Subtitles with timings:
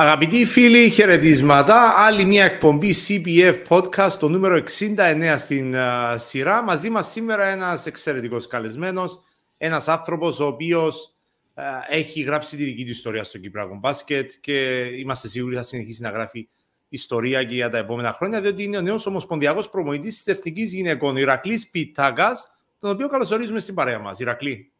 [0.00, 1.94] Αγαπητοί φίλοι, χαιρετίσματα.
[1.96, 6.62] Άλλη μια εκπομπή CPF Podcast, το νούμερο 69 στην uh, σειρά.
[6.62, 9.20] Μαζί μας σήμερα ένας εξαιρετικός καλεσμένος,
[9.58, 11.14] ένας άνθρωπος ο οποίος
[11.54, 16.02] uh, έχει γράψει τη δική του ιστορία στο Κυπράκο Μπάσκετ και είμαστε σίγουροι θα συνεχίσει
[16.02, 16.48] να γράφει
[16.88, 21.16] ιστορία και για τα επόμενα χρόνια, διότι είναι ο νέος ομοσπονδιακός προμονητής της Εθνικής Γυναικών,
[21.16, 24.18] ο Ηρακλής Πιτάκας, τον οποίο καλωσορίζουμε στην παρέα μας.
[24.18, 24.72] Ηρακλή.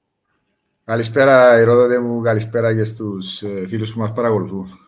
[0.84, 4.87] Καλησπέρα, Ηρόδοτε μου, καλησπέρα και στους ε, φίλους που μας παρακολουθούν.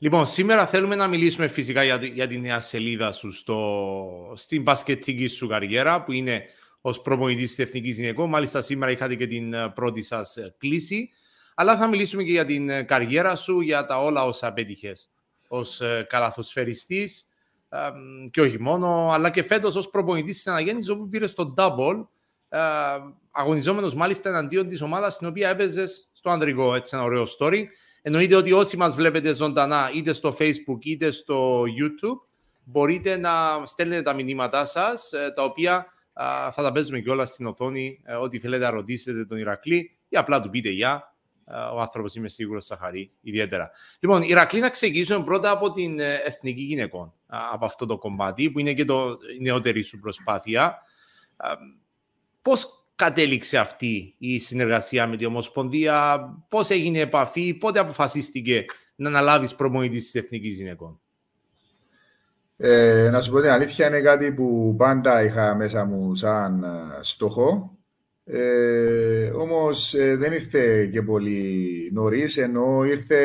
[0.00, 5.26] Λοιπόν, σήμερα θέλουμε να μιλήσουμε φυσικά για, για τη νέα σελίδα σου στο, στην μπασκετική
[5.26, 6.44] σου καριέρα, που είναι
[6.80, 8.28] ως προπονητής της Εθνικής Γυναικών.
[8.28, 11.10] Μάλιστα, σήμερα είχατε και την ε, πρώτη σας ε, κλίση.
[11.54, 15.10] Αλλά θα μιλήσουμε και για την ε, καριέρα σου, για τα όλα όσα πέτυχες
[15.48, 17.26] ως καλαθοσφαιριστής
[18.30, 22.06] και όχι μόνο, αλλά και φέτος ως προπονητής της Αναγέννησης, όπου πήρες το double,
[23.30, 26.74] αγωνιζόμενος μάλιστα εναντίον της ομάδας στην οποία έπαιζες στο ανδρικό.
[26.74, 27.64] Έτσι, ένα ωραίο story.
[28.02, 32.28] Εννοείται ότι όσοι μας βλέπετε ζωντανά είτε στο Facebook είτε στο YouTube
[32.64, 35.86] μπορείτε να στέλνετε τα μηνύματά σας ε, τα οποία
[36.52, 40.16] θα τα παίζουμε και όλα στην οθόνη ε, ό,τι θέλετε να ρωτήσετε τον Ηρακλή ή
[40.16, 41.14] απλά του πείτε γεια.
[41.44, 43.70] Ε, ο άνθρωπος είμαι σίγουρος θα χαρεί ιδιαίτερα.
[44.00, 48.74] Λοιπόν, Ηρακλή να ξεκινήσουμε πρώτα από την Εθνική Γυναικών από αυτό το κομμάτι που είναι
[48.74, 50.78] και το η νεότερη σου προσπάθεια.
[52.42, 58.64] Πώς κατέληξε αυτή η συνεργασία με την Ομοσπονδία, πώς έγινε η επαφή, πότε αποφασίστηκε
[58.96, 61.00] να αναλάβεις προμονητή της Εθνικής Γυναικών;
[62.56, 66.68] Ε, να σου πω την αλήθεια, είναι κάτι που πάντα είχα μέσα μου σαν ε,
[67.00, 67.78] στόχο.
[68.24, 73.20] Ε, όμως ε, δεν ήρθε και πολύ νωρίς, ενώ ήρθε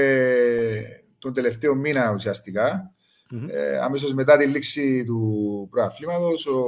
[1.20, 2.94] τον τελευταίο μήνα ουσιαστικά.
[3.32, 3.50] Mm-hmm.
[3.50, 6.64] Ε, αμέσως μετά τη λήξη του προαθλήματος, ο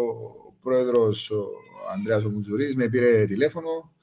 [0.62, 3.94] πρόεδρος, ο ο Ανδρέας ο Μουζουρής με πήρε τηλέφωνο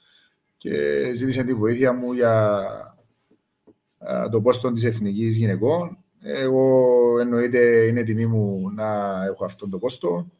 [0.56, 0.70] και
[1.14, 2.66] ζήτησε τη βοήθεια μου για
[4.30, 5.96] το πόστο της Εθνικής Γυναικών.
[6.22, 10.30] Εγώ εννοείται είναι τιμή μου να έχω αυτόν το πόστο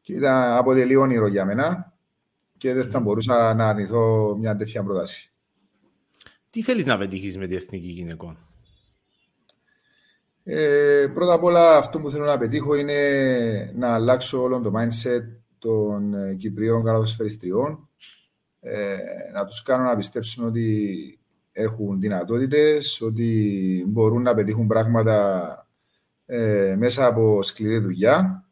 [0.00, 1.92] και ήταν αποτελεί όνειρο για μένα
[2.56, 5.32] και δεν θα μπορούσα να αρνηθώ μια τέτοια πρόταση.
[6.50, 8.38] Τι θέλεις να πετύχεις με τη Εθνική Γυναικών;
[10.44, 15.43] Ε, πρώτα απ' όλα αυτό που θέλω να πετύχω είναι να αλλάξω όλο το mindset
[15.64, 17.88] των ε, Κυπρίων καλαθοσφαιριστριών,
[18.60, 18.96] ε,
[19.32, 21.18] να τους κάνω να πιστέψουν ότι
[21.52, 25.68] έχουν δυνατότητες, ότι μπορούν να πετύχουν πράγματα
[26.26, 28.44] ε, μέσα από σκληρή δουλειά.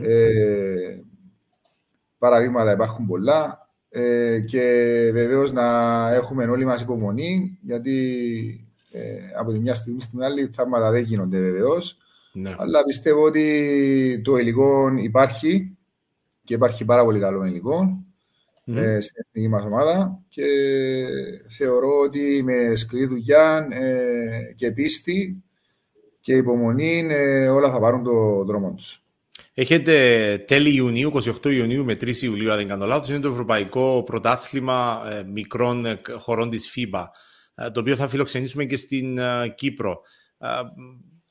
[0.00, 1.00] Ε,
[2.18, 3.70] παραδείγματα υπάρχουν πολλά.
[3.88, 4.60] Ε, και
[5.12, 5.64] βεβαίως να
[6.14, 11.40] έχουμε όλοι μας υπομονή γιατί ε, από τη μια στιγμή στην άλλη θαύματα δεν γίνονται
[11.40, 11.98] βεβαίως.
[12.32, 12.54] Ναι.
[12.58, 15.75] αλλά πιστεύω ότι το υλικό υπάρχει
[16.46, 18.04] και υπάρχει πάρα πολύ καλό υλικό
[18.66, 18.76] mm.
[18.76, 20.44] ε, στην εθνική μας ομάδα και
[21.48, 25.42] θεωρώ ότι με σκληρή δουλειά ε, και πίστη
[26.26, 29.00] και υπομονή ε, όλα θα πάρουν το δρόμο τους.
[29.54, 31.12] Έχετε τέλη Ιουνίου,
[31.42, 36.00] 28 Ιουνίου με 3 Ιουλίου, αν δεν κάνω λάθος, είναι το Ευρωπαϊκό Πρωτάθλημα ε, Μικρών
[36.18, 37.04] Χωρών της FIBA,
[37.54, 39.18] ε, το οποίο θα φιλοξενήσουμε και στην
[39.54, 40.00] Κύπρο.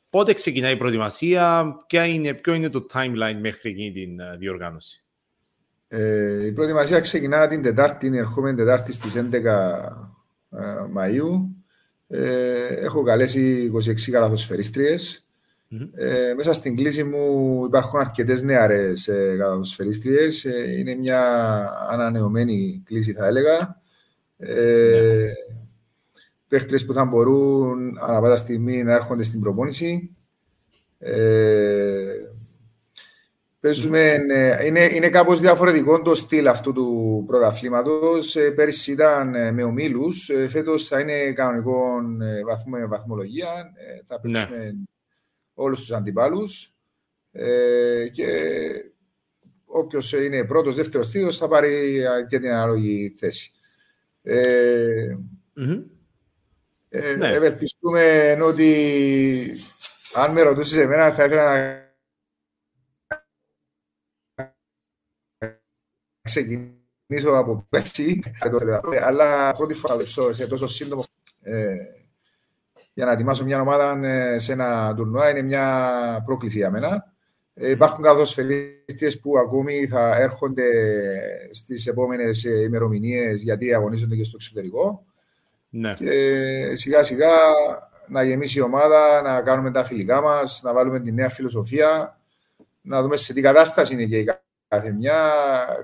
[0.10, 1.76] Πότε ξεκινάει η προετοιμασία,
[2.08, 5.05] είναι, ποιο είναι το timeline μέχρι εκείνη την διοργάνωση;
[5.88, 9.48] Ε, η προετοιμασία ξεκινά την Τετάρτη, την ερχόμενη Τετάρτη στις 11 ε,
[10.96, 11.50] Μαΐου.
[12.08, 15.28] Ε, έχω καλέσει 26 καλαθοσφαιρίστριες.
[15.72, 15.90] Mm-hmm.
[15.96, 20.46] Ε, μέσα στην κλίση μου υπάρχουν αρκετές νεαρές ε, καλαθοσφαιρίστριες.
[20.46, 21.22] Ε, είναι μια
[21.90, 23.82] ανανεωμένη κλίση θα έλεγα.
[24.38, 25.32] Ε,
[26.50, 26.86] mm-hmm.
[26.86, 30.16] που θα μπορούν ανά πάτα στιγμή να έρχονται στην προπόνηση.
[31.00, 32.25] Ε,
[33.66, 38.36] Παίζουμε, ε, είναι, είναι κάπως διαφορετικό το στυλ αυτού του πρωταθλήματος.
[38.36, 42.02] Ε, πέρυσι ήταν ε, με ομίλους, φέτος θα είναι κανονικό
[42.46, 43.74] βαθμό, βαθμολογία.
[44.08, 44.34] Θα ναι.
[44.34, 44.72] παίξουμε ναι.
[45.54, 46.76] όλους τους αντιπάλους
[48.12, 48.26] και
[49.66, 53.52] όποιος είναι πρώτος, δεύτερος, τρίτος θα πάρει και την ανάλογη θέση.
[54.22, 55.18] Ε,
[55.60, 55.84] mm-hmm.
[57.18, 57.28] ναι.
[57.28, 58.72] Ευελπιστούμε ότι
[60.14, 61.85] αν με ρωτήσεις εμένα θα ήθελα να
[66.26, 68.20] ξεκινήσω από πέρσι,
[69.02, 69.98] αλλά πρώτη φορά
[70.32, 71.04] σε τόσο σύντομο
[71.42, 71.76] ε,
[72.94, 77.14] για να ετοιμάσω μια ομάδα ε, σε ένα τουρνουά είναι μια πρόκληση για μένα.
[77.54, 80.64] Ε, υπάρχουν καθοσφαιριστές που ακόμη θα έρχονται
[81.52, 85.06] στις επόμενες ημερομηνίες γιατί αγωνίζονται και στο εξωτερικό.
[85.70, 85.94] Ναι.
[85.94, 87.32] Και σιγά σιγά
[88.08, 92.20] να γεμίσει η ομάδα, να κάνουμε τα φιλικά μας, να βάλουμε τη νέα φιλοσοφία,
[92.82, 94.24] να δούμε σε τι κατάσταση είναι και η
[94.68, 95.34] κάθε μια.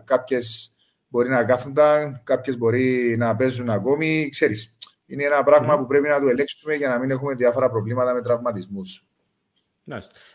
[0.05, 0.75] Κάποιες
[1.07, 4.29] μπορεί να κάθονταν, κάποιες μπορεί να παίζουν ακόμη.
[4.29, 8.13] Ξέρεις, είναι ένα πράγμα που πρέπει να το ελέγξουμε για να μην έχουμε διάφορα προβλήματα
[8.13, 9.11] με τραυματισμούς.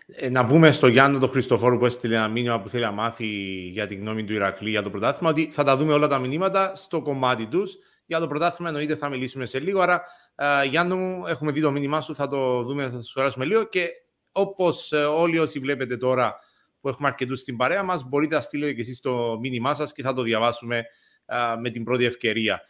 [0.07, 3.27] Ε, να πούμε στο Γιάννη τον Χριστοφόρου που έστειλε ένα μήνυμα που θέλει να μάθει
[3.69, 6.73] για την γνώμη του Ηρακλή για το πρωτάθλημα ότι θα τα δούμε όλα τα μηνύματα
[6.75, 7.77] στο κομμάτι τους.
[8.07, 9.81] Για το πρωτάθλημα εννοείται θα μιλήσουμε σε λίγο.
[9.81, 10.03] Άρα,
[10.35, 13.65] ε, Γιάννη μου, έχουμε δει το μήνυμά σου, θα το δούμε, θα σου περάσουμε λίγο.
[13.65, 13.89] Και
[14.33, 16.39] όπως ε, όλοι όσοι βλέπετε τώρα
[16.87, 20.03] που έχουμε αρκετούς στην παρέα μας, μπορείτε να στείλετε και εσείς το μήνυμά σας και
[20.03, 20.85] θα το διαβάσουμε
[21.27, 22.63] ε, με την πρώτη ευκαιρία.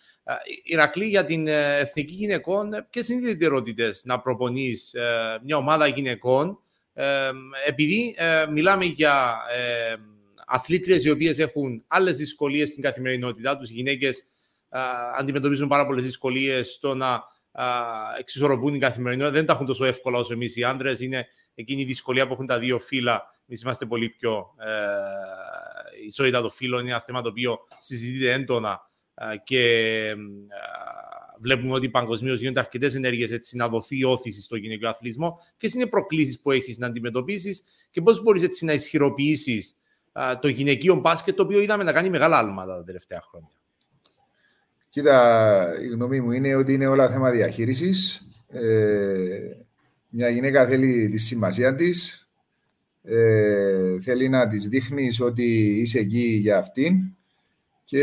[0.65, 4.95] Ηρακλή, για την εθνική γυναικών, ποιες είναι οι ιδιαιτερότητες να προπονείς
[5.43, 6.61] μια ομάδα γυναικών;
[7.67, 9.95] Επειδή ε, μιλάμε για ε,
[10.47, 14.19] αθλήτριες οι οποίες έχουν άλλες δυσκολίες στην καθημερινότητά τους, οι γυναίκες
[14.69, 14.79] ε,
[15.19, 17.23] αντιμετωπίζουν πάρα πολλές δυσκολίες στο να
[17.53, 17.63] ε,
[18.19, 21.85] εξισορροπούν την καθημερινότητα, δεν τα έχουν τόσο εύκολα όσο εμείς οι άντρες, είναι εκείνη η
[21.85, 26.91] δυσκολία που έχουν τα δύο φύλλα, εμείς είμαστε πολύ πιο ε, ισότητα των φύλων, είναι
[26.91, 30.15] ένα θέμα το οποίο συζητείται έντονα ε, και
[31.41, 35.41] βλέπουμε ότι παγκοσμίως γίνονται αρκετές ενέργειες έτσι να δοθεί όθηση στο γυναικείο αθλητισμό.
[35.57, 39.77] Ποιες είναι οι προκλήσεις που έχεις να αντιμετωπίσεις και πώς μπορείς έτσι να ισχυροποιήσεις
[40.41, 43.51] το γυναικείο μπάσκετ, το οποίο είδαμε να κάνει μεγάλα άλματα τα τελευταία χρόνια.
[44.89, 48.29] Κοίτα, η γνώμη μου είναι ότι είναι όλα θέμα διαχείρισης.
[48.49, 49.39] Ε,
[50.09, 52.26] μια γυναίκα θέλει τη σημασία της.
[53.09, 56.95] Ε, θέλει να της δείχνεις ότι είσαι εκεί για αυτήν
[57.85, 58.03] και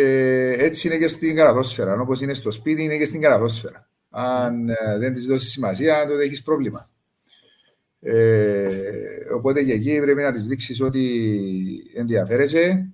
[0.59, 1.99] έτσι είναι και στην καραδόσφαιρα.
[1.99, 3.89] Όπως είναι στο σπίτι, είναι και στην καραδόσφαιρα.
[4.09, 6.89] Αν ε, δεν της δώσεις σημασία, τότε έχεις πρόβλημα.
[7.99, 11.25] Ε, οπότε και εκεί πρέπει να της δείξεις ότι
[11.95, 12.89] ενδιαφέρεσαι,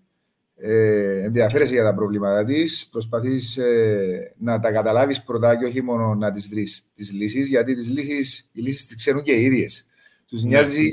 [0.55, 6.15] ε, ενδιαφέρεσαι για τα προβλήματα της, προσπαθείς ε, να τα καταλάβεις πρώτα και όχι μόνο
[6.15, 9.88] να τι βρεις τις λύσεις, γιατί τις λύσεις οι λύσεις τις ξέρουν και οι ίδιες.
[10.29, 10.49] Τους ναι.
[10.49, 10.89] νοιάζει,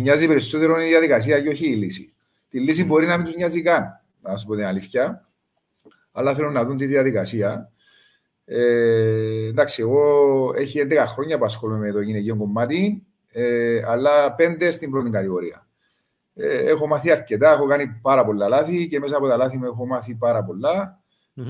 [0.00, 2.10] νοιάζει περισσότερο η διαδικασία και όχι η λύση.
[2.48, 5.24] Τη λύση μπορεί να μην τους νοιάζει καν να σου πω την αλήθεια.
[6.12, 7.72] Αλλά θέλω να δουν τη διαδικασία.
[8.44, 14.70] Ε, εντάξει, εγώ έχει 11 χρόνια που ασχολούμαι με το γυναικείο κομμάτι, ε, αλλά 5
[14.70, 15.66] στην πρώτη κατηγορία.
[16.34, 19.64] Ε, έχω μάθει αρκετά, έχω κάνει πάρα πολλά λάθη και μέσα από τα λάθη μου
[19.64, 20.44] έχω μάθει πάρα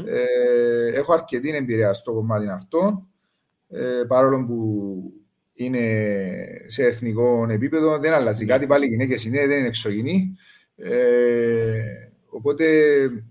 [0.06, 3.06] Ε, έχω αρκετή εμπειρία στο κομμάτι αυτό,
[3.68, 5.12] ε, παρόλο που
[5.54, 5.80] είναι
[6.66, 10.36] σε εθνικό επίπεδο, δεν αλλάζει κάτι, πάλι οι γυναίκες είναι, δεν είναι εξωγενή.
[10.76, 12.04] Ε,
[12.36, 12.66] Οπότε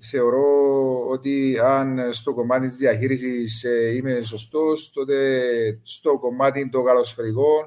[0.09, 0.45] θεωρώ
[1.09, 5.39] ότι αν στο κομμάτι της διαχείρισης ε, είμαι σωστός, τότε
[5.83, 7.65] στο κομμάτι των καλοσφαιρικών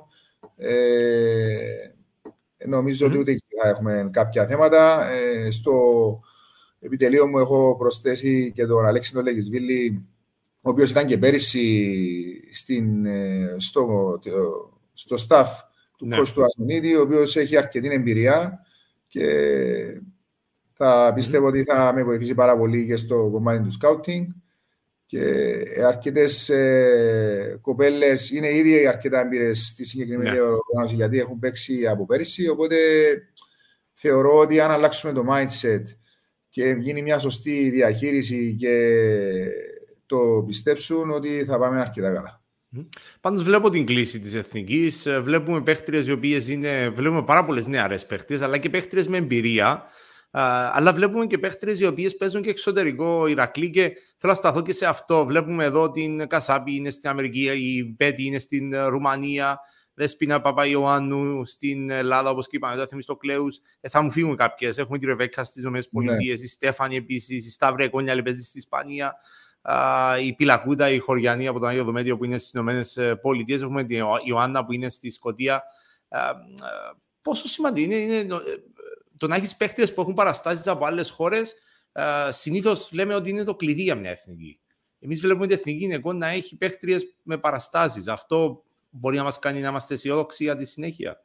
[0.57, 1.57] ε,
[2.67, 5.11] νομίζω ότι ούτε θα έχουμε κάποια θέματα.
[5.11, 5.73] Ε, στο
[6.81, 10.07] επιτελείο μου έχω προσθέσει και τον Αλέξη τον Λεγισβίλη,
[10.67, 14.19] ο οποίος ήταν και πέρυσι στην, ε, στο,
[14.93, 15.47] στο staff
[15.97, 16.17] του ναι.
[16.17, 18.61] Κώστου Ασμονίδη, ο οποίος έχει αρκετή εμπειρία
[19.07, 19.25] και
[20.73, 24.27] θα πιστεύω ότι θα με βοηθήσει πάρα πολύ και στο κομμάτι του σκάουτινγκ
[25.07, 25.55] και
[25.87, 30.41] αρκετές ε, κοπέλες είναι ήδη αρκετά εμπειρέ στη συγκεκριμένη ναι.
[30.41, 32.49] οργάνωση γιατί έχουν παίξει από πέρυσι.
[32.49, 32.77] Οπότε
[33.93, 35.83] θεωρώ ότι αν αλλάξουμε το mindset
[36.49, 38.75] και γίνει μια σωστή διαχείριση και
[40.07, 42.41] το πιστέψουν ότι θα πάμε αρκετά καλά.
[43.21, 45.07] Πάντως βλέπω την κλίση της εθνικής.
[45.07, 46.89] Ε, βλέπουμε παίχτριες οι οποίες είναι.
[46.89, 49.87] Βλέπουμε πάρα πολλές νεαρές παίχτριες, αλλά και παίχτριες με εμπειρία
[50.39, 54.73] αλλά βλέπουμε και παίχτρε οι οποίες παίζουν και εξωτερικό Ηρακλή και θέλω να σταθώ και
[54.73, 55.25] σε αυτό.
[55.25, 59.61] Βλέπουμε εδώ την Κασάπη είναι στην Αμερική, η Μπέτη είναι στην ε, Ρουμανία,
[59.95, 63.59] Δέσπινα Παπαϊωάννου στην Ελλάδα, όπως και είπαμε, εδώ στο Κλέους.
[63.81, 64.79] Ε, θα μου φύγουν κάποιες.
[64.79, 66.25] Έχουμε τη Ρεβέκα στις ΗΠΑ, ναι.
[66.25, 69.15] η Στέφανη επίσης, η Σταύρε Κόνια παίζει στη Ισπανία,
[70.23, 73.21] η Πιλακούτα, η Χωριανή από τον Άγιο Δομέτιο που είναι στις ΗΠΑ.
[73.47, 75.63] Έχουμε την Ιωάννα που είναι στη Σκωτία.
[77.23, 78.27] Πόσο σημαντικό είναι, είναι
[79.19, 81.55] το να έχεις παίχτες που έχουν παραστάσεις από άλλες χώρες,
[81.93, 84.61] uh, συνήθως λέμε ότι είναι το κλειδί για μια εθνική.
[84.99, 88.09] Εμείς βλέπουμε την εθνική γυναικών να έχει παίχτριες με παραστάσεις.
[88.09, 91.25] Αυτό μπορεί να μας κάνει να είμαστε αισιόδοξοι για τη συνέχεια.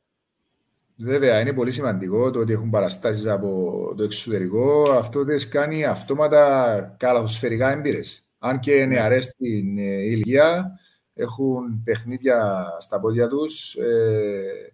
[0.95, 4.91] Βέβαια, είναι πολύ σημαντικό το ότι έχουν παραστάσεις από το εξωτερικό.
[4.91, 8.30] Αυτό δεν κάνει αυτόματα καλαθοσφαιρικά έμπειρες.
[8.43, 8.85] Αν και ναι.
[8.85, 10.79] νεαρές στην ε, ηλικία
[11.13, 13.75] έχουν παιχνίδια στα πόδια τους.
[13.75, 14.73] Ε,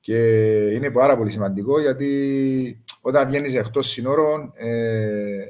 [0.00, 0.18] και
[0.72, 5.44] είναι πάρα πολύ σημαντικό γιατί όταν βγαίνεις εκτός συνόρων, ε,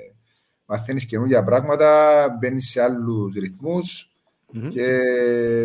[0.65, 3.35] μαθαίνεις καινούργια πράγματα, μπαίνεις σε άλλους
[4.71, 4.87] και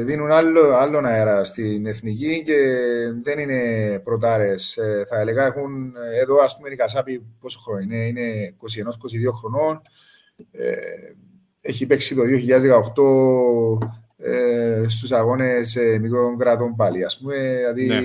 [0.03, 2.58] δίνουν άλλο, άλλον αέρα στην εθνική και
[3.22, 4.77] δεν είναι πρωτάρες.
[4.77, 8.55] Ε, θα έλεγα έχουν εδώ, ας πούμε, η Κασάπη πόσο χρόνο είναι, είναι
[9.29, 9.81] 21-22 χρονών.
[10.51, 10.75] Ε,
[11.62, 12.22] έχει παίξει το
[13.77, 13.88] 2018
[14.18, 18.01] ε, στους αγώνες ε, μικρών κρατών πάλι, ας πούμε, δηλαδή ναι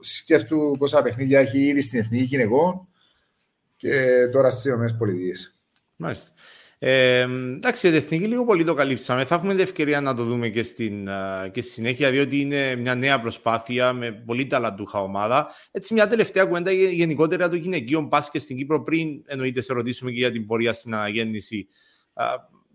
[0.00, 2.88] σκέφτου πόσα παιχνίδια έχει ήδη στην Εθνική Γυναικών
[3.76, 4.88] και τώρα στις ΗΠΑ.
[5.96, 6.30] Μάλιστα.
[6.78, 9.24] Ε, εντάξει, η εθνική λίγο πολύ το καλύψαμε.
[9.24, 11.08] Θα έχουμε την ευκαιρία να το δούμε και, στην,
[11.52, 15.50] και στη συνέχεια, διότι είναι μια νέα προσπάθεια με πολύ ταλαντούχα ομάδα.
[15.70, 20.18] Έτσι, μια τελευταία κουβέντα γενικότερα το γυναικείο μπάσκετ στην Κύπρο, πριν εννοείται σε ρωτήσουμε και
[20.18, 21.68] για την πορεία στην αναγέννηση.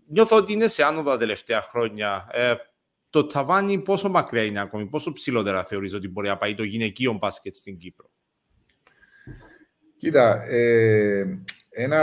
[0.06, 2.28] Νιώθω ότι είναι σε άνοδο τα τελευταία χρόνια.
[2.32, 2.54] Ε,
[3.10, 7.12] το ταβάνι πόσο μακριά είναι ακόμη, πόσο ψηλότερα θεωρείς ότι μπορεί να πάει το γυναικείο
[7.12, 8.10] μπάσκετ στην Κύπρο;
[9.96, 11.38] Κοίτα, ε,
[11.70, 12.02] ένα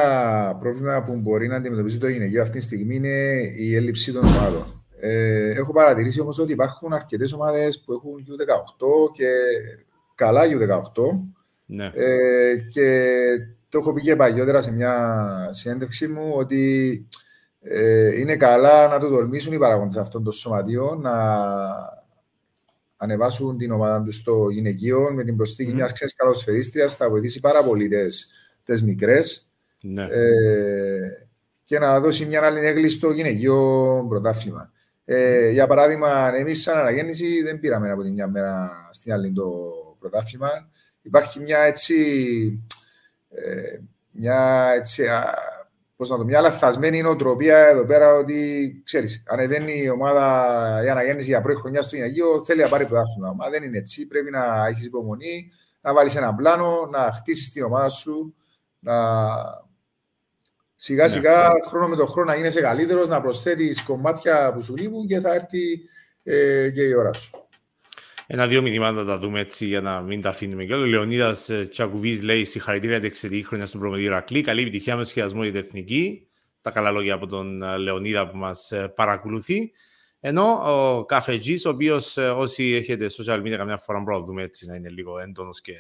[0.60, 4.86] πρόβλημα που μπορεί να αντιμετωπίσει το γυναικείο αυτή τη στιγμή είναι η έλλειψη των ομάδων.
[5.00, 9.30] Ε, έχω παρατηρήσει όμως ότι υπάρχουν αρκετές ομάδες που έχουν U18 και
[10.16, 11.04] καλά U18.
[11.66, 11.92] Ναι.
[11.96, 13.16] Ε, και
[13.70, 17.08] το έχω πει και παλιότερα σε μια συνέντευξή μου ότι
[17.62, 21.16] ε, είναι καλά να το τολμήσουν οι παραγόντε αυτών των σωματείων να
[22.98, 25.76] ανεβάσουν την ομάδα τους στο γυναικείο με την προσθήκη mm.
[25.76, 26.96] μιας ξένης καλοσφαιρίστριας.
[26.96, 27.90] Θα βοηθήσει πάρα πολύ
[28.64, 29.54] τις μικρές.
[29.82, 30.04] Ναι.
[30.04, 31.28] Ε,
[31.64, 34.72] και να δώσει μια άλλη έγκλη στο γυναικείο πρωτάθλημα.
[35.06, 39.50] Ε, για παράδειγμα, εμείς σαν αναγέννηση δεν πήραμε από τη μια μέρα στην άλλη το
[40.00, 40.50] πρωτάθλημα.
[41.02, 41.96] Υπάρχει μια έτσι.
[43.30, 43.80] Ε,
[44.12, 45.04] μια έτσι
[46.00, 51.28] πώς να το, μια λαθασμένη νοοτροπία εδώ πέρα ότι ξέρεις, ανεβαίνει η ομάδα η αναγέννηση
[51.28, 53.34] για πρώτη χρονιά στο γυναικείο, θέλει να πάρει πρωτάθλημα.
[53.34, 54.08] Μα δεν είναι έτσι.
[54.08, 55.52] Πρέπει να έχεις υπομονή,
[55.82, 58.36] να βάλεις ένα πλάνο, να χτίσεις την ομάδα σου,
[58.80, 58.94] να
[60.76, 61.10] σιγά ναι.
[61.10, 65.20] σιγά χρόνο με τον χρόνο να γίνεσαι καλύτερος, να προσθέτεις κομμάτια που σου λείπουν και
[65.20, 65.80] θα έρθει
[66.24, 67.49] ε, και η ώρα σου.
[68.32, 72.22] Ένα-δύο μηνύματα τα δούμε έτσι για να μην τα αφήνουμε και Ο Λεωνίδας ε, Τσακουβής
[72.24, 74.42] λέει: Συγχαρητήρια για την εξαιρετική χρονιά στον προμετή Ρακλή.
[74.42, 76.28] Καλή επιτυχία με σχεδιασμό για την εθνική.
[76.62, 79.72] Τα καλά λόγια από τον ε, Λεωνίδα που μας ε, παρακολουθεί.
[80.20, 84.66] Ενώ ο Καφετζής, ο οποίος όσοι έχετε social media καμιά φορά μπορούμε να δούμε έτσι
[84.66, 85.74] να είναι λίγο έντονος και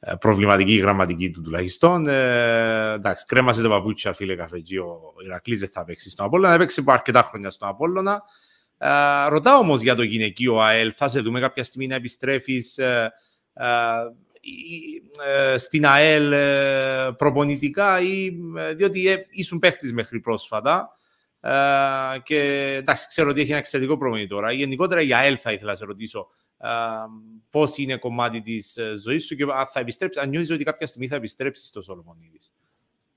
[0.00, 2.08] ε, προβληματική η γραμματική του τουλάχιστον.
[2.08, 4.78] Ε, εντάξει, κρέμασε τα παπούτσια, φίλε Καφετζή.
[4.78, 6.54] Ο Ηρακλής δεν θα παίξει στον Απόλλωνα.
[6.54, 8.22] Έπαιξε αρκετά χρόνια στον Απόλλωνα.
[8.78, 10.92] Uh, ρωτάω όμως για το γυναικείο ΑΕΛ.
[10.96, 13.06] Θα σε δούμε κάποια στιγμή να επιστρέφεις uh,
[13.62, 14.12] uh,
[15.56, 16.34] στην ΑΕΛ
[17.16, 18.32] προπονητικά ή
[18.74, 20.98] διότι ε, ήσουν παίχτης μέχρι πρόσφατα.
[22.22, 22.40] και
[22.78, 24.52] εντάξει, ξέρω ότι έχει ένα εξαιρετικό προπονητή τώρα.
[24.52, 26.26] Γενικότερα για ΑΕΛ θα ήθελα να σε ρωτήσω
[27.50, 31.08] πώς είναι κομμάτι της ζωής σου και αν θα επιστρέψεις, αν νιώθεις ότι κάποια στιγμή
[31.08, 32.52] θα επιστρέψεις στο Σολομονίδης.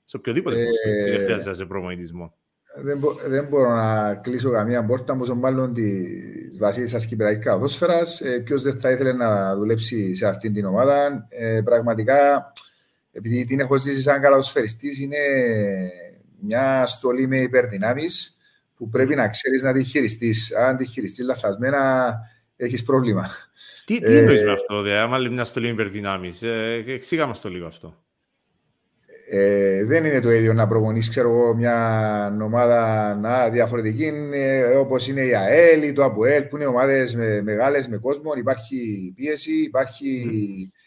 [0.06, 2.34] Σε οποιοδήποτε ε, δεν χρειάζεται να σε προπονητισμό
[2.76, 5.92] δεν, μπο, δεν μπορώ να κλείσω καμία πόρτα, πόσο μάλλον τη
[6.60, 8.00] βασίλισσα Κυπριακή Καδόσφαιρα.
[8.24, 11.26] Ε, Ποιος δεν θα ήθελε να δουλέψει σε αυτήν την ομάδα.
[11.30, 12.52] Ε, πραγματικά,
[13.12, 15.18] επειδή την έχω ζήσει σαν καλαδοσφαιριστής, είναι
[16.42, 18.38] μια στολή με υπερδυνάμεις
[18.76, 20.34] που πρέπει να ξέρεις να τη χειριστεί.
[20.68, 22.14] Αν τη χειριστεί λαθασμένα,
[22.56, 23.30] έχεις πρόβλημα.
[23.86, 26.42] Τι, τι εννοείς με αυτό, δε, άμα λέει μια στολή με υπερδυνάμεις.
[26.42, 28.04] Ε, εξήγα μα το λίγο αυτό.
[29.32, 34.12] Ε, δεν είναι το ίδιο να προπονείς ξέρω μια ομάδα να, διαφορετική.
[34.32, 38.32] Ε, όπως είναι η ΑΕΛ ή το ΑΠΟΕΛ που είναι ομάδες με, μεγάλες με κόσμο.
[38.38, 40.32] Υπάρχει πίεση, υπάρχει,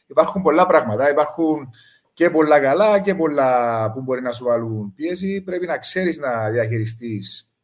[0.07, 1.11] υπάρχουν πολλά πράγματα.
[1.11, 1.69] Υπάρχουν
[2.13, 5.43] και πολλά καλά και πολλά που μπορεί να σου βάλουν πίεση.
[5.43, 7.55] Πρέπει να ξέρεις να διαχειριστείς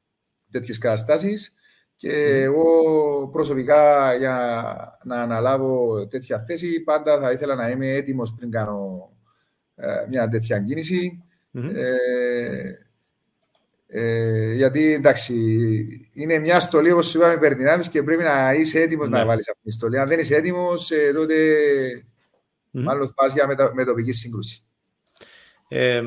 [0.51, 1.55] τέτοιες καταστάσεις.
[1.97, 2.65] Και εγώ
[3.33, 4.37] προσωπικά για
[5.05, 9.18] να αναλάβω τέτοια θέση πάντα θα ήθελα να είμαι έτοιμος πριν κάνω ε,
[10.09, 10.65] μια τέτοια
[11.53, 11.93] Ε,
[13.91, 15.35] ε, γιατί εντάξει,
[16.13, 19.25] είναι μια στολή όπως είπαμε υπερδυνάμει και πρέπει να είσαι έτοιμος να ναι.
[19.25, 19.99] βάλεις αυτή τη στολή.
[19.99, 22.83] Αν δεν είσαι έτοιμος, ε, τότε mm-hmm.
[22.83, 24.63] μάλλον πας για μετα, μετοπική σύγκρουση.
[25.69, 26.03] Ε,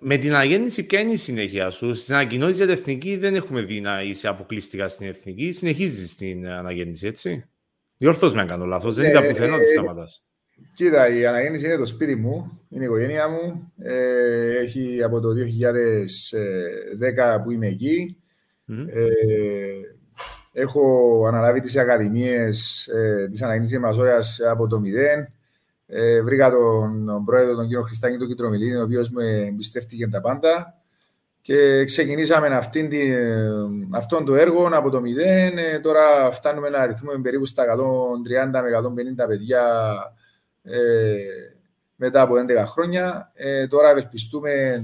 [0.00, 3.62] με την αναγέννηση, ποια είναι η συνέχεια σου; Στην ανακοινώσει για την εθνική δεν έχουμε
[3.62, 5.52] δει να είσαι αποκλειστικά στην εθνική.
[5.52, 7.44] Συνεχίζεις την αναγέννηση, έτσι;
[7.96, 8.94] Διορθώ με αν κάνω λάθος.
[8.94, 10.24] Δεν είδα πουθενά ότι σταματάς.
[10.74, 13.72] Κοίτα, η αναγέννηση είναι το σπίτι μου, είναι η οικογένειά μου.
[13.78, 18.16] Ε, έχει από το 2010 που είμαι εκεί.
[18.86, 19.08] Ε,
[20.52, 24.88] έχω αναλάβει τις ακαδημίες ε, της αναγέννησης Μασόιας από το 0.
[25.86, 30.76] Ε, βρήκα τον, πρόεδρο, τον κύριο Χριστάκη του Κιτρομιλίνη, ο οποίος με εμπιστεύτηκε τα πάντα.
[31.40, 32.98] Και ξεκινήσαμε αυτήν τη,
[33.90, 35.00] αυτόν το έργο από το 0.
[35.56, 37.68] Ε, τώρα φτάνουμε να αριθμούμε περίπου στα 130
[38.50, 38.60] με
[39.24, 39.62] 150 παιδιά
[40.62, 41.14] ε,
[41.96, 43.32] μετά από 11 χρόνια.
[43.34, 44.82] Ε, τώρα ευελπιστούμε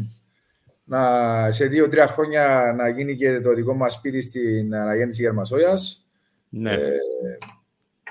[0.85, 6.09] να, σε 2-3 χρόνια να γίνει και το δικό μας σπίτι στην αναγέννηση Γερμασόιας.
[6.49, 6.73] Ναι.
[6.73, 6.99] Ε,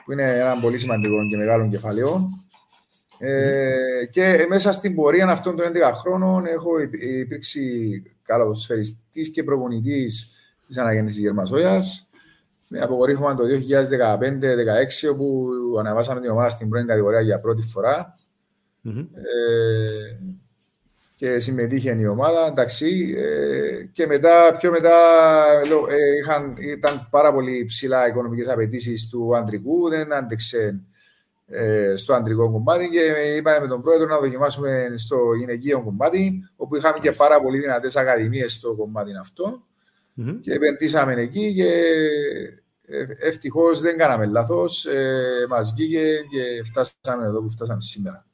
[0.05, 2.29] που είναι ένα πολύ σημαντικό και μεγάλο κεφάλαιο.
[3.19, 6.79] Ε, και μέσα στην πορεία αυτών των 11 χρόνων έχω
[7.19, 10.31] υπήρξει καλοσφαιριστής και προπονητής
[10.67, 12.06] της αναγέννησης Γερμασόιας
[12.67, 15.47] με αποκορύφωμα το 2015-2016 όπου
[15.79, 18.13] αναβάσαμε την ομάδα στην πρώτη κατηγορία για πρώτη φορά.
[18.85, 19.07] Mm-hmm.
[19.13, 20.17] Ε,
[21.17, 22.47] και συμμετείχε η ομάδα.
[22.47, 24.97] Εντάξει, ε, και μετά, πιο μετά
[25.89, 30.83] ε, είχαν, ήταν πάρα πολύ ψηλά οικονομικές απαιτήσεις του αντρικού, δεν άντεξε
[31.47, 32.99] ε, στο αντρικό κομμάτι και
[33.37, 37.95] είπαμε με τον πρόεδρο να δοκιμάσουμε στο γυναικείο κομμάτι, όπου είχαμε και πάρα πολύ δυνατές
[37.95, 39.66] ακαδημίες στο κομμάτι αυτό.
[40.17, 40.37] Mm-hmm.
[40.41, 41.71] Και επενδύσαμε εκεί και
[42.87, 44.85] ε, ευτυχώς δεν κάναμε λάθος.
[44.85, 48.25] Ε, Μας βγήκε και φτάσαμε εδώ που φτάσαμε σήμερα.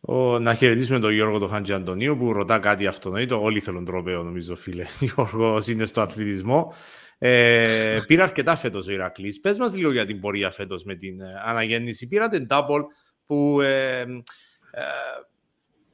[0.00, 3.42] Ο, να χαιρετήσουμε τον Γιώργο τον Χάντζη Αντωνίου που ρωτά κάτι αυτονόητο.
[3.42, 4.84] Όλοι θέλουν τροπέο, νομίζω, φίλε.
[5.00, 6.74] Γιώργο είναι στο αθλητισμό.
[7.18, 9.40] Ε, πήρα αρκετά φέτος ο Ηρακλής.
[9.40, 12.08] Πες μας λίγο για την πορεία φέτος με την ε, αναγέννηση.
[12.08, 12.82] Πήρατε double
[13.26, 14.82] που ε, ε,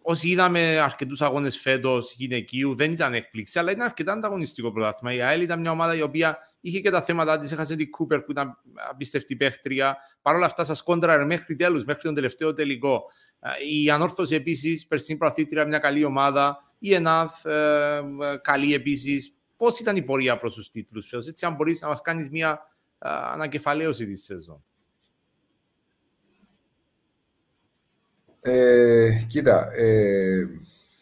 [0.02, 5.14] όσοι είδαμε αρκετούς αγώνες φέτος γυναικείου δεν ήταν έκπληξη, αλλά ήταν αρκετά ανταγωνιστικό πρωτάθλημα.
[5.14, 7.52] Η ΑΕΛ ήταν μια ομάδα η οποία είχε και τα θέματα της.
[7.52, 8.58] Έχασε την Κούπερ που ήταν
[8.90, 9.96] απίστευτη παίχτρια.
[10.22, 13.04] Παρ' όλα αυτά, σας κόντραρε μέχρι τέλους, μέχρι τον τελευταίο τελικό.
[13.70, 16.58] Η Ανόρθωση επίσης, περσινή προαθήτρια, μια καλή ομάδα.
[16.78, 18.02] Η ΕΝΑΘ, ε,
[18.42, 19.34] καλή επίσης.
[19.56, 22.60] Πώς ήταν η πορεία προς τους τίτλους, έτσι, αν μπορείς να μας κάνεις μια
[23.32, 24.64] ανακεφαλαίωση της σεζόν.
[28.44, 30.46] Ε, κοίτα, ε,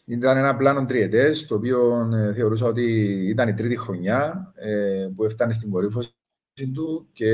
[0.05, 2.85] ήταν ένα πλάνο τριετές, το οποίο ε, θεωρούσα ότι
[3.29, 6.11] ήταν η τρίτη χρονιά ε, που έφτανε στην κορύφωση
[6.75, 7.33] του και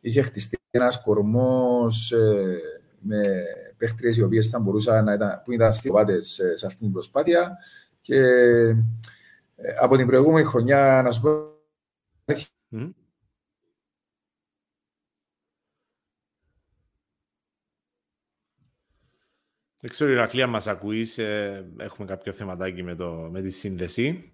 [0.00, 2.60] είχε χτιστεί ένας κορμός ε,
[3.00, 3.44] με
[3.76, 7.56] παίχτριες οι οποίες θα μπορούσαν να ήταν, που ήταν στιβάτες σε αυτήν την προσπάθεια
[8.00, 8.22] και
[9.80, 11.30] από την προηγούμενη χρονιά, να σου πω,
[12.70, 12.90] mm.
[19.80, 21.18] Δεν ξέρω, Ηρακλία, μας ακούεις.
[21.18, 24.32] Ε, έχουμε κάποιο θεματάκι με, το, με τη σύνδεση.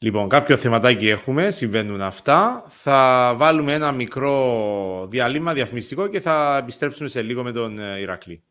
[0.00, 2.64] Λοιπόν, κάποιο θεματάκι έχουμε, συμβαίνουν αυτά.
[2.68, 8.44] Θα βάλουμε ένα μικρό διάλειμμα διαφημιστικό και θα επιστρέψουμε σε λίγο με τον ε, Ηρακλή.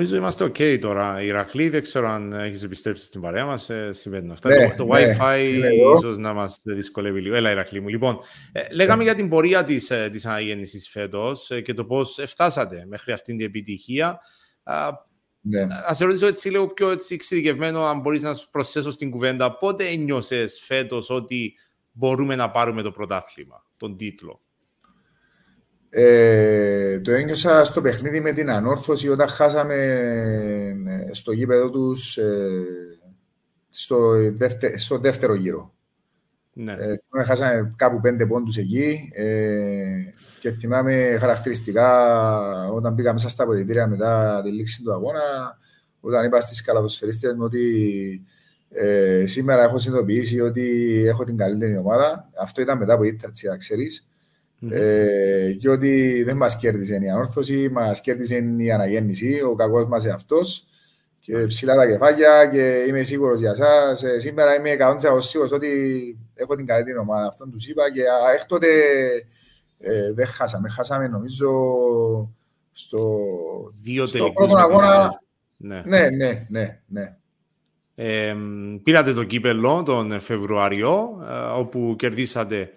[0.00, 1.22] Νομίζω είμαστε OK τώρα.
[1.22, 3.70] Ηρακλή, δεν ξέρω αν έχεις επιστρέψει στην παρέα μας.
[3.70, 4.48] Ε, συμβαίνουν αυτά.
[4.48, 5.62] Ναι, το, το ναι, WiFi
[5.96, 7.34] ίσως να μας δυσκολεύει λίγο.
[7.34, 7.88] Έλα, Ηρακλή μου.
[7.88, 8.18] Λοιπόν,
[8.52, 12.84] ε, λέγαμε για την πορεία της της ε, αναγέννηση φέτος ε, και το πώς φτάσατε
[12.88, 14.20] μέχρι αυτήν την επιτυχία.
[15.40, 15.64] Ναι.
[15.64, 19.58] Να σε ρωτήσω έτσι λίγο πιο έτσι, εξειδικευμένο, αν μπορείς να σου προσθέσω στην κουβέντα,
[19.58, 21.54] πότε ένιωσες φέτος ότι
[21.92, 24.40] μπορούμε να πάρουμε το πρωτάθλημα, τον τίτλο;
[25.92, 29.74] Ε, το ένιωσα στο παιχνίδι με την ανόρθωση όταν χάσαμε
[31.08, 32.64] ε, στο γήπεδο τους ε,
[33.70, 35.74] στο, δεύτε, στο δεύτερο γύρο.
[36.52, 36.72] Ναι.
[36.72, 39.86] Ε, χάσαμε κάπου πέντε πόντους εκεί ε,
[40.40, 41.88] και θυμάμαι χαρακτηριστικά
[42.72, 45.20] όταν πήγα μέσα στα αποδητήρια μετά τη λήξη του αγώνα
[46.00, 48.24] όταν είπα στις καλαδοσφαιρίστες μου ότι
[48.68, 52.30] ε, σήμερα έχω συνειδητοποιήσει ότι έχω την καλύτερη ομάδα.
[52.40, 53.56] Αυτό ήταν μετά από ήτταρτσι, να
[54.68, 55.48] ξέρεις.
[55.48, 60.04] Ε, και ότι δεν μας κέρδισε η ανόρθωση, μας κέρδισε η αναγέννηση, ο κακός μας
[60.04, 60.64] εαυτός.
[61.18, 63.94] Και ψηλά τα κεφάλια και είμαι σίγουρος για εσά.
[64.18, 65.68] Σήμερα είμαι 100% σίγουρος ότι
[66.34, 67.26] έχω την καλύτερη ομάδα.
[67.26, 68.02] Αυτό τους είπα και
[68.34, 68.68] έκτοτε
[69.78, 70.68] ε, δεν χάσαμε.
[70.68, 71.50] Χάσαμε νομίζω
[72.72, 73.18] στο,
[73.82, 75.22] Δύο στο πρώτο αγώνα.
[75.56, 76.46] Ναι, ναι, ναι.
[76.48, 77.16] ναι, ναι.
[77.94, 78.36] Ε,
[78.82, 82.72] πήρατε το κύπελο τον Φεβρουάριο, ε, όπου κερδίσατε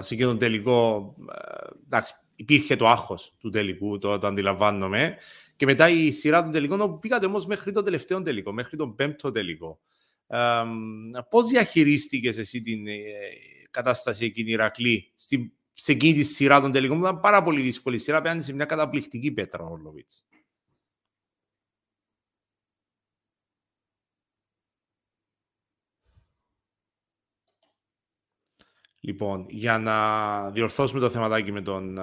[0.00, 1.14] σε εκείνον τον τελικό,
[1.84, 5.16] εντάξει, υπήρχε το άγχος του τελικού, το, το αντιλαμβάνομαι.
[5.56, 8.94] Και μετά η σειρά των τελικών, όπου πήγατε όμως μέχρι τον τελευταίο τελικό, μέχρι τον
[8.94, 9.80] πέμπτο τελικό.
[10.26, 10.62] Ε,
[11.30, 12.98] πώς διαχειρίστηκες εσύ την ε,
[13.70, 15.12] κατάσταση εκείνη Ηρακλή
[15.72, 18.64] σε εκείνη τη σειρά των τελικών, που ήταν πάρα πολύ δύσκολη σειρά, απέναντι σε μια
[18.64, 19.80] καταπληκτική πέτρα ο
[29.02, 31.98] Λοιπόν, για να διορθώσουμε το θεματάκι με τον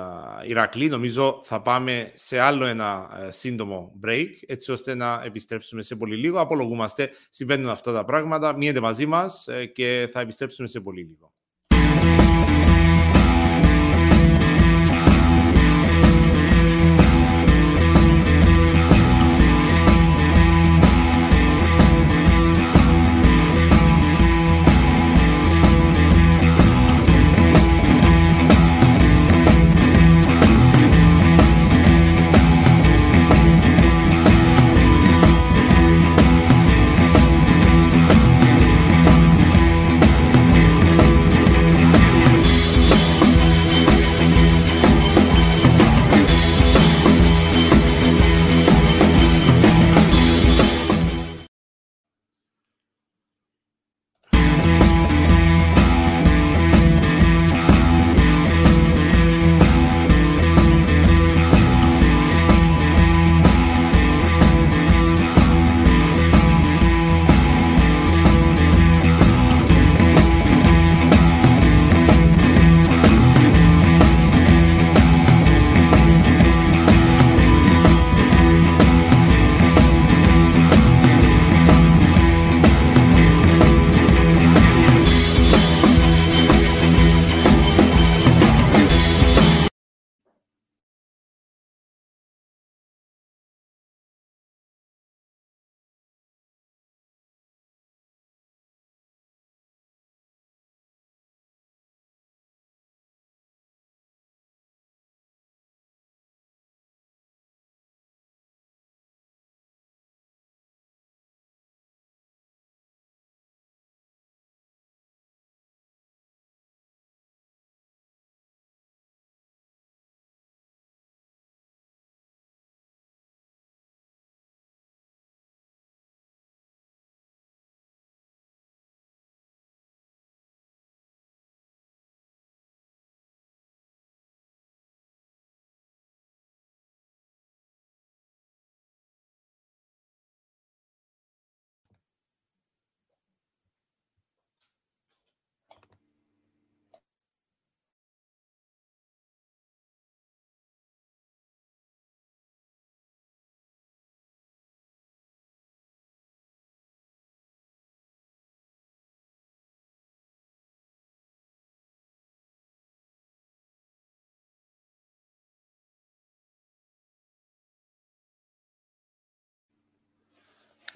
[0.48, 5.96] Ηρακλή, νομίζω θα πάμε σε άλλο ένα ε, σύντομο break, έτσι ώστε να επιστρέψουμε σε
[5.96, 6.40] πολύ λίγο.
[6.40, 11.37] Απολογούμαστε, συμβαίνουν αυτά τα πράγματα, μείνετε μαζί μας ε, και θα επιστρέψουμε σε πολύ λίγο.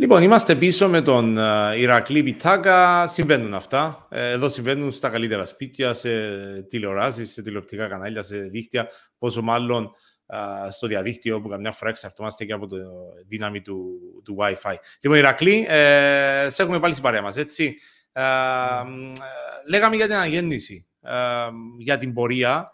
[0.02, 3.08] Λοιπόν, είμαστε πίσω με τον uh, Ηρακλή Πιτάκα.
[3.08, 4.08] Συμβαίνουν αυτά.
[4.10, 6.10] Ε, εδώ συμβαίνουν στα καλύτερα σπίτια, σε
[6.62, 8.90] τηλεοράσεις, σε τηλεοπτικά κανάλια, σε δίκτυα.
[9.18, 9.92] Πόσο μάλλον
[10.34, 12.76] uh, στο διαδίκτυο που καμιά φορά εξαρτώμαστε και από τη
[13.28, 14.76] δύναμη του, του Wi-Fi.
[15.02, 17.76] Λοιπόν, Ηρακλή, ε, σε έχουμε πάλι στην παρέα μας, έτσι.
[18.12, 18.24] Ε,
[19.70, 20.88] λέγαμε για την αναγέννηση,
[21.78, 22.72] για την πορεία.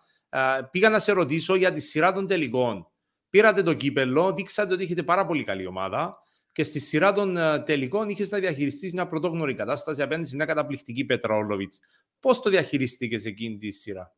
[0.71, 2.87] πήγα να σε ρωτήσω για τη σειρά των τελικών.
[3.29, 6.25] Πήρατε το κύπελο, δείξατε ότι έχετε πάρα πολύ καλή ομάδα
[6.57, 10.45] και στη σειρά των ε, τελικών είχες να διαχειριστείς μια πρωτόγνωρη κατάσταση απέναντι σε μια
[10.45, 11.73] καταπληκτική Πέτρα Όλοβιτ.
[12.19, 14.15] Πώς το διαχειριστήκε εκείνη τη σειρά,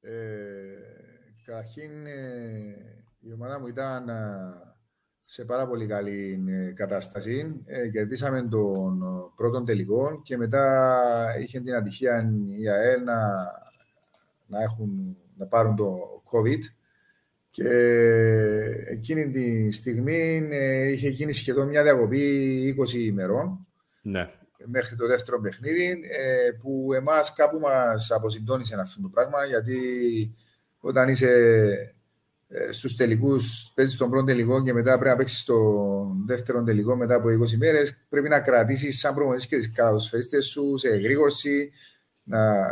[0.00, 0.12] ε,
[1.44, 4.14] Καταρχήν, ε, η ομάδα μου ήταν ε,
[5.24, 7.62] σε πάρα πολύ καλή κατάσταση.
[7.64, 9.02] Ε, κερδίσαμε τον
[9.36, 13.18] πρώτον τελικό και μετά είχε την ατυχία η ΑΕΛ να,
[14.46, 16.60] να, έχουν, να πάρουν το COVID
[17.50, 17.68] και
[18.86, 23.66] εκείνη τη στιγμή ε, είχε γίνει σχεδόν μια διακοπή 20 ημερών
[24.02, 24.30] ναι.
[24.64, 29.78] μέχρι το δεύτερο παιχνίδι ε, που εμάς κάπου μας αποσυντώνησε αυτό το πράγμα γιατί
[30.78, 31.32] όταν είσαι
[32.50, 36.96] ε, στους τελικούς, παίζεις τον πρώτο τελικό και μετά πρέπει να παίξεις τον δεύτερο τελικό
[36.96, 41.70] μετά από 20 μέρες πρέπει να κρατήσεις σαν προμονήσεις και τις καταδοσφαίριστες σου σε εγρήγορση
[42.24, 42.66] να,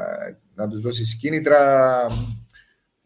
[0.55, 1.61] να τους δώσεις κίνητρα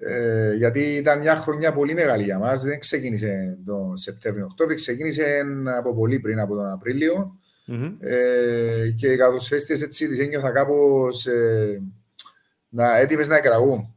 [0.03, 2.63] ε, γιατί ήταν μια χρονιά πολύ μεγάλη για μας.
[2.63, 5.45] Δεν ξεκίνησε τον Σεπτέμβριο-Οκτώβριο, ξεκίνησε
[5.79, 7.97] από πολύ πριν από τον απριλιο mm-hmm.
[8.01, 11.83] ε, και οι κατοσφέστες έτσι τις ένιωθα κάπως ε,
[12.69, 13.95] να, έτοιμες να εκραγούν.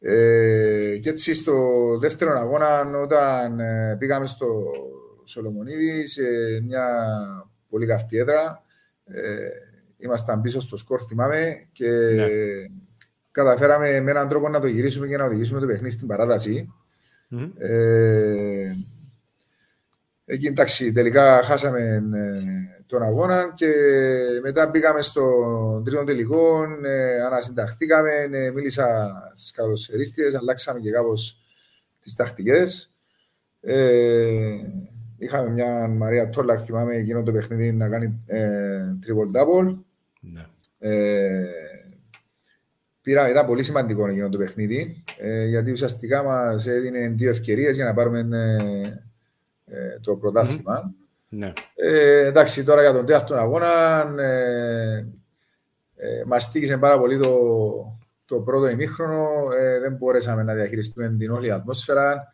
[0.00, 1.54] Ε, και έτσι στο
[2.00, 4.46] δεύτερο αγώνα όταν ε, πήγαμε στο
[5.24, 6.22] Σολομονίδης σε
[6.62, 6.86] μια
[7.68, 8.62] πολύ καυτή έδρα
[9.04, 9.48] ε,
[9.98, 12.26] ήμασταν πίσω στο σκορ θυμάμαι και ναι
[13.38, 16.72] καταφέραμε με έναν τρόπο να το γυρίσουμε και να οδηγήσουμε το παιχνίδι στην παράταση.
[17.30, 17.50] Mm.
[17.58, 18.70] Ε,
[20.24, 21.80] εκεί εντάξει, τελικά χάσαμε
[22.14, 23.72] ε, τον αγώνα και
[24.42, 31.40] μετά πήγαμε στο τρίτο τελικό, ε, ανασυνταχτήκαμε, ε, μίλησα στις καλοσφαιρίστριες, αλλάξαμε και κάπως
[32.00, 32.90] τις τακτικές.
[33.60, 34.56] Ε,
[35.18, 39.76] είχαμε μια Μαρία Τόλα, θυμάμαι, εκείνο το παιχνίδι να κάνει ε, triple double.
[40.20, 40.46] Ναι.
[40.78, 41.46] Ε,
[43.08, 47.76] Πήρα, ήταν πολύ σημαντικό να γίνει το παιχνίδι, ε, γιατί ουσιαστικά μας έδινε δύο ευκαιρίες
[47.76, 50.82] για να πάρουμε ε, ε, το πρωτάθλημα.
[50.84, 51.06] Mm-hmm.
[51.28, 51.52] Ναι.
[51.74, 55.06] Ε, εντάξει, τώρα για τον τέταρτο αγώνα ε,
[55.96, 57.36] ε, μας τύχησε πάρα πολύ το,
[58.24, 59.26] το πρώτο ημίχρονο.
[59.58, 62.28] Ε, δεν μπορέσαμε να διαχειριστούμε την όλη ατμόσφαιρα.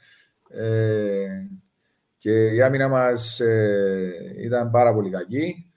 [0.49, 1.27] Ε,
[2.19, 3.41] και η άμυνα μας
[4.39, 5.73] ήταν πάρα πολύ κακή.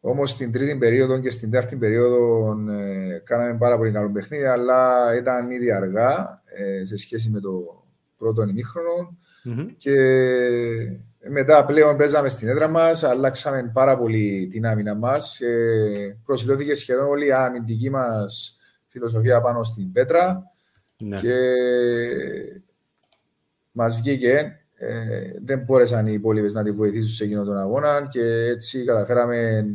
[0.00, 5.14] Όμως στην τρίτη περίοδο και στην τέταρτη περίοδο ε, κάναμε πάρα πολύ καλό παιχνίδι, αλλά
[5.16, 7.84] ήταν ήδη αργά ε, σε σχέση με το
[8.16, 8.44] πρώτο
[9.76, 9.94] Και
[11.28, 15.40] μετά πλέον παίζαμε στην έδρα μας, αλλάξαμε πάρα πολύ την άμυνα μας.
[15.40, 20.52] Ε, προσιλώθηκε σχεδόν όλη η αμυντική μας φιλοσοφία πάνω στην πέτρα.
[20.98, 21.20] Ναι.
[21.20, 21.34] Και
[23.70, 24.52] μας βγήκε.
[24.80, 29.66] Ε, δεν μπόρεσαν οι υπόλοιπες να τη βοηθήσουν σε εκείνον τον αγώνα και έτσι καταφέραμε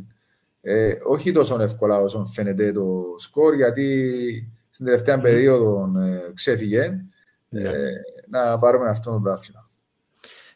[0.66, 4.14] ε, όχι τόσο εύκολα όσο φαίνεται το σκορ, γιατί
[4.70, 7.06] στην τελευταία περίοδο ε, ξέφυγε
[7.50, 7.62] ναι.
[7.62, 7.92] ε,
[8.30, 9.70] να πάρουμε αυτό το πράγμα.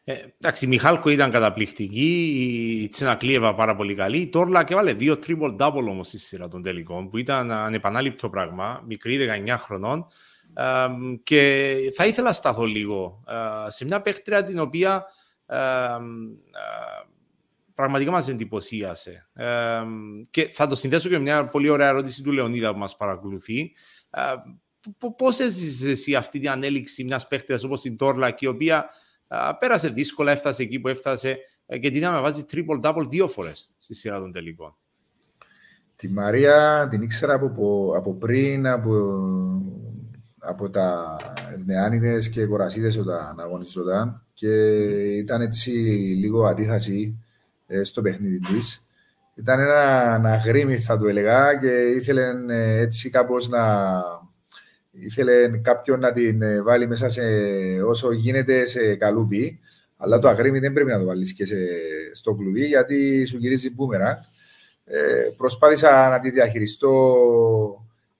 [0.03, 2.37] Ε, εντάξει, η Μιχάλκο ήταν καταπληκτική,
[2.81, 4.17] η Τσινακλίεβα πάρα πολύ καλή.
[4.17, 8.29] Η Τόρλα και βάλε δύο triple double όμως στη σειρά των τελικών, που ήταν ανεπανάληπτο
[8.29, 9.17] πράγμα, μικρή
[9.47, 10.07] 19 χρονών.
[10.53, 10.87] Ε,
[11.23, 15.05] και θα ήθελα να σταθώ λίγο ε, σε μια παίχτρια την οποία
[15.45, 15.57] ε,
[17.77, 19.29] πραγματικά μας εντυπωσίασε.
[19.33, 19.45] Ε,
[20.29, 23.71] και θα το συνδέσω και με μια πολύ ωραία ερώτηση του Λεωνίδα που μας παρακολουθεί.
[24.09, 24.21] Ε,
[25.17, 28.89] πώς έζησες εσύ αυτή την ανέλυξη μιας παίχτης όπως την Τόρλακ, η οποία
[29.27, 33.69] ε, πέρασε δύσκολα, έφτασε εκεί που έφτασε ε, και την είχαμε βάζει triple-double δύο φορές
[33.77, 34.75] στη σειρά των τελικών.
[35.95, 38.93] Τη Μαρία την ήξερα από, από πριν, από,
[40.39, 41.17] από τα
[41.65, 44.49] νεάνιδες και κορασίδες όταν αγωνιζόταν και
[45.17, 45.71] ήταν έτσι
[46.19, 47.25] λίγο αντίθαση ε,
[47.83, 48.81] στο παιχνίδι της.
[49.35, 53.63] Ήταν ένα, ένα γρήμι, θα του έλεγα, και ήθελε ε, έτσι κάπως να...
[54.91, 57.21] Ήθελε κάποιον να την ε, βάλει μέσα σε
[57.85, 59.59] όσο γίνεται σε καλούπι,
[59.97, 61.55] αλλά το αγρίμι δεν πρέπει να το βάλεις και σε,
[62.13, 64.19] στο κλουβί γιατί σου γυρίζει μπούμερα.
[64.85, 67.15] Ε, προσπάθησα να τη διαχειριστώ,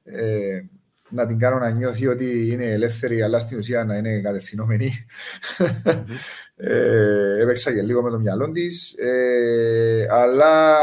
[0.04, 0.62] ε,
[1.10, 4.92] να την κάνω να νιώθει ότι είναι ελεύθερη, αλλά στην ουσία να είναι κατευθυνόμενη.
[6.60, 8.98] Ε, έπαιξα και λίγο με το μυαλό της.
[8.98, 10.76] Ε, αλλά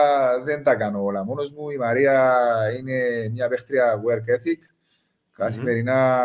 [0.44, 1.70] δεν τα κάνω όλα μόνος μου.
[1.70, 2.34] Η Μαρία
[2.78, 4.58] είναι μια παίχτρια work ethic.
[5.37, 6.22] Καθημερινά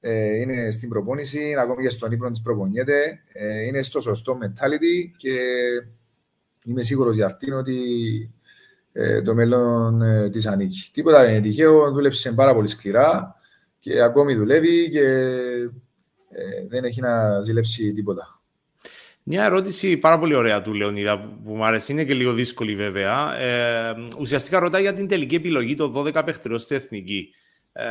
[0.00, 5.10] ε, είναι στην προπόνηση, ακόμη και στον ύπνο της προπονιέται, ε, είναι στο σωστό mentality
[5.16, 5.38] και
[6.64, 7.78] είμαι σίγουρος για αυτήν ότι
[8.37, 8.37] ε,
[9.24, 10.90] το μέλλον ε, της ανήκει.
[10.92, 13.34] Τίποτα δεν είναι τυχαίο, δούλεψε πάρα πολύ σκληρά
[13.78, 15.04] και ακόμη δουλεύει και
[16.30, 18.40] ε, δεν έχει να ζηλέψει τίποτα.
[19.22, 23.36] Μια ερώτηση πάρα πολύ ωραία του Λεωνίδα που μου αρέσει, είναι και λίγο δύσκολη βέβαια.
[23.38, 27.34] Ε, ουσιαστικά ρωτάει για την τελική επιλογή των 12 παίχτριων στη Εθνική.
[27.72, 27.84] Ε,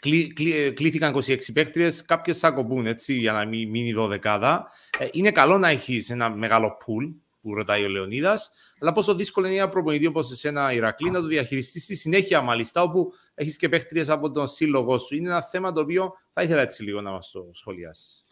[0.00, 4.60] κλεί, κλεί, κλήθηκαν 26 παίχτριες, κάποιες θα κοπούν έτσι για να μην μείνει 12.
[4.98, 9.46] Ε, είναι καλό να έχεις ένα μεγάλο pool που ρωτάει ο Λεωνίδας, αλλά πόσο δύσκολο
[9.46, 13.68] είναι για προπονητή όπως εσένα, Ηρακλή, να το διαχειριστείς στη συνέχεια, μάλιστα, όπου έχεις και
[13.68, 15.16] παίχτριες από τον σύλλογό σου.
[15.16, 18.24] Είναι ένα θέμα το οποίο θα ήθελα έτσι λίγο να μας το σχολιάσεις.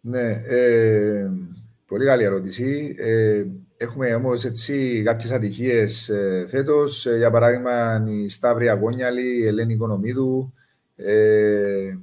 [0.00, 1.30] Ναι, ε,
[1.86, 2.94] πολύ καλή ερώτηση.
[2.98, 3.44] Ε,
[3.76, 4.42] έχουμε όμως
[5.04, 7.06] κάποιες ατυχίε ε, φέτος.
[7.06, 10.54] Ε, για παράδειγμα, η Σταύρη Αγώνιαλη, η Ελένη Οικονομίδου,
[10.96, 11.98] ε,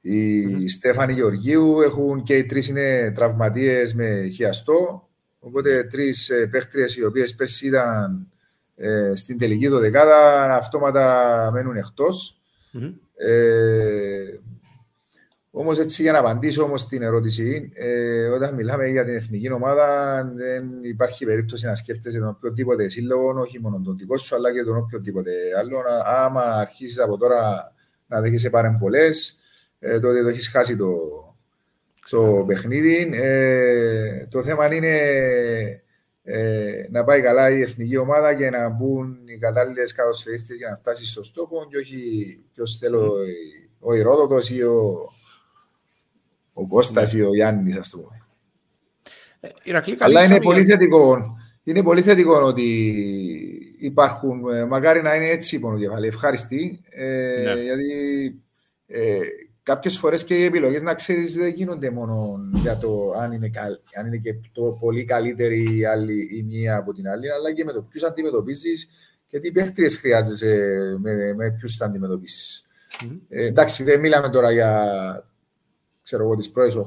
[0.00, 0.64] η mm-hmm.
[0.66, 5.08] Στέφανη Γεωργίου έχουν και οι τρεις είναι τραυματίες με χιαστό.
[5.46, 8.28] Οπότε τρεις ε, παίχτριες οι οποίες πέρσι ήταν
[8.76, 12.38] ε, στην τελική δωδεκάδα αυτόματα μένουν εκτός.
[12.74, 12.92] Mm-hmm.
[13.16, 14.38] Ε,
[15.50, 20.22] Όμως, έτσι για να απαντήσω όμως στην ερώτηση, ε, όταν μιλάμε για την εθνική ομάδα,
[20.34, 24.62] δεν υπάρχει περίπτωση να σκέφτεσαι τον οποιοδήποτε σύλλογο, όχι μόνο τον δικό σου, αλλά και
[24.62, 25.82] τον οποιοδήποτε άλλο.
[26.04, 27.72] Άμα αρχίσεις από τώρα
[28.06, 29.40] να δέχεσαι παρεμβολές,
[29.78, 30.88] ε, τότε το έχεις χάσει το,
[32.10, 33.10] το παιχνίδι.
[33.12, 34.96] Ε, το θέμα είναι
[36.22, 40.76] ε, να πάει καλά η εθνική ομάδα και να μπουν οι κατάλληλες κατοσφαιριστές για να
[40.76, 43.12] φτάσει στο στόχο και όχι ποιος θέλω
[43.78, 45.08] ο Ηρόδοτος ή ο,
[46.52, 48.18] ο Κώστας ή ο Γιάννης ας το πούμε.
[49.40, 52.64] Ε, Αλλά είναι πολύ, θετικό, είναι πολύ θετικό ότι
[53.78, 57.62] υπάρχουν, ε, μακάρι να είναι έτσι πονοκεφαλή, ευχαριστή, ε, ναι.
[57.62, 58.42] γιατί
[58.86, 59.18] ε,
[59.64, 63.78] κάποιες φορές και οι επιλογές να ξέρεις δεν γίνονται μόνο για το αν είναι, καλ,
[63.98, 67.64] αν είναι και το πολύ καλύτερη η, άλλη, η μία από την άλλη, αλλά και
[67.64, 68.90] με το ποιους αντιμετωπίζεις
[69.26, 70.56] και τι παίχτριε χρειάζεσαι
[71.00, 72.66] με, με ποιους θα αντιμετωπίσεις.
[73.00, 73.18] Mm-hmm.
[73.28, 74.92] Ε, εντάξει, δεν μιλάμε τώρα για
[76.02, 76.84] ξέρω εγώ, τις πρώτες 8-9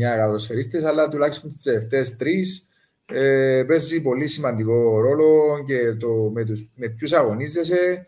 [0.00, 2.68] κατοσφαιριστές, αλλά τουλάχιστον τις τελευταίες τρεις
[3.06, 8.06] ε, παίζει πολύ σημαντικό ρόλο και το με, τους, με ποιους αγωνίζεσαι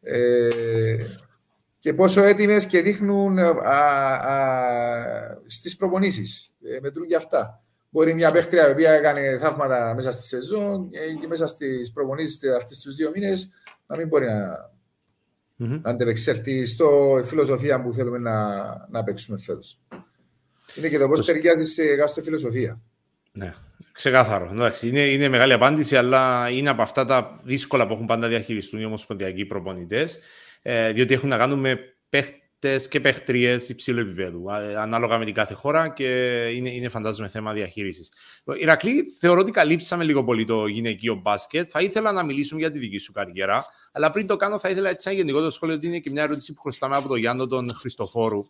[0.00, 0.48] ε,
[1.80, 3.52] και πόσο έτοιμες και δείχνουν α,
[4.14, 6.56] α, στις προπονήσεις.
[6.62, 7.62] Ε, μετρούν και αυτά.
[7.90, 10.90] Μπορεί μια παίχτρια η οποία έκανε θαύματα μέσα στη σεζόν
[11.20, 13.52] και μέσα στις προπονήσεις αυτές τους δύο μήνες
[13.86, 14.70] να μην μπορεί να,
[15.60, 15.80] mm-hmm.
[15.82, 18.46] να αντεπεξέλθει στο φιλοσοφία που θέλουμε να,
[18.90, 19.80] να παίξουμε φέτος.
[20.74, 22.80] Είναι και το πώς ταιριάζει σε κάθε φιλοσοφία.
[23.32, 23.54] Ναι,
[23.92, 24.48] ξεκάθαρο.
[24.52, 28.80] Εντάξει, είναι, είναι μεγάλη απάντηση, αλλά είναι από αυτά τα δύσκολα που έχουν πάντα διαχειριστούν
[28.80, 30.18] οι ομοσπονδιακοί προπονητές,
[30.62, 35.54] ε, διότι έχουν να κάνουν με παίχτες και παίχτριες υψηλού επίπεδου, ανάλογα με την κάθε
[35.54, 36.06] χώρα και
[36.54, 38.12] είναι, είναι φαντάζομαι θέμα διαχείρισης.
[38.58, 41.68] Ηρακλή, θεωρώ ότι καλύψαμε λίγο πολύ το γυναικείο μπάσκετ.
[41.72, 44.90] Θα ήθελα να μιλήσουμε για τη δική σου καριέρα, αλλά πριν το κάνω, θα ήθελα
[44.90, 47.74] έτσι ένα γενικότερο σχόλιο ότι είναι και μια ερώτηση που χρωστάμε από τον Γιάννο τον
[47.74, 48.46] Χριστοφόρου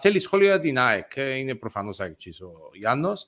[0.00, 1.16] θέλει σχόλιο για την ΑΕΚ.
[1.16, 3.26] Ε, είναι προφανώς ΑΕΚ ο Γιάννος,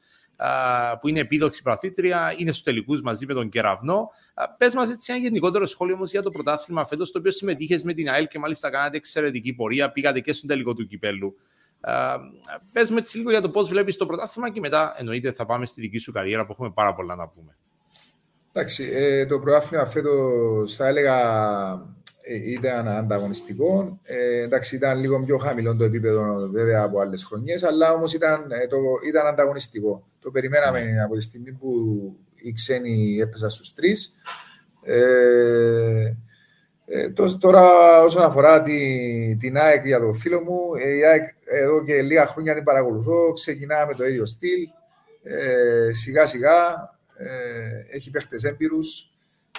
[1.00, 4.10] που είναι επίδοξη πραθήτρια, είναι στους τελικούς μαζί με τον Κεραυνό.
[4.58, 7.92] Πες μας έτσι ένα γενικότερο σχόλιο όμως για το πρωτάθλημα φέτος, το οποίο συμμετείχες με
[7.92, 9.92] την ΑΕΚ και μάλιστα κάνατε εξαιρετική πορεία.
[9.92, 11.36] Πήγατε και στον τελικό του κυπέλου.
[12.72, 15.66] Πες με έτσι λίγο για το πώς βλέπεις το πρωτάθλημα και μετά εννοείται θα πάμε
[15.66, 17.56] στη δική σου καριέρα που έχουμε πάρα πολλά να πούμε.
[18.52, 21.16] Εντάξει, ε, το πρωτάθλημα φέτος θα έλεγα
[22.22, 23.98] ε, ήταν ανταγωνιστικό.
[24.02, 28.50] Ε, εντάξει, ήταν λίγο πιο χαμηλό το επίπεδο βέβαια από άλλες χρονιές, αλλά όμως ήταν,
[28.50, 28.68] ε,
[29.08, 30.06] ήταν ανταγωνιστικό.
[30.22, 31.02] Το περιμέναμε ναι.
[31.02, 31.68] από τη στιγμή που
[32.34, 34.20] οι ξένοι έπεσαν στους τρεις.
[34.84, 36.14] Ε,
[36.86, 37.08] ε,
[37.38, 37.66] τώρα,
[38.02, 38.76] όσον αφορά τη,
[39.36, 43.32] την ΑΕΚ για το φίλο μου, η ΑΕΚ εδώ και λίγα χρόνια την παρακολουθώ.
[43.32, 44.68] Ξεκινάμε με το ίδιο στυλ.
[45.22, 46.56] Ε, σιγά σιγά
[47.16, 49.12] ε, έχει παίχτες έμπειρους.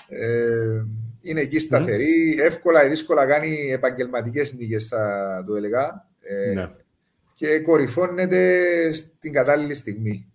[0.10, 0.84] Ε,
[1.22, 2.36] είναι εκεί σταθερή.
[2.38, 2.42] Mm.
[2.42, 6.08] Εύκολα ή δύσκολα κάνει επαγγελματικές νίκες, θα το έλεγα.
[6.22, 6.70] Ε, ναι.
[7.34, 10.33] Και κορυφώνεται στην κατάλληλη στιγμή.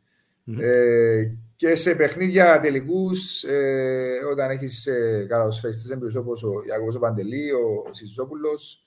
[0.49, 0.61] Mm.
[0.61, 1.23] Ε,
[1.57, 7.85] και σε παιχνίδια τελικούς, ε, όταν έχεις ε, καλοσφαίρεστε έμπειρους όπως ο Ιακώβος Παντελή, ο,
[7.89, 8.83] ο Σιζόπουλος,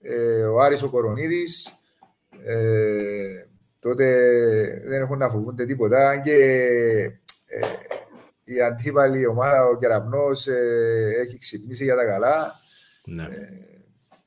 [0.00, 1.68] ε, ο Άρης ο Κορονίδης,
[2.44, 3.46] ε,
[3.78, 4.06] τότε
[4.84, 6.20] δεν έχουν να φοβούνται τίποτα.
[6.24, 6.34] Και
[7.46, 7.60] ε,
[8.44, 12.52] η αντίπαλη ομάδα, ο Κεραυνός, ε, έχει ξυπνήσει για τα καλά.
[13.04, 13.22] Ναι.
[13.22, 13.48] Ε,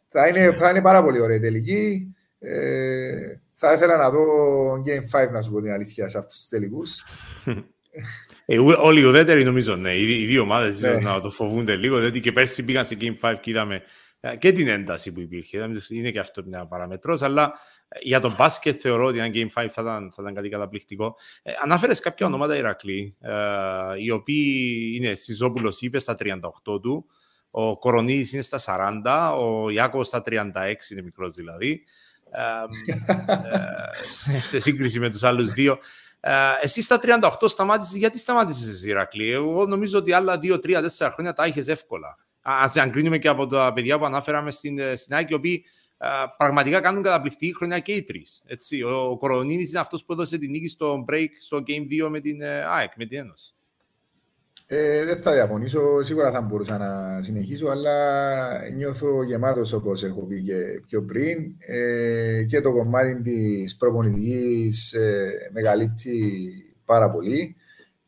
[0.09, 0.57] θα, είναι, ναι.
[0.57, 2.15] θα είναι πάρα πολύ ωραία τελική.
[2.39, 4.25] Ε, θα ήθελα να δω
[4.73, 7.03] Game 5, να σου πω την αλήθεια, σε αυτούς τους τελικούς.
[8.45, 9.93] Ε, όλοι οι ουδέτεροι νομίζω, ναι.
[9.93, 10.99] Οι, οι δύο ομάδες ναι.
[10.99, 13.81] να το φοβούνται λίγο, διότι και πέρσι πήγαν σε Game 5 και είδαμε
[14.19, 15.69] ε, και την ένταση που υπήρχε.
[15.89, 17.53] Είναι και αυτό μια παραμετρός, αλλά
[17.87, 21.15] ε, για τον μπάσκετ θεωρώ ότι ένα Game 5 θα ήταν, θα ήταν κάτι καταπληκτικό.
[21.43, 23.33] Ε, Ανάφερε κάποια ονόματα Ηρακλή, ε,
[24.03, 27.05] οι οποίοι είναι Σιζόπουλος, είπε στα 38 του,
[27.49, 28.59] ο Κορονίδη είναι στα
[29.03, 30.43] 40, ο Ιάκο στα 36,
[30.91, 31.83] είναι μικρός δηλαδή.
[32.31, 35.79] Ε, σε σύγκριση με τους άλλους δύο.
[36.19, 41.09] Ε, εσύ στα 38 σταμάτησες, γιατί σταμάτησες Ηρακλή; Εγώ νομίζω ότι άλλα 2, 3, 4
[41.11, 42.17] χρόνια τα είχες εύκολα.
[42.41, 45.65] Α αν κρίνουμε και από τα παιδιά που ανάφεραμε στην, ε, στην ΑΕΚ, οι οποίοι
[45.97, 48.43] α, ε, πραγματικά κάνουν καταπληκτική χρονιά και οι τρεις.
[48.85, 52.19] Ο, ο Κορονίδη είναι αυτός που έδωσε την νίκη στο break στο Game 2 με
[52.19, 53.55] την ε, ΑΕΚ, με την Ένωση.
[54.69, 60.41] Ε, δεν θα διαφωνήσω, σίγουρα θα μπορούσα να συνεχίσω, αλλά νιώθω γεμάτος όπω έχω πει
[60.41, 61.55] και πιο πριν.
[61.59, 66.53] Ε, και το κομμάτι της προπονητικής ε, μεγαλύτερη
[66.85, 67.55] πάρα πολύ.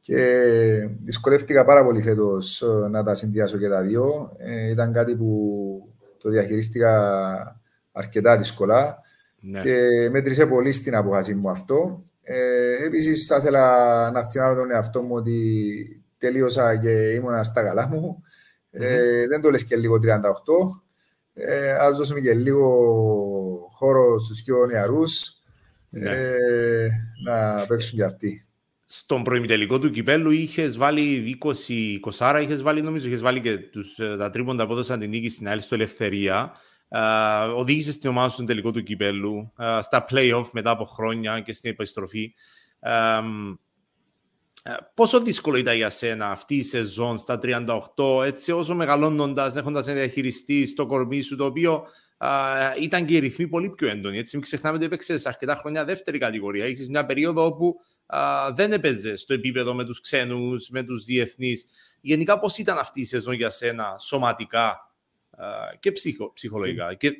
[0.01, 4.31] Και δυσκολεύτηκα πάρα πολύ φέτος ε, να τα συνδυάσω και τα δύο.
[4.37, 9.01] Ε, ήταν κάτι που το διαχειρίστηκα αρκετά δύσκολα
[9.39, 9.61] ναι.
[9.61, 12.03] και μέτρησε πολύ στην αποφασή μου αυτό.
[12.21, 17.87] Ε, Επίσης, θα ήθελα να θυμάμαι τον εαυτό μου ότι τελείωσα και ήμουνα στα καλά
[17.87, 18.23] μου.
[18.23, 18.81] Mm-hmm.
[18.81, 19.99] Ε, δεν το λες και λίγο 38.
[21.33, 22.67] Ε, ας δώσουμε και λίγο
[23.71, 25.39] χώρο στους πιο νεαρούς
[25.89, 26.09] ναι.
[26.09, 26.89] ε,
[27.25, 28.43] να παίξουν και αυτοί.
[28.85, 31.49] Στον προημιτελικό του κυπέλου είχες βάλει 20,
[32.17, 35.29] 20 είχες βάλει νομίζω, είχες βάλει και τους, ε, τα τρίποντα που έδωσαν την νίκη
[35.29, 36.51] στην άλλη στο Ελευθερία.
[36.91, 41.39] Uh, οδήγησες στην ομάδα σου στον τελικό του κυπέλου, uh, στα play-off μετά από χρόνια
[41.39, 42.33] και στην επιστροφή.
[42.79, 43.57] Um,
[44.93, 47.39] πόσο δύσκολο ήταν για σένα αυτή η σεζόν στα
[47.95, 51.85] 38, έτσι όσο μεγαλώνοντας, έχοντας ένα διαχειριστή στο κορμί σου, το οποίο
[52.17, 54.17] uh, ήταν και οι ρυθμοί πολύ πιο έντονοι.
[54.17, 56.65] Έτσι, μην ξεχνάμε ότι έπαιξες αρκετά χρόνια δεύτερη κατηγορία.
[56.65, 57.75] Έχεις μια περίοδο όπου
[58.05, 61.65] uh, δεν έπαιζες στο επίπεδο με τους ξένους, με τους διεθνείς.
[62.01, 64.93] Γενικά, πώς ήταν αυτή η σεζόν για σένα σωματικά
[65.37, 67.11] uh, και ψυχο, ψυχολογικά; Και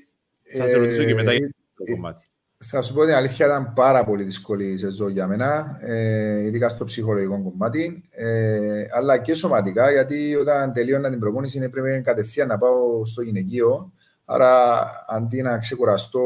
[0.58, 2.30] θα σε ρωτήσω και μετά για το ε, κομμάτι.
[2.66, 6.70] Θα σου πω την αλήθεια, ήταν πάρα πολύ δύσκολη η σεζόν για μένα, ε, ειδικά
[6.70, 12.58] στο ψυχολογικό κομμάτι, ε, αλλά και σωματικά, γιατί όταν τελείωνα την προπόνηση έπρεπε κατευθείαν να
[12.58, 13.94] πάω στο γυναικείο.
[14.26, 16.22] Άρα, αντί να ξεκουραστώ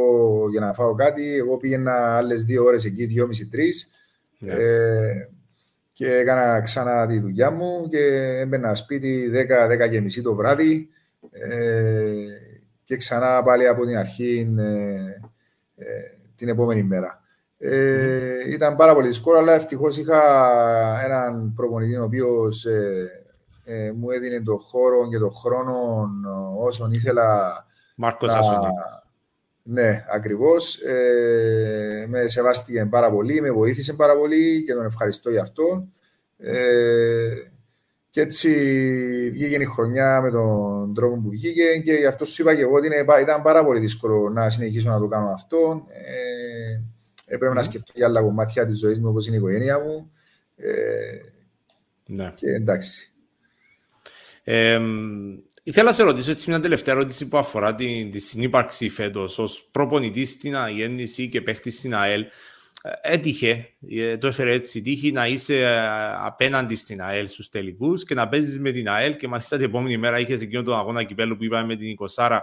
[0.52, 3.70] για να φάω κάτι, εγώ πήγαινα άλλες δύο ώρες εκεί, δυόμιση-τρει.
[4.42, 4.46] Yeah.
[4.46, 4.54] Ναι.
[4.54, 5.30] Ε,
[5.94, 8.06] και έκανα ξανά τη δουλειά μου και
[8.40, 9.32] έμπαινα σπίτι
[9.86, 10.90] 10-10 και μισή το βράδυ
[11.32, 12.14] ε,
[12.84, 14.64] και ξανά πάλι από την αρχή ε,
[15.76, 17.22] ε την επόμενη μέρα.
[17.58, 20.22] Ε, ήταν πάρα πολύ δύσκολο, αλλά ευτυχώς είχα
[21.04, 23.10] έναν προπονητή ο οποίος ε,
[23.64, 26.08] ε, μου έδινε τον χώρο και τον χρόνο
[26.60, 27.54] όσον ήθελα.
[27.96, 28.42] Μάρκος να...
[29.64, 30.82] Ναι, ακριβώς.
[30.82, 35.88] Ε, με σεβάστηκε πάρα πολύ, με βοήθησε πάρα πολύ και τον ευχαριστώ για αυτό.
[36.38, 37.34] Ε,
[38.14, 38.50] και έτσι
[39.32, 42.76] βγήκε η χρονιά με τον τρόπο που βγήκε και γι' αυτό σου είπα και εγώ
[42.76, 42.88] ότι
[43.22, 45.86] ήταν πάρα πολύ δύσκολο να συνεχίσω να το κάνω αυτό.
[45.90, 46.82] Ε,
[47.26, 47.56] έπρεπε mm.
[47.56, 50.12] να σκεφτώ για άλλα κομμάτια της ζωής μου όπως είναι η οικογένεια μου.
[50.56, 50.72] Ε,
[52.08, 52.34] ναι.
[52.36, 53.14] Και εντάξει.
[54.44, 54.82] Ε,
[55.64, 59.70] ήθελα να σε ρωτήσω έτσι μια τελευταία ερώτηση που αφορά τη, τη συνύπαρξη φέτος ως
[59.72, 62.26] προπονητής στην αγέννηση και παίχτης στην ΑΕΛ
[63.02, 65.88] έτυχε, ε, το έφερε έτσι τύχη να είσαι ε,
[66.26, 69.98] απέναντι στην ΑΕΛ στους τελικούς και να παίζεις με την ΑΕΛ και μάλιστα την επόμενη
[69.98, 72.40] μέρα είχες εκείνο τον αγώνα κυπέλου που είπαμε με την 20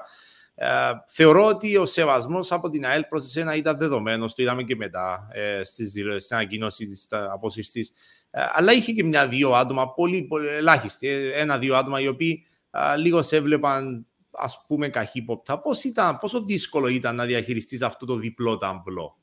[0.63, 0.69] ε,
[1.07, 5.29] θεωρώ ότι ο σεβασμός από την ΑΕΛ προς εσένα ήταν δεδομένος, το είδαμε και μετά
[5.33, 7.93] ε, στην ανακοίνωση της απόσυρσης.
[8.31, 13.27] Ε, αλλά είχε και μια-δύο άτομα, πολύ, πολύ ελάχιστη, ένα-δύο άτομα οι οποίοι ε, λίγος
[13.27, 15.61] σε έβλεπαν ας πούμε καχύποπτα.
[15.61, 19.20] Πώς ήταν, πόσο δύσκολο ήταν να διαχειριστείς αυτό το διπλό ταμπλό;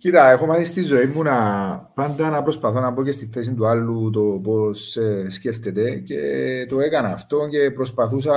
[0.00, 1.36] Κοίτα, έχω μάθει στη ζωή μου να
[1.94, 6.20] πάντα να προσπαθώ να μπω και στη θέση του άλλου το πώς ε, σκέφτεται και
[6.68, 8.34] το έκανα αυτό και προσπαθούσα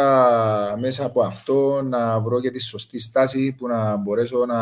[0.79, 4.61] μέσα από αυτό να βρω και τη σωστή στάση που να μπορέσω να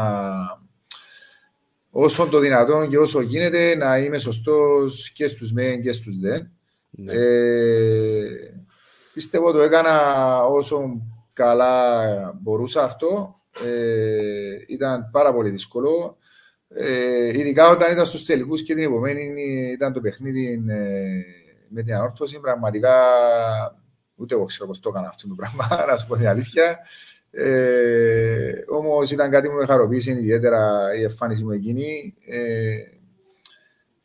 [1.90, 6.40] όσο το δυνατόν και όσο γίνεται να είμαι σωστός και στους μεν και στους δε.
[6.90, 7.14] Ναι.
[7.14, 8.26] Ε,
[9.14, 11.02] πιστεύω το έκανα όσο
[11.34, 12.04] καλά
[12.42, 13.36] μπορούσα αυτό.
[13.66, 16.16] Ε, ήταν πάρα πολύ δύσκολο.
[16.74, 19.34] Ε, ειδικά όταν ήταν στους τελικούς και την επομένη
[19.72, 21.22] ήταν το παιχνίδι ε,
[21.70, 22.94] με την ανόρθωση, πραγματικά
[24.16, 26.80] ούτε εγώ ξέρω πώς το έκανα αυτό το πράγμα, να σου πω την αλήθεια.
[27.32, 32.16] Ε, Όμως ήταν κάτι που με χαροποίησε ιδιαίτερα η εμφάνιση μου εκείνη.
[32.28, 32.76] Ε,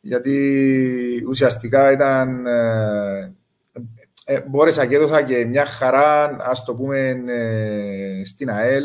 [0.01, 2.45] γιατί ουσιαστικά ήταν.
[2.45, 3.35] Ε,
[4.25, 8.83] ε, μπόρεσα και έδωσα και μια χαρά, ας το πούμε, ε, στην ΑΕΛ.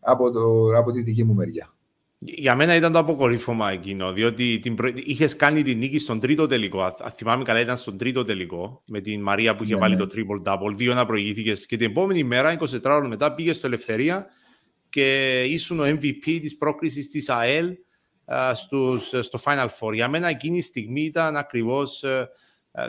[0.00, 1.74] Ε, από, το, από τη δική μου μεριά.
[2.18, 4.90] Για μένα ήταν το αποκορύφωμα εκείνο, διότι την προ...
[4.94, 6.82] είχες κάνει την νίκη στον τρίτο τελικό.
[6.82, 10.06] Αν θυμάμαι καλά, ήταν στον τρίτο τελικό με την Μαρία που είχε ναι, βάλει ναι.
[10.06, 10.74] το triple double.
[10.76, 14.26] Δύο να προηγήθηκες και την επόμενη μέρα, 24 ώρε μετά, πήγες στο Ελευθερία
[14.88, 17.76] και ήσουν ο MVP της πρόκληση της ΑΕΛ
[18.52, 19.92] στους, στο Final Four.
[19.92, 22.28] Για μένα εκείνη η στιγμή ήταν ακριβώς ε, ε,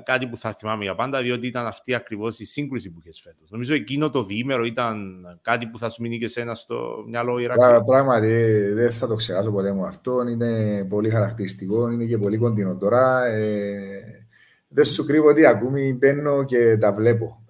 [0.03, 3.49] κάτι που θα θυμάμαι για πάντα, διότι ήταν αυτή ακριβώς η σύγκρουση που είχες φέτος.
[3.49, 7.83] Νομίζω εκείνο το διήμερο ήταν κάτι που θα σου μείνει και σένα στο μυαλό Ηρακλή.
[7.85, 10.27] Πράγματι, δεν θα το ξεχάσω ποτέ μου αυτό.
[10.27, 13.25] Είναι πολύ χαρακτηριστικό, είναι και πολύ κοντινό τώρα.
[13.25, 14.25] Ε,
[14.67, 17.45] δεν σου κρύβω ότι ακόμη μπαίνω και τα βλέπω.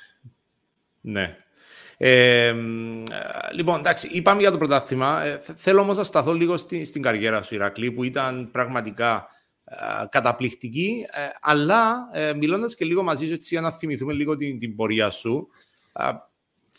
[1.00, 1.36] ναι.
[1.96, 2.54] Ε,
[3.54, 5.24] λοιπόν, εντάξει, είπαμε για το πρωτάθλημα.
[5.24, 9.37] Ε, θέλω όμως να σταθώ λίγο στη, στην καριέρα σου, Ηρακλή, που ήταν πραγματικά ε,
[10.10, 14.58] καταπληκτική, ε, αλλά ε, μιλώντας και λίγο μαζί σου έτσι για να θυμηθούμε λίγο την,
[14.58, 15.48] την πορεία σου,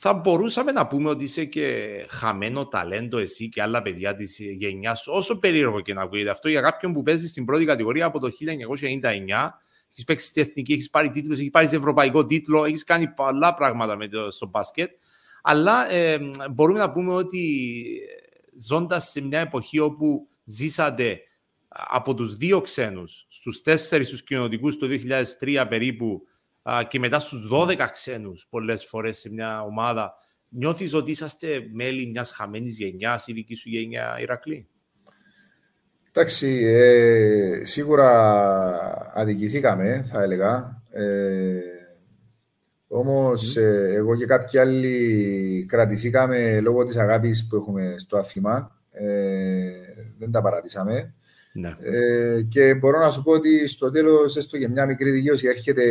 [0.02, 5.02] θα μπορούσαμε να πούμε ότι είσαι και χαμένο ταλέντο εσύ και άλλα παιδιά της γενιάς
[5.02, 8.20] σου, όσο περίεργο και να ακούγεται αυτό για κάποιον που παίζει στην πρώτη κατηγορία από
[8.20, 8.32] το 1999,
[9.92, 13.96] έχεις παίξει στην εθνική, έχεις πάρει τίτλο, έχεις πάρει ευρωπαϊκό τίτλο, έχεις κάνει πολλά πράγματα
[13.96, 14.90] με το, στο μπάσκετ.
[15.42, 16.20] Αλλά ε,
[16.52, 17.72] μπορούμε να πούμε ότι
[18.56, 21.20] ζώντας σε μια εποχή όπου ζήσατε
[21.70, 24.88] από τους δύο ξένους στους τέσσερις τους κοινωνικούς το
[25.39, 26.22] 2003 περίπου
[26.88, 30.13] και μετά στους 12 ξένους πολλές φορές σε μια ομάδα
[30.49, 34.67] νιώθεις ότι είσαστε μέλη μιας χαμένης γενιάς η δική σου γενιά Ηρακλή;
[36.11, 40.82] Εντάξει, ε, σίγουρα αδικηθήκαμε θα έλεγα.
[40.91, 41.59] Ε,
[42.88, 48.80] όμως ε, εγώ και κάποιοι άλλοι κρατηθήκαμε λόγω της αγάπης που έχουμε στο αθήμα.
[48.91, 49.72] Ε,
[50.17, 51.13] δεν τα παρατήσαμε.
[51.52, 51.76] Ναι.
[51.82, 55.84] Ε, και μπορώ να σου πω ότι στο τέλος, έστω για μια μικρή δικαίωση, έρχεται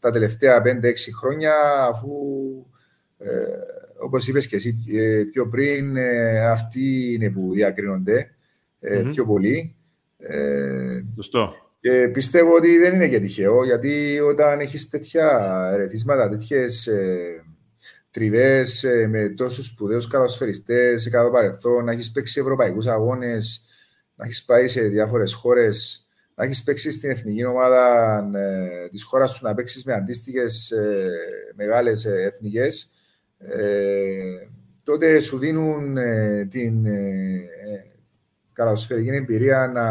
[0.00, 1.54] τα τελευταία 5-6 χρόνια,
[1.88, 2.10] αφού
[3.18, 3.28] ε,
[3.98, 8.30] όπως είπες και εσύ ε, πιο πριν, ε, αυτοί είναι που διακρίνονται
[8.80, 9.10] ε, mm-hmm.
[9.10, 9.76] πιο πολύ.
[10.18, 11.54] Ε, Σωστό.
[11.80, 15.28] Και πιστεύω ότι δεν είναι και τυχαίο, γιατί όταν έχεις τέτοια
[15.72, 17.44] ερεθίσματα, τέτοιες ε,
[18.10, 23.65] τριβές ε, με τόσους σπουδαίους καλοσφαιριστές σε κάθε παρελθόν, να έχεις παίξει ευρωπαϊκούς αγώνες,
[24.16, 29.30] να έχεις πάει σε διάφορες χώρες, να έχεις παίξει στην εθνική ομάδα ε, της χώρας
[29.30, 31.10] σου, να παίξεις με αντίστοιχες ε,
[31.54, 32.90] μεγάλες ε, εθνικές,
[33.38, 34.48] ε,
[34.82, 37.40] τότε σου δίνουν ε, την ε,
[38.52, 39.88] καλοσφαιρική εμπειρία να,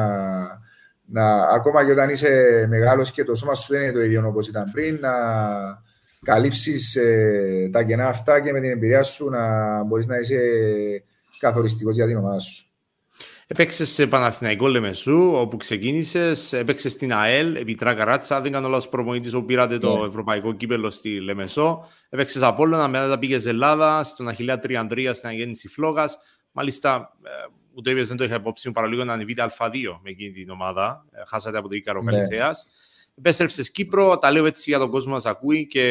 [1.05, 4.47] να, ακόμα και όταν είσαι μεγάλος και το σώμα σου δεν είναι το ίδιο όπως
[4.47, 5.13] ήταν πριν, να
[6.23, 6.97] καλύψεις
[7.71, 10.39] τα κενά αυτά και με την εμπειρία σου να μπορείς να είσαι
[11.39, 12.64] καθοριστικός για την ομάδα σου.
[13.47, 16.53] Έπαιξες σε Παναθηναϊκό Λεμεσού, όπου ξεκίνησες.
[16.53, 18.41] Έπαιξες στην ΑΕΛ, επί Τρακαράτσα.
[18.41, 20.07] Δεν κάνω λάθος προπονητής, όπου πήρατε το ναι.
[20.07, 21.87] ευρωπαϊκό κύπελο στη Λεμεσό.
[22.09, 26.17] Έπαιξες Απόλλωνα, μετά πήγες Ελλάδα, στον Αχηλέα 3-3 στην αγέννηση Φλόγας.
[26.51, 27.29] Μάλιστα, ε,
[27.73, 31.05] ούτε είπες δεν το είχα υπόψη μου παραλίγο να ανεβείτε Α2 με εκείνη την ομάδα.
[31.11, 32.11] Ε, χάσατε από το Ήκαρο ναι.
[32.11, 32.67] Καλυθέας.
[33.17, 35.81] Επέστρεψες Κύπρο, τα λέω έτσι για τον κόσμο μας ακούει και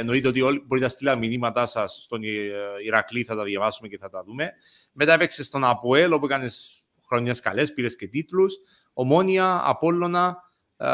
[0.00, 2.20] εννοείται ότι όλοι μπορείτε να στείλετε μηνύματά σας στον
[2.84, 4.50] Ηρακλή, θα τα διαβάσουμε και θα τα δούμε.
[4.92, 6.79] Μετά έπαιξες στον Αποέλ, όπου έκανες
[7.10, 8.54] χρονιέ καλέ, πήρες και τίτλους.
[8.92, 10.36] Ομόνια, Απόλλωνα,
[10.76, 10.86] ε,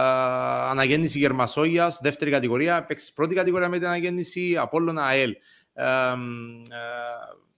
[0.70, 2.84] αναγέννηση Γερμασόγειας, δεύτερη κατηγορία.
[2.84, 5.34] Παίξει πρώτη κατηγορία με την αναγέννηση Απόλλωνα ΑΕΛ.
[5.72, 6.14] Ε, ε,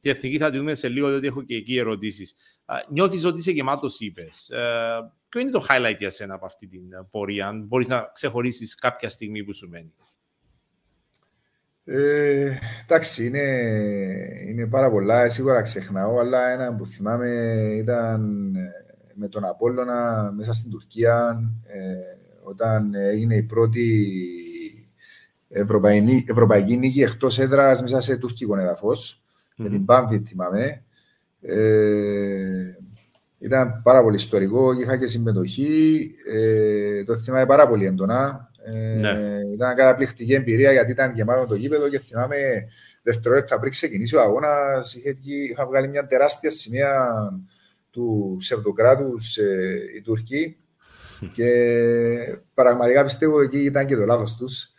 [0.01, 2.35] τη εθνική θα τη δούμε σε λίγο, διότι έχω και εκεί ερωτήσεις.
[2.67, 4.49] Ε, Νιώθεις ότι είσαι γεμάτος, είπες.
[4.49, 8.75] Ε, ποιο είναι το highlight για σένα από αυτή την πορεία, αν μπορείς να ξεχωρίσεις
[8.75, 9.95] κάποια στιγμή που σου μένει;
[11.91, 13.47] Ε, εντάξει, είναι,
[14.49, 15.29] είναι πάρα πολλά.
[15.29, 17.29] Σίγουρα ξεχνάω, αλλά ένα που θυμάμαι
[17.77, 18.71] ήταν ε,
[19.15, 21.95] με τον Απόλλωνα μέσα στην Τουρκία, ε,
[22.43, 24.09] όταν έγινε η πρώτη
[25.49, 29.23] ευρωπαϊκή, ευρωπαϊκή νίκη εκτός έδρας μέσα σε τουρκικό έδαφος.
[29.23, 29.55] Mm-hmm.
[29.57, 30.83] Με την Πάμβη, θυμάμαι.
[31.41, 32.77] Ε,
[33.39, 36.11] ήταν πάρα πολύ ιστορικό, είχα και συμμετοχή.
[36.33, 38.48] Ε, το θυμάμαι πάρα πολύ έντονα.
[39.01, 39.09] Ναι.
[39.09, 42.37] Ε, ήταν καταπληκτική εμπειρία γιατί ήταν γεμάτο το γήπεδο και θυμάμαι
[43.03, 44.97] δευτερόλεπτα πριν ξεκινήσει ο αγώνας.
[45.51, 47.09] Είχα βγάλει μια τεράστια σημεία
[47.91, 50.57] του ψευδοκράτου ε, οι Τούρκοι
[51.33, 51.51] και
[52.55, 54.73] πραγματικά πιστεύω εκεί ήταν και το λάθος τους.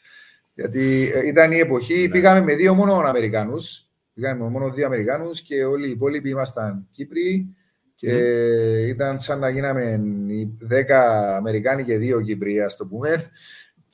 [0.53, 2.09] Γιατί ε, ήταν η εποχή, ναι.
[2.09, 3.55] πήγαμε με δύο μόνο Αμερικάνου.
[4.13, 7.53] Πήγαμε με μόνο δύο Αμερικάνου και όλοι οι υπόλοιποι ήμασταν Κύπροι.
[7.95, 8.87] Και mm.
[8.87, 10.01] ήταν σαν να γίναμε
[10.59, 13.25] δέκα Αμερικάνοι και δύο Κύπροι, ας το πούμε.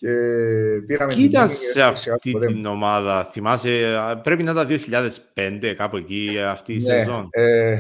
[0.05, 3.69] Και πήραμε Κοίτας σε αυτή την ομάδα, θυμάσαι,
[4.23, 4.67] πρέπει να ήταν
[5.35, 7.27] 2005 κάπου εκεί αυτή η ναι, σεζόν.
[7.29, 7.77] Ε,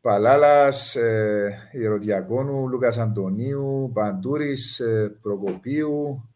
[0.00, 6.28] Παλάλας, ε, Ιεροδιακόνου, Λούκας Αντωνίου, Παντούρης, ε, Προκοπίου,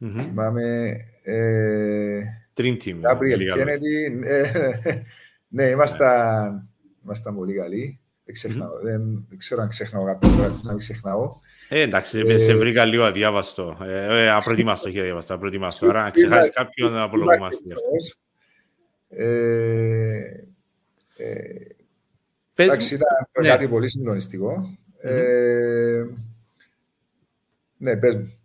[0.00, 0.20] mm-hmm.
[0.20, 0.96] θυμάμαι...
[1.22, 2.20] Ε,
[2.56, 3.00] Dream Team.
[3.00, 4.24] Gabriel Kennedy.
[4.24, 4.50] Ε,
[5.48, 6.68] ναι, ήμασταν,
[7.04, 8.00] ήμασταν πολύ καλοί.
[8.24, 11.40] Δεν, ξεχνάω, δεν, δεν ξέρω αν ξεχνάω κάποιον τώρα, να μην ξεχνάω.
[11.68, 13.78] Ε, εντάξει, ε, σε βρήκα λίγο αδιάβαστο.
[13.82, 15.88] Ε, ε, απροετοιμάστο, όχι αδιάβαστο, απροετοιμάστο.
[15.88, 17.74] Άρα, αν ξεχάσεις κάποιον, απολογούμαστε.
[19.08, 19.26] Ε,
[21.16, 21.44] ε,
[22.54, 23.08] εντάξει, ήταν
[23.40, 23.48] ναι.
[23.48, 24.78] κάτι πολύ συγκλονιστικό.
[25.00, 26.04] Ε,
[27.76, 28.38] ναι, πες μου.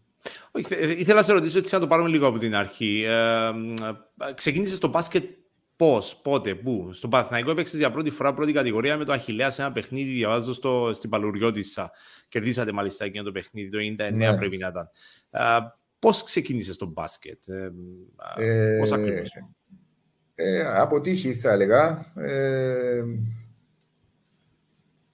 [0.97, 3.05] Ήθελα να σε ρωτήσω έτσι να το πάρουμε λίγο από την αρχή.
[3.07, 5.23] Ε, ξεκίνησες το μπάσκετ
[5.79, 6.89] Πώς, πότε, πού.
[6.93, 10.11] Στον Παθηναϊκό έπαιξες για πρώτη φορά πρώτη κατηγορία με το Αχηλέα σε ένα παιχνίδι.
[10.11, 11.91] Διαβάζω στο, στην Παλουριώτησα.
[12.27, 14.37] Κερδίσατε μάλιστα εκείνο το παιχνίδι, το 99 ναι.
[14.37, 14.89] πρέπει να ήταν.
[15.99, 17.71] Πώς ξεκίνησες το μπάσκετ, ε,
[18.37, 19.29] ε, Πώς ακριβώς;
[20.35, 22.11] Ε, από τύχη θα έλεγα.
[22.15, 23.03] Ε,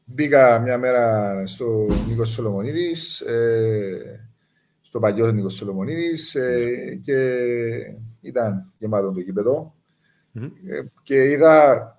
[0.06, 4.30] μπήκα μια μέρα στο Νίκος Σολομονίδης, ε,
[4.82, 6.96] στο παλιό Νίκος Σολομονίδης ε, ναι.
[6.96, 7.38] και
[8.22, 9.75] ήταν γεμάτο το γήπεδο.
[10.44, 11.90] Ε, και είδα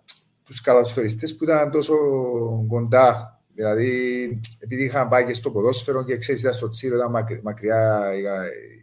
[0.44, 1.94] τους καλασφαιριστές που ήταν τόσο
[2.68, 3.40] κοντά.
[3.54, 3.90] Δηλαδή,
[4.60, 8.10] επειδή είχαν πάει και στο ποδόσφαιρο και ξέρεις, ήταν στο τσίρο, ήταν μακριά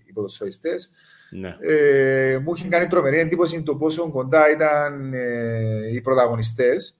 [0.07, 0.91] οι ποδοσφαιριστές,
[1.31, 1.57] ναι.
[1.59, 6.97] ε, μου είχε κάνει τρομερή εντύπωση το πόσο κοντά ήταν ε, οι πρωταγωνιστές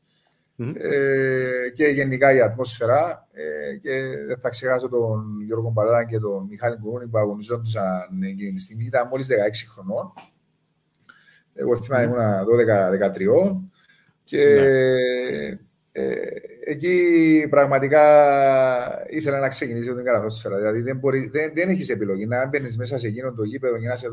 [0.60, 0.74] mm-hmm.
[0.76, 3.28] ε, και γενικά η ατμόσφαιρα.
[3.32, 3.91] Ε, και
[4.28, 8.86] δεν θα ξεχάσω τον Γιώργο Μπαλάρα και τον Μιχάλη Κουρούνη που αγωνιζόντουσαν εκείνη τη στιγμή.
[8.86, 9.32] Ήταν μόλις 16
[9.74, 10.14] χρονών.
[11.54, 12.20] Εγώ θυμάμαι ήμουν
[13.56, 13.62] 12-13
[14.24, 15.58] και ναι.
[15.91, 16.28] ε,
[16.66, 18.04] εκεί πραγματικά
[19.08, 20.58] ήθελα να ξεκινήσω την καραθόσφαιρα.
[20.58, 23.88] Δηλαδή δεν, μπορεί, δεν, δεν έχεις επιλογή να μπαίνεις μέσα σε εκείνο το γήπεδο και
[23.88, 24.12] να είσαι 12-13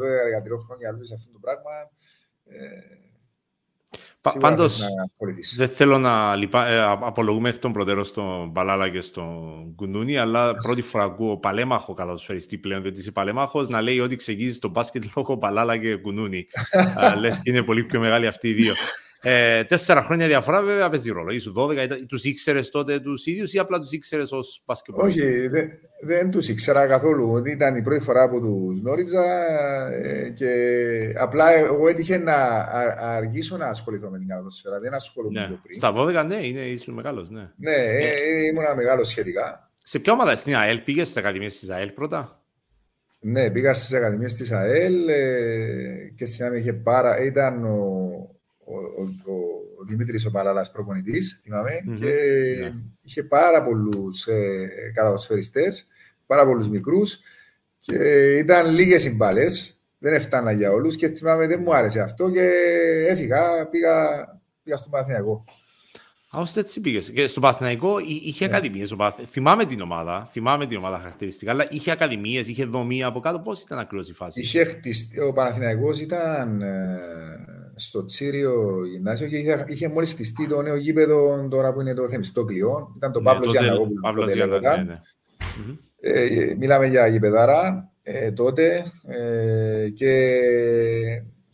[0.66, 1.90] χρόνια να αυτό το πράγμα.
[2.46, 2.99] Ε,
[4.40, 4.82] Πάντως,
[5.56, 10.54] δεν θέλω να λυπά, ε, απολογούμε εκ των προτέρων στον Μπαλάλα και στον Κουνούνι, αλλά
[10.54, 15.04] πρώτη φορά ακούω παλέμαχο σφαιριστή πλέον, διότι είσαι παλέμαχος να λέει ότι ξεκίνησε το μπάσκετ
[15.16, 16.46] λόγω Μπαλάλα και Κουνούνι.
[17.20, 18.72] Λες και είναι πολύ πιο μεγάλοι αυτοί οι δύο.
[19.22, 21.30] Ε, τέσσερα χρόνια διαφορά βέβαια παίζει ρόλο.
[21.32, 25.02] Ήσου 12, τους ήξερες τότε τους ίδιους ή απλά τους ήξερες ως πασκευό.
[25.02, 25.68] Όχι, δεν,
[26.00, 27.46] δεν τους ήξερα καθόλου.
[27.46, 29.24] Ήταν η πρώτη φορά που τους γνώριζα
[29.92, 30.52] ε, και
[31.18, 32.34] απλά εγώ έτυχε να
[33.00, 34.80] αργήσω να ασχοληθώ με την καλαδοσφαίρα.
[34.80, 35.46] Δεν ασχολούμαι ναι.
[35.46, 35.76] πιο πριν.
[35.76, 37.30] Στα 12, ναι, είναι, ήσουν μεγάλος.
[37.30, 39.70] Ναι, ναι, ε, ε, ήμουν μεγάλος σχετικά.
[39.82, 42.42] Σε ποια ομάδα στην ΑΕΛ πήγες στις Ακαδημίες της ΑΕΛ πρώτα;
[43.20, 47.22] Ναι, πήγα στις Ακαδημίες της ΑΕΛ ε, και θυμάμαι είχε πάρα.
[47.22, 47.78] Ήταν ο,
[48.64, 49.49] ο, ο, ο
[49.86, 51.98] Δημήτρης ο Παλάλας προπονητής, θυμάμαι, mm-hmm.
[51.98, 52.62] και yeah.
[52.62, 52.72] Ναι.
[53.04, 55.86] είχε πάρα πολλούς ε, καταδοσφαιριστές,
[56.26, 57.20] πάρα πολλούς μικρούς
[57.80, 57.96] και
[58.38, 62.50] ήταν λίγες οι μπάλες, δεν έφτανα για όλους και θυμάμαι δεν μου άρεσε αυτό και
[63.08, 64.26] έφυγα, πήγα,
[64.62, 65.44] πήγα στον Παναθηναϊκό.
[66.36, 68.48] Α, ώστε έτσι πήγες; Και στο Παθηναϊκό είχε yeah.
[68.48, 68.56] Ναι.
[68.56, 68.94] ακαδημίες.
[69.30, 73.38] Θυμάμαι την ομάδα, θυμάμαι την ομάδα χαρακτηριστικά, αλλά είχε ακαδημίες, είχε δομή από κάτω.
[73.38, 77.00] Πώς ήταν ακριβώς η φάση; Είχε χτιστεί, ο Παναθηναϊκός ήταν ε,
[77.80, 82.08] στο Τσίριο γυμνάσιο και είχε, είχε μόλις χτιστεί το νέο γήπεδο τώρα που είναι το
[82.08, 82.92] Θεμιστόκλειο.
[82.96, 84.00] Ήταν το ναι, Παύλος Γιανναγόπουλος.
[84.02, 84.44] Παύλος ναι,
[84.82, 85.00] ναι.
[86.00, 90.40] Ε, μιλάμε για γήπεδάρα ε, τότε ε, και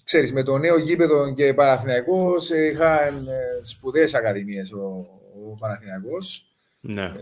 [0.05, 5.07] ξέρεις, με το νέο γήπεδο και Παναθηναϊκός είχαν ε, σπουδαίες ακαδημίες ο,
[5.51, 6.57] ο Παναθηναϊκός.
[6.81, 7.03] Ναι.
[7.03, 7.13] Ε,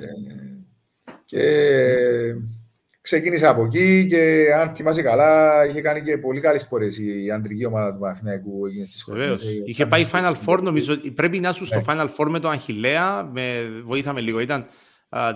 [1.25, 1.43] και
[3.05, 7.67] ξεκίνησα από εκεί και αν θυμάσαι καλά, είχε κάνει και πολύ καλές πορείες η αντρική
[7.67, 9.43] ομάδα του Παναθηναϊκού εκείνη τη Βεβαίως.
[9.67, 10.97] Είχε πάει Final Four, νομίζω.
[11.15, 11.85] Πρέπει να σου στο ναι.
[11.87, 13.25] Final Four με τον Αχηλέα.
[13.25, 13.43] Με,
[13.85, 14.41] βοήθαμε λίγο.
[14.41, 14.67] Ήταν
[15.11, 15.35] 2000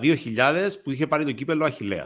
[0.83, 2.05] που είχε πάρει το κύπελο Αχηλέα.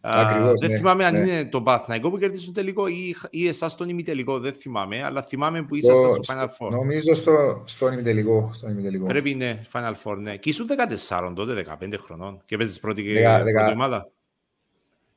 [0.00, 1.20] Ακριβώς, δεν ναι, θυμάμαι αν ναι.
[1.20, 4.38] είναι το Παναθηναϊκό που κερδίζει το τελικό ή, ή εσάς στον ημιτελικό.
[4.38, 6.70] Δεν θυμάμαι, αλλά θυμάμαι που ήσασταν στο Final Four.
[6.70, 8.50] Νομίζω στο, στον ημιτελικό.
[8.52, 9.06] Στο ημιτελικό.
[9.06, 10.36] Πρέπει είναι Final Four, ναι.
[10.36, 10.66] Και ήσουν
[11.08, 14.12] 14 τότε, 15 χρονών και παίζεις πρώτη, και πρώτη ομάδα.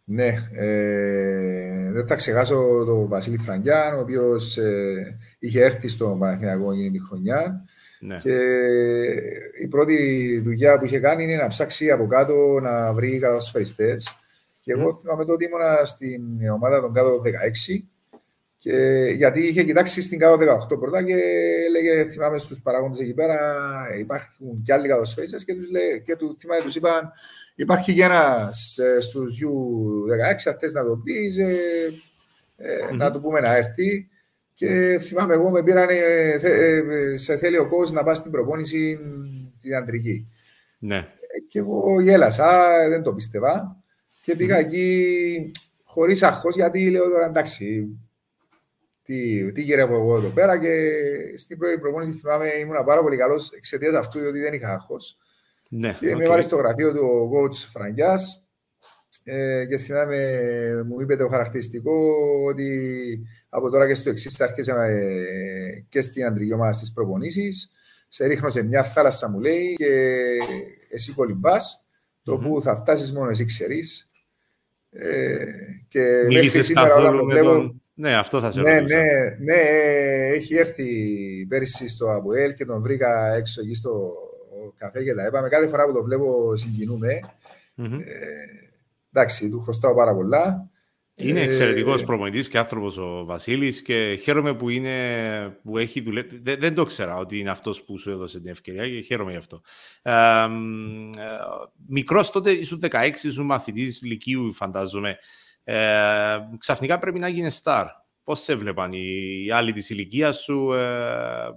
[0.08, 6.72] Ναι, ε, δεν θα ξεχάσω τον Βασίλη Φραγκιάν, ο οποίος ε, είχε έρθει στο Παναθηναϊκό
[6.72, 7.66] εκείνη τη χρονιά.
[8.00, 8.20] Ναι.
[8.22, 8.38] Και
[9.62, 14.20] η πρώτη δουλειά που είχε κάνει είναι να ψάξει από κάτω να βρει κατασφαιριστές.
[14.62, 15.00] Και εγώ mm.
[15.02, 17.84] θυμάμαι ότι ήμουν στην ομάδα των κάτω 16
[18.66, 21.16] και γιατί είχε κοιτάξει στην κάτω 18 πρώτα και
[21.68, 23.38] έλεγε, θυμάμαι στους παράγοντες εκεί πέρα,
[24.00, 27.12] υπάρχουν κι άλλοι κατασφαιριστές και τους, λέει, και του, θυμάμαι, τους είπαν
[27.56, 31.56] Υπάρχει και ένας ε, στους U16, αν θε να το δεις, ε,
[32.58, 34.10] ε, να το πούμε να έρθει.
[34.54, 35.88] Και θυμάμαι εγώ με πήραν,
[37.16, 39.00] σε θέλει ο κόσμος να πας στην προπόνηση
[39.62, 40.28] την αντρική.
[40.80, 41.08] Ναι.
[41.48, 43.84] Και εγώ γέλασα, δεν το πίστευα.
[44.24, 45.52] Και πήγα εκεί
[45.84, 47.88] χωρίς αγχώ, γιατί λέω τώρα εντάξει,
[49.06, 50.60] τι, τι γυρεύω εγώ εδώ πέρα.
[50.60, 50.74] Και
[51.38, 54.96] στην πρώτη προπόνηση θυμάμαι ήμουν πάρα πολύ καλός εξαιτίας αυτού, διότι δεν είχα αγχώ.
[55.70, 56.18] Ναι, και okay.
[56.18, 58.48] με βάλει στο γραφείο του ο coach Φραγκιάς
[59.24, 60.18] ε, και θυμάμαι
[60.88, 61.94] μου είπε το χαρακτηριστικό
[62.48, 62.70] ότι
[63.50, 67.76] από τώρα και στο εξής θα αρχίσει ε, και στην αντρική ομάδα στις προπονήσεις
[68.08, 70.22] σε ρίχνω σε μια θάλασσα, μου λέει, και
[70.90, 71.90] εσύ κολυμπάς,
[72.24, 74.12] το που θα φτάσεις μόνο εσύ ξέρεις.
[74.90, 75.46] Ε,
[75.88, 77.82] και Μίλησες καθόλου με τον...
[77.98, 78.98] Ναι, αυτό θα σε ναι, ρωτήσω.
[78.98, 79.04] Ναι,
[79.40, 79.62] ναι,
[80.34, 80.86] έχει έρθει
[81.50, 84.14] πέρυσι στο Αμπουέλ και τον βρήκα έξω εκεί στο
[84.78, 85.50] καφέ και τα είπαμε.
[85.50, 87.20] Κάθε φορά που το βλέπω συγκινούμε.
[87.78, 88.00] Mm-hmm.
[88.00, 88.16] Ε,
[89.14, 90.70] εντάξει, του χρωστάω πάρα πολλά.
[91.18, 96.40] Είναι εξαιρετικός ε, προπονητής και άνθρωπος ο Βασίλης και χαίρομαι που, είναι, που έχει δουλέψει.
[96.44, 99.38] Δεν, δεν, το ξέρα ότι είναι αυτός που σου έδωσε την ευκαιρία και χαίρομαι γι'
[99.38, 99.62] αυτό.
[100.02, 100.48] Ε, ε,
[101.88, 105.18] Μικρός τότε, ήσουν 16, ήσουν μαθητής Λυκείου, φαντάζομαι.
[105.68, 107.86] Ε, ξαφνικά πρέπει να γίνεις star.
[108.24, 111.50] Πώς σε βλέπαν οι, οι άλλοι της ηλικίας σου, ε,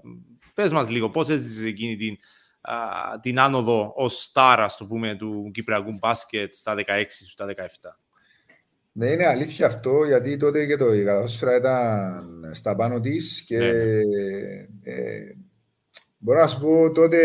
[0.58, 2.16] Πες μας λίγο, πώς έζησες εκείνη την,
[2.60, 2.74] α,
[3.20, 7.98] την άνοδο ως star, ας το πούμε, του Κυπριακού μπάσκετ στα 16 σου, στα 17.
[8.92, 13.58] Ναι, είναι αλήθεια αυτό, γιατί τότε και το η καταστροφή ήταν στα πάνω της και
[13.58, 13.66] ναι.
[14.82, 15.36] ε,
[16.18, 17.18] μπορώ να σου πω τότε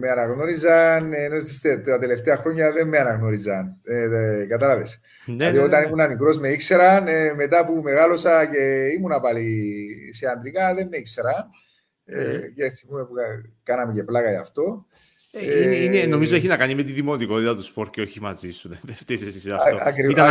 [0.00, 1.36] με αναγνώριζαν, ενώ
[1.84, 3.80] τα τελευταία χρόνια δεν με αναγνώριζαν.
[3.84, 5.00] Ε, Κατάλαβες.
[5.26, 5.86] Ναι, δηλαδή, ναι, όταν ναι.
[5.86, 9.74] ήμουν μικρός με ήξεραν, ε, μετά που μεγάλωσα και ήμουν πάλι
[10.12, 11.48] σε αντρικά, δεν με ήξεραν.
[12.04, 13.14] Ε, και θυμούμαι που
[13.62, 14.86] κάναμε και πλάκα γι' αυτό.
[15.32, 18.50] Ε, είναι, είναι, νομίζω έχει να κάνει με τη δημοτικότητα του σπορ και όχι μαζί
[18.50, 18.68] σου.
[18.82, 19.78] Δεν φταίεις εσύ αυτό.
[19.80, 20.28] Ακριβώς, Ήταν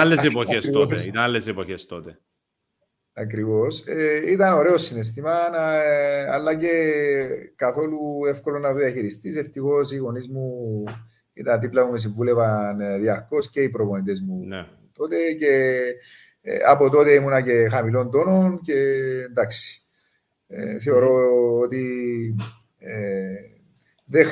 [1.19, 2.19] άλλες εποχές τότε.
[3.15, 3.23] Ήταν άλλε εποχέ τότε.
[3.23, 3.87] Ακριβώς.
[3.87, 5.33] Ε, ήταν ωραίο συναισθήμα,
[5.83, 6.71] ε, αλλά και
[7.55, 9.35] καθόλου εύκολο να διαχειριστείς.
[9.35, 10.83] Ευτυχώς οι γονείς μου
[11.33, 14.65] ήταν δίπλα μου, με συμβούλευαν ε, διαρκώς και οι προπονητές μου ναι.
[14.93, 15.15] τότε.
[15.31, 15.81] Και
[16.41, 18.73] ε, από τότε ήμουνα και χαμηλών τόνων και
[19.29, 19.79] εντάξει.
[20.47, 21.63] Ε, θεωρώ mm.
[21.63, 22.35] ότι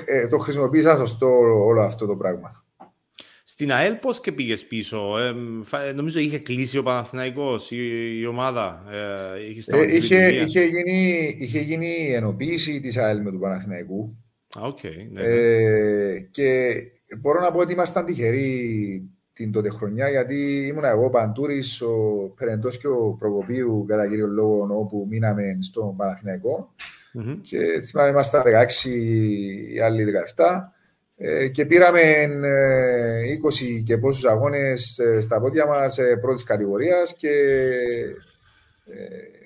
[0.05, 1.27] ε, το χρησιμοποίησα σωστό
[1.65, 2.65] όλο αυτό το πράγμα.
[3.53, 5.17] Στην ΑΕΛ πώς και πήγες πίσω,
[5.87, 7.77] ε, νομίζω είχε κλείσει ο Παναθηναϊκός, η,
[8.19, 13.31] η ομάδα, ε, είχες, ε, είχε, είχε, γίνει, είχε γίνει η ενοποίηση της ΑΕΛ με
[13.31, 14.17] του Παναθηναϊκού.
[14.55, 16.19] Okay, ναι, ε, ναι.
[16.19, 16.73] και
[17.19, 21.93] μπορώ να πω ότι ήμασταν τυχεροί την τότε χρονιά, γιατί ήμουν εγώ Παντούρης, ο
[22.35, 26.73] Περεντός και ο Προκοπίου, κατά κύριο λόγο, όπου μείναμε στο Παναθηναϊκό.
[27.19, 27.37] Mm-hmm.
[27.41, 28.89] Και θυμάμαι, ήμασταν 16,
[29.73, 30.43] οι άλλοι 17.
[31.17, 37.29] Ε, και πήραμε 20 ε, και πόσους αγώνες ε, στα πόδια μας πρώτης κατηγορίας και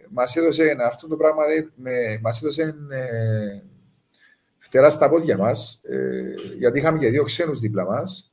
[0.10, 1.44] μας έδωσε αυτό το πράγμα,
[1.76, 2.76] με, μας έδωσε
[4.58, 5.82] φτερά στα πόδια μας,
[6.58, 8.32] γιατί είχαμε και δύο ξένους δίπλα μας.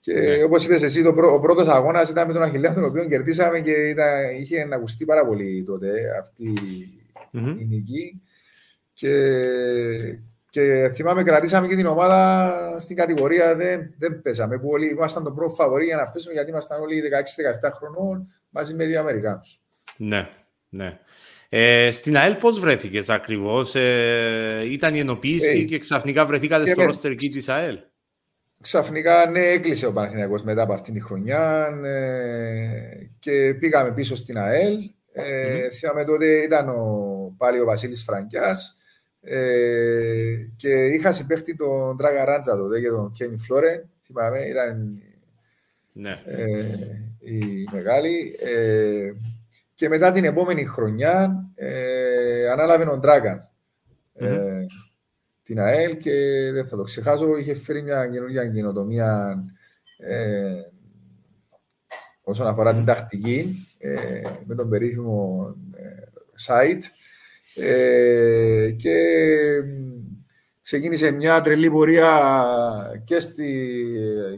[0.00, 0.42] Και ναι.
[0.42, 3.70] όπως είπες εσύ, το ο πρώτος αγώνας ήταν με τον Αχιλέα, τον οποίο κερδίσαμε και
[3.70, 6.52] ήταν, είχε ακουστεί πάρα πολύ τότε αυτή
[7.32, 7.56] mm-hmm.
[7.58, 8.22] η νική.
[8.92, 9.08] Και,
[10.50, 13.54] και θυμάμαι, κρατήσαμε και την ομάδα στην κατηγορία.
[13.54, 14.58] Δεν, δεν πέσαμε.
[14.58, 17.02] Που όλοι ήμασταν το πρώτο φαβορή για να πέσουμε, γιατί ήμασταν όλοι
[17.64, 19.60] 16-17 χρονών μαζί με δύο Αμερικάνους.
[19.96, 20.28] Ναι,
[20.68, 20.98] ναι.
[21.48, 26.84] Ε, στην ΑΕΛ πώς βρέθηκες ακριβώς, ε, ήταν η ενοποίηση ε, και ξαφνικά βρεθήκατε στο
[26.84, 27.78] ρόστερ εκεί της ΑΕΛ;
[28.60, 34.38] Ξαφνικά, ναι, έκλεισε ο Παναθηναϊκός μετά από αυτήν τη χρονιά ε, και πήγαμε πίσω στην
[34.38, 34.74] ΑΕΛ.
[35.12, 35.70] Ε, mm-hmm.
[35.72, 38.77] Θυμάμαι τότε ήταν ο, πάλι ο Βασίλης Φραγκιάς
[39.30, 43.88] ε, και είχα συμπέχτη τον Τράγα Ράντζα τότε και τον Κέμι Φλόρεν.
[44.00, 45.02] Θυμάμαι, ήταν
[45.92, 46.22] ναι.
[46.24, 46.64] ε,
[47.18, 48.36] η μεγάλη.
[48.40, 49.12] Ε,
[49.74, 53.48] και μετά την επόμενη χρονιά ε, ανάλαβε τον Τράγαν
[54.20, 54.64] mm-hmm.
[55.42, 59.42] την ΑΕΛ και δεν θα το ξεχάσω, είχε φέρει μια καινούργια γενοτομία
[59.98, 60.52] ε,
[62.22, 63.66] όσον αφορά την τακτική
[64.44, 65.54] με τον περίφημο
[66.46, 66.82] site
[67.54, 68.96] ε, και
[70.62, 73.80] ξεκίνησε μια τρελή πορεία και, στη,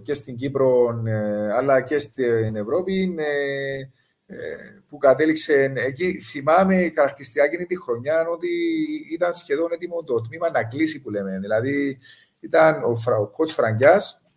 [0.02, 4.36] και στην Κύπρο ε, αλλά και στην Ευρώπη ε,
[4.88, 6.20] που κατέληξε εκεί.
[6.20, 8.48] Θυμάμαι χαρακτηριστικά εκείνη τη χρονιά ότι
[9.12, 11.38] ήταν σχεδόν έτοιμο το τμήμα να κλείσει που λέμε.
[11.38, 11.98] Δηλαδή
[12.40, 14.30] ήταν ο, ο κότς Φραγκιάς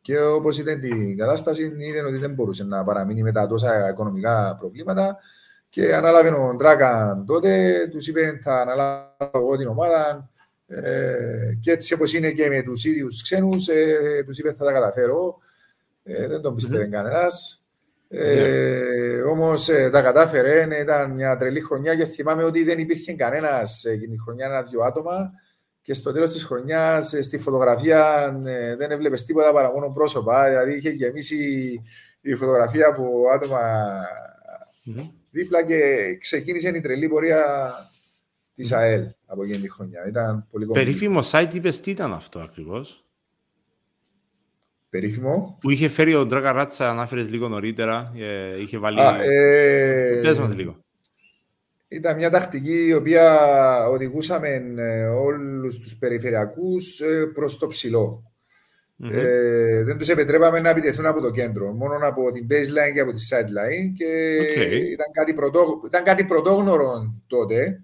[0.00, 4.56] και όπως ήταν την κατάσταση είδε ότι δεν μπορούσε να παραμείνει με τα τόσα οικονομικά
[4.58, 5.18] προβλήματα
[5.76, 10.30] και ανάλαβε ο Ντράκα τότε, τους είπε θα αναλάβω εγώ την ομάδα
[10.66, 14.72] ε, και έτσι όπως είναι και με τους ίδιους ξένους, ε, τους είπε θα τα
[14.72, 15.38] καταφέρω.
[16.02, 16.90] Ε, δεν τον πιστεύει mm-hmm.
[16.90, 17.66] κανένας.
[18.08, 19.30] Ε, yeah.
[19.30, 24.14] Όμως ε, τα κατάφερε, ήταν μια τρελή χρονιά και θυμάμαι ότι δεν υπήρχε κανένας εκείνη
[24.14, 25.30] τη χρονιά, ένα-δυο άτομα.
[25.82, 30.48] Και στο τέλος της χρονιάς, ε, στη φωτογραφία, ε, δεν έβλεπες τίποτα παρά μόνο πρόσωπα.
[30.48, 31.36] Δηλαδή είχε γεμίσει
[32.20, 33.04] η φωτογραφία από
[33.34, 33.60] άτομα
[34.86, 35.76] mm-hmm δίπλα και
[36.20, 37.72] ξεκίνησε η τρελή πορεία
[38.54, 40.06] της ΑΕΛ από εκείνη τη χρονιά.
[40.08, 43.04] Ήταν πολύ Περίφημο site, είπες τι ήταν αυτό ακριβώς;
[44.90, 48.12] Περίφημο; Που είχε φέρει ο Ντράκα Ράτσα, ανάφερε λίγο νωρίτερα.
[48.16, 49.00] Ε, είχε βάλει.
[49.00, 50.20] Α, ε...
[50.22, 50.84] Πες μας λίγο.
[51.88, 53.36] ήταν μια τακτική η οποία
[53.88, 58.32] οδηγούσαμε ε, όλους τους περιφερειακούς ε, προς το ψηλό.
[59.02, 59.12] Mm-hmm.
[59.12, 63.12] Ε, δεν τους επιτρέπαμε να επιτεθούν από το κέντρο, μόνο από την baseline και από
[63.12, 64.72] τη sideline και okay.
[64.72, 67.82] ήταν, κάτι πρωτό, ήταν κάτι πρωτόγνωρο τότε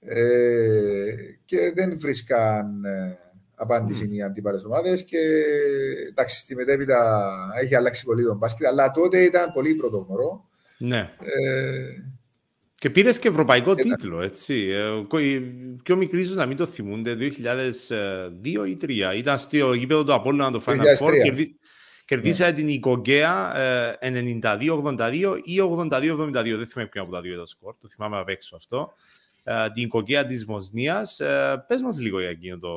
[0.00, 1.14] ε,
[1.44, 3.18] και δεν βρίσκαν ε,
[3.54, 4.14] απάντηση mm.
[4.14, 5.04] οι αντίπαλες ομάδες.
[5.04, 5.18] Και
[6.08, 7.28] εντάξει, στη μετέπειτα
[7.60, 10.48] έχει αλλάξει πολύ τον μπάσκετ, αλλά τότε ήταν πολύ πρωτόγνωρο.
[10.78, 11.10] Ναι.
[11.20, 12.13] Ε,
[12.84, 13.88] και πήρες και ευρωπαϊκό Ήταν.
[13.88, 14.54] τίτλο, έτσι.
[14.54, 14.82] Ε,
[15.82, 19.16] πιο μικροί ίσως να μην το θυμούνται, 2002 ή 2003.
[19.16, 21.12] Ήταν στο γήπεδο του Απόλλωνα το Final Four.
[21.22, 21.58] Κερδί...
[22.04, 22.54] Κερδίσατε yeah.
[22.54, 23.52] την Οικογκαία
[24.00, 26.30] 92-82 ή 82-72.
[26.30, 27.74] Δεν θυμάμαι ποιο από τα δύο ήταν σκορ.
[27.80, 28.92] Το θυμάμαι απ' έξω αυτό.
[29.46, 31.20] Ε, την οικογένεια της Βοσνίας.
[31.20, 32.70] Ε, Πες μας λίγο για εκείνο το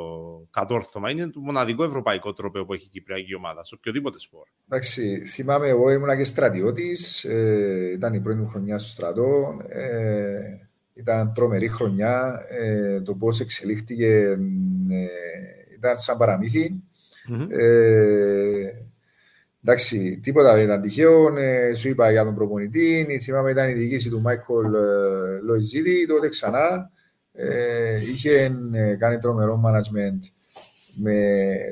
[0.51, 1.09] κατόρθωμα.
[1.09, 4.47] Είναι το μοναδικό ευρωπαϊκό τρόπαιο που έχει η Κυπριακή ομάδα σε οποιοδήποτε σπορ.
[4.69, 7.23] Εντάξει, θυμάμαι, εγώ ήμουν και στρατιώτης.
[7.23, 9.57] Ε, ήταν η πρώτη μου χρονιά στο στρατό.
[9.67, 10.39] Ε,
[10.93, 12.45] ήταν τρομερή χρονιά.
[12.49, 14.37] Ε, το πώς εξελίχθηκε ε,
[15.77, 16.83] ήταν σαν παραμυθι
[17.29, 17.47] mm-hmm.
[19.69, 21.37] Εντάξει, τίποτα δεν ήταν τυχαίο.
[21.37, 23.19] Ε, σου είπα για τον προπονητή.
[23.21, 26.05] Θυμάμαι ήταν η διοίκηση του Μάικολ ε, Λοϊζίδη.
[26.07, 26.91] Τότε ξανά
[27.33, 30.19] ε, είχε ε, κάνει τρομερό management
[30.95, 31.15] με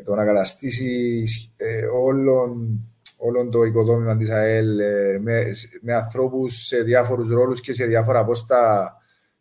[0.06, 1.24] το να καταστήσει
[1.58, 2.80] ε, όλον,
[3.20, 5.46] όλον το οικοδόμημα της ΑΕΛ ε, με,
[5.82, 8.92] με ανθρώπους σε διάφορους ρόλους και σε διάφορα πόστα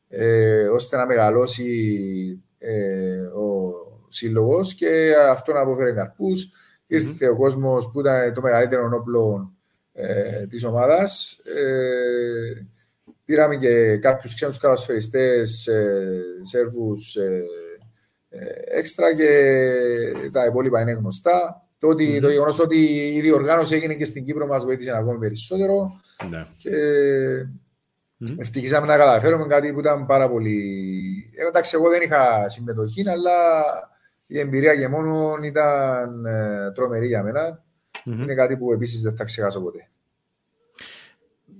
[0.08, 1.64] ε, ώστε να μεγαλώσει
[3.36, 3.72] ο
[4.08, 6.52] σύλλογος και αυτό να αποφέρει καρπούς.
[6.86, 9.52] Ήρθε ο κόσμος που ήταν το μεγαλύτερο όπλο
[9.92, 11.38] ε, της ομάδας.
[11.44, 12.66] Ε,
[13.24, 17.44] πήραμε και κάποιους ξένους καλοσφαιριστέ, ε, Σέρβους ε,
[18.28, 19.28] ε, έξτρα και
[20.32, 21.58] τα υπόλοιπα είναι γνωστά.
[21.78, 22.22] Το, ότι, mm-hmm.
[22.22, 22.76] το γεγονός ότι
[23.14, 26.00] η διοργάνωση έγινε και στην Κύπρο μας βοήθησε ακόμη περισσότερο.
[26.30, 26.46] Ναι.
[26.58, 26.70] Και
[28.20, 28.34] mm-hmm.
[28.38, 30.60] ευτυχήσαμε να καταφέρουμε κάτι που ήταν πάρα πολύ.
[31.36, 33.30] Ε, εντάξει, εγώ δεν είχα συμμετοχή, αλλά
[34.26, 37.64] η εμπειρία και μόνο ήταν ε, τρομερή για μένα.
[38.04, 38.22] Mm-hmm.
[38.22, 39.88] Είναι κάτι που επίσης δεν θα ξεχάσω ποτέ.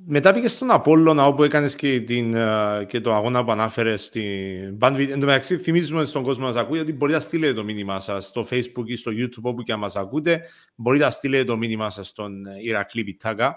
[0.07, 4.79] Μετά πήγες στον Απόλλωνα όπου έκανες και, την, ε, και το αγώνα που ανάφερες στην
[4.81, 5.11] Bandwidth.
[5.11, 8.01] Εν τω μεταξύ, θυμίζουμε στον κόσμο να μας ακούει ότι μπορείτε να στείλετε το μήνυμά
[8.01, 10.43] σας στο Facebook ή στο YouTube όπου και αν μας ακούτε.
[10.75, 13.57] Μπορείτε να στείλετε το μήνυμά σας στον Ηρακλή Πιτάκα.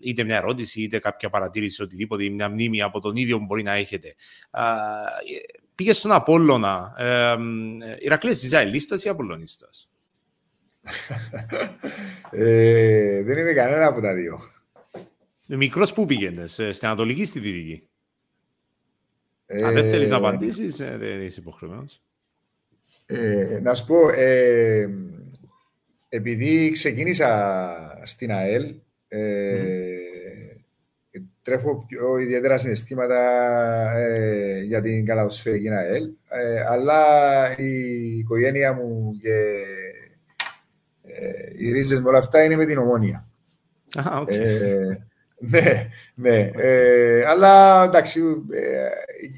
[0.00, 3.72] είτε μια ερώτηση, είτε κάποια παρατήρηση, οτιδήποτε, μια μνήμη από τον ίδιο που μπορεί να
[3.72, 4.14] έχετε
[5.74, 6.94] πήγε στον Απόλλωνα.
[6.98, 7.36] Ε,
[8.00, 9.88] Ηρακλής, είσαι λίστας ή Απολλωνίστας.
[12.30, 14.40] ε, δεν είμαι κανένα από τα δύο.
[15.48, 17.88] Ε, μικρός πού πήγαινες, ε, στην Ανατολική ή στη Δυτική;
[19.46, 22.02] Ε, Αν δεν θέλεις να απαντήσεις, ε, δεν είσαι υποχρεωμένος.
[23.06, 24.88] Ε, να σου πω, ε,
[26.08, 28.74] επειδή ξεκίνησα στην ΑΕΛ,
[29.08, 29.96] ε,
[31.44, 33.20] τρέφω πιο ιδιαίτερα συναισθήματα
[33.96, 37.02] ε, για την καλαδοσφαιρική ΑΕΛ, ε, αλλά
[37.58, 39.62] η οικογένεια μου και
[41.02, 43.24] ε, οι ρίζες μου όλα αυτά είναι με την ομόνια.
[43.94, 44.28] Ah, okay.
[44.28, 44.98] ε,
[45.38, 46.50] ναι, ναι.
[46.54, 48.20] Ε, αλλά εντάξει,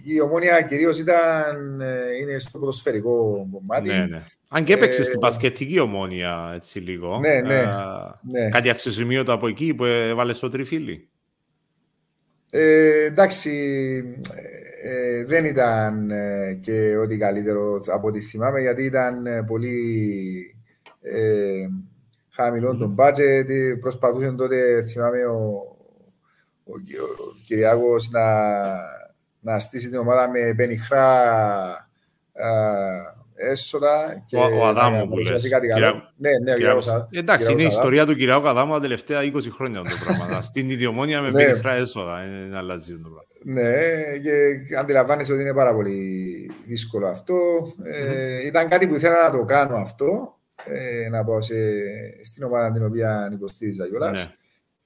[0.04, 1.80] η ομόνια κυρίως ήταν
[2.20, 3.88] είναι στο ποδοσφαιρικό κομμάτι.
[3.88, 4.22] Ναι, ναι.
[4.48, 7.18] Αν και έπαιξε στην πασκετική ομόνια έτσι λίγο.
[7.18, 7.62] Ναι, ναι,
[8.22, 8.48] ναι.
[8.48, 11.08] Κάτι αξιοσημείωτο από εκεί που έβαλες στο τριφύλι.
[12.50, 13.50] Ε, εντάξει,
[14.82, 20.56] ε, δεν ήταν ε, και ό,τι καλύτερο από ό,τι θυμάμαι, γιατί ήταν ε, πολύ
[21.00, 21.66] ε,
[22.30, 22.78] χαμηλό mm.
[22.78, 23.78] τον budget.
[23.80, 25.38] Προσπαθούσε τότε, θυμάμαι, ο,
[26.64, 28.24] ο, ο Κυριάκος να,
[29.40, 31.24] να στήσει την ομάδα με πενιχρά
[33.36, 35.48] έσοδα και ο, ο Αδάμου που λες.
[35.48, 36.02] Κάτι καλό.
[36.16, 39.82] Ναι, ναι, ο Κυριάκος, Εντάξει, είναι η ιστορία του Κυριάκου Αδάμου τα τελευταία 20 χρόνια
[39.82, 40.42] το πράγμα.
[40.48, 41.44] Στην ιδιομόνια με ναι.
[41.44, 43.24] πενιχρά έσοδα είναι αλλάζει το πράγμα.
[43.48, 43.72] Ναι,
[44.18, 47.36] και αντιλαμβάνεσαι ότι είναι πάρα πολύ δύσκολο αυτό.
[47.84, 51.54] Ε, ήταν κάτι που ήθελα να το κάνω αυτό, ε, να πάω σε,
[52.22, 54.24] στην ομάδα την οποία υποστήριζα κιόλας.
[54.24, 54.34] Ναι.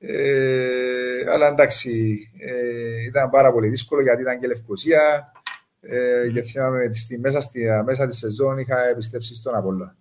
[0.03, 5.33] Ε, αλλά εντάξει, ε, ήταν πάρα πολύ δύσκολο γιατί ήταν και Λευκοσία.
[5.81, 6.33] Ε, mm.
[6.33, 9.97] Και θυμάμαι στη, μέσα, στη, μέσα της σεζόν είχα επιστρέψει στον Απόλλωνα.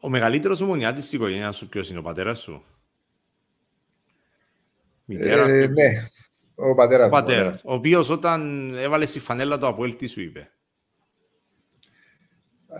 [0.00, 2.64] Ο μεγαλύτερος ομονιάτης της οικογένειας σου ποιος είναι ο πατέρας σου;
[5.04, 5.48] Μητέρα.
[5.48, 5.88] Ε, ναι,
[6.54, 7.06] ο πατέρας.
[7.06, 10.50] Ο πατέρας, ο οποίος όταν έβαλε στη φανέλα του Αποέλ τι σου είπε;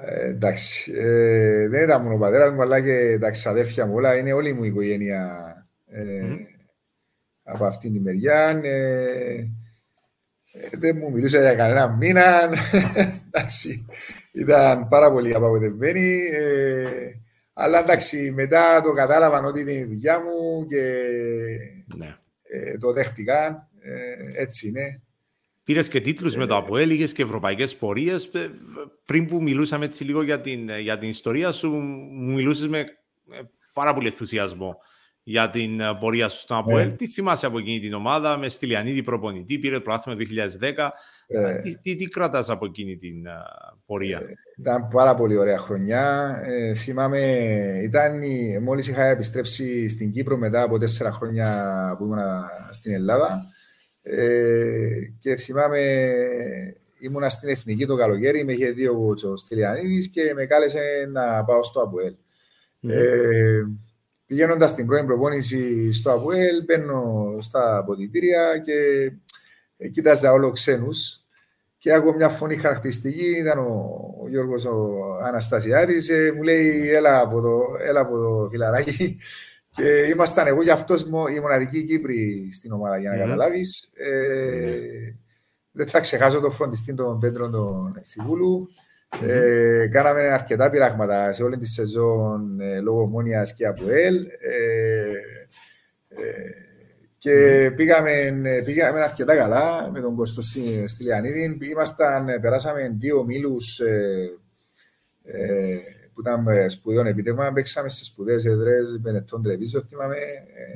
[0.07, 4.16] Ε, εντάξει, ε, δεν ήταν μόνο ο πατέρας μου, αλλά και τα ξαδέρφια μου όλα.
[4.16, 5.55] Είναι όλη μου η οικογένεια
[5.86, 6.38] ε, mm.
[7.42, 8.61] από αυτήν τη μεριά.
[8.64, 9.48] Ε,
[10.72, 12.50] δεν μου μιλούσε για κανένα μήνα.
[13.28, 13.86] εντάξει,
[14.32, 16.20] ήταν πάρα πολύ απαγοητευμένη.
[16.32, 16.86] Ε,
[17.52, 21.02] αλλά εντάξει, μετά το κατάλαβαν ότι είναι η δουλειά μου και
[21.96, 22.16] ναι.
[22.42, 23.68] ε, το δέχτηκαν.
[23.80, 25.02] Ε, έτσι είναι.
[25.64, 28.30] Πήρες και τίτλους με το ε, ΑΠΟΕΛ, είχε και ευρωπαϊκές πορείες.
[29.05, 32.84] Πριν που μιλούσαμε έτσι λίγο για την, για την ιστορία σου, μου μιλούσες με
[33.72, 34.76] πάρα πολύ ενθουσιασμό
[35.25, 36.87] για την πορεία σου στον ΑΠΟΕΛ.
[36.87, 36.95] Ναι.
[36.95, 40.25] Τι θυμάσαι από εκείνη την ομάδα, με Στυλιανίδη προπονητή, πήρε το πρωτάθλημα το
[40.61, 40.89] 2010.
[41.27, 43.14] Ε, τι, τι, τι κρατάς από εκείνη την
[43.87, 46.37] πορεία; Ε, ήταν πάρα πολύ ωραία χρονιά.
[46.45, 47.20] Ε, θυμάμαι,
[47.83, 48.20] ήταν,
[48.62, 52.18] μόλις είχα επιστρέψει στην Κύπρο μετά από τέσσερα χρόνια που ήμουν
[52.70, 53.43] στην Ελλάδα
[55.18, 56.12] και θυμάμαι
[56.99, 61.62] ήμουνα στην Εθνική το καλοκαίρι, με είχε δει ο Στυλιανίδης και με κάλεσε να πάω
[61.62, 62.14] στο ΑΠΟΕΛ.
[62.83, 62.91] Mm.
[62.91, 63.62] Ε,
[64.27, 69.11] Πηγαίνοντας στην πρώην προπόνηση στο ΑΠΟΕΛ, μπαίνω στα αποδητήρια και
[69.91, 71.18] κοίταζα όλο ξένους.
[71.79, 77.20] Και άκουγα μια φωνή χαρακτηριστική, ήταν ο, ο Γιώργος ο Αναστασιάδης, ε, μου λέει έλα
[77.20, 79.18] από εδώ, έλα από εδώ φιλαράκι.
[79.70, 81.03] Και ήμασταν εγώ και αυτός
[81.37, 83.18] η μοναδική Κύπρη στην ομάδα για να mm.
[83.18, 83.93] καταλάβεις.
[83.95, 85.16] Ε, mm.
[85.70, 88.68] Δεν θα ξεχάσω τον φροντιστή των Πέντρων τον Ευθυγούλου.
[89.21, 89.29] Mm-hmm.
[89.29, 94.27] Ε, κάναμε αρκετά πειράγματα σε όλη τη σεζόν ε, λόγω Μόνιας και Αποέλ.
[94.41, 95.11] Ε,
[96.09, 96.65] ε
[97.19, 97.77] και mm-hmm.
[97.77, 98.33] πήγαμε,
[98.65, 100.43] πήγαμε αρκετά καλά με τον Κωστό
[100.85, 101.59] Στυλιανίδη.
[101.71, 104.31] Ήμασταν, περάσαμε δύο μήλους ε,
[105.25, 105.79] ε,
[106.15, 107.53] που ήταν σπουδαίων επίτευγμα.
[107.53, 110.17] Παίξαμε σε σπουδαίες έδρες, Μπενετών Τρεβίζο, θυμάμαι,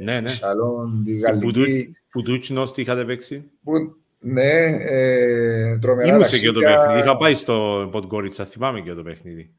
[0.02, 0.28] ναι, ναι.
[0.28, 1.96] Σαλόν, τη Γαλλική.
[2.10, 6.98] Που τούτσινος τι είχατε παίξει; Που, ναι, ε, τρομερά Ήμουν και το παιχνίδι.
[6.98, 9.52] Είχα πάει στο Ποντγκόριτσα, θυμάμαι και το παιχνίδι.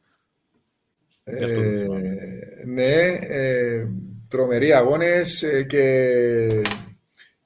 [1.32, 1.86] Ε,
[2.66, 3.88] ναι, ε,
[4.30, 5.84] τρομεροί αγώνες ε, και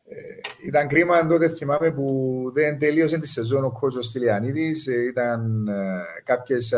[0.06, 0.16] ε,
[0.66, 4.88] ήταν κρίμα τότε θυμάμαι που δεν τελείωσε τη σεζόν ο κόζος Τηλιανίδης.
[5.10, 5.68] Ήταν
[6.24, 6.74] κάποιες,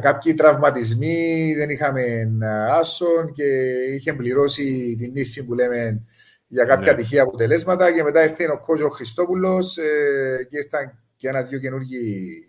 [0.00, 2.30] κάποιοι τραυματισμοί, δεν είχαμε
[2.70, 3.44] άσον και
[3.94, 6.02] είχε πληρώσει την ύφη που λέμε
[6.46, 6.98] για κάποια ναι.
[6.98, 12.44] τυχαία αποτελέσματα και μετά ήρθε ο Κόζος Χριστόπουλος ε, και ήρθαν και ένα-δύο καινούργιοι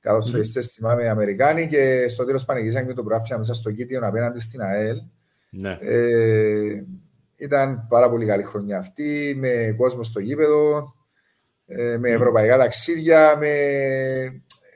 [0.00, 0.68] καλωσοριστέ, mm.
[0.72, 4.96] θυμάμαι, Αμερικάνοι και στο τέλος πανηγύρισαν και το πράφια μέσα στο κήτιο απέναντι στην ΑΕΛ.
[5.50, 5.78] Ναι.
[5.80, 6.84] Ε,
[7.36, 10.94] ήταν πάρα πολύ καλή χρονιά αυτή, με κόσμο στο γήπεδο,
[11.66, 13.48] ε, με ευρωπαϊκά ταξίδια, με...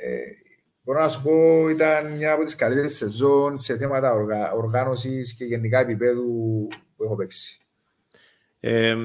[0.00, 0.18] Ε,
[0.82, 4.52] μπορώ να σου πω, ήταν μια από τις καλύτερες σεζόν σε θέματα οργα...
[4.52, 7.67] οργάνωσης και γενικά επίπεδου που έχω παίξει.
[8.60, 8.96] Ε,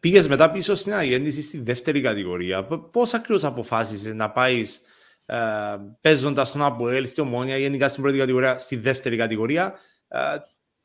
[0.00, 2.64] πήγες μετά πίσω στην αναγέννηση στη δεύτερη κατηγορία.
[2.64, 4.80] Πώς ακριβώς αποφάσισες να πάεις
[5.26, 5.36] ε,
[6.00, 9.74] παίζοντας τον Αποέλ, στη Ομόνια, γενικά στην πρώτη κατηγορία, στη δεύτερη κατηγορία;
[10.08, 10.18] Ε,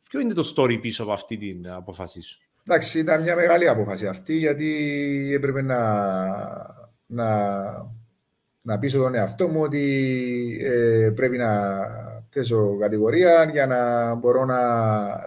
[0.09, 4.07] ποιο είναι το story πίσω από αυτή την αποφασή σου; Εντάξει, ήταν μια μεγάλη απόφαση
[4.07, 5.79] αυτή, γιατί έπρεπε να,
[7.05, 7.27] να,
[8.61, 11.81] να πείσω τον εαυτό μου ότι ε, πρέπει να
[12.33, 14.61] παίζω κατηγορία για να μπορώ να,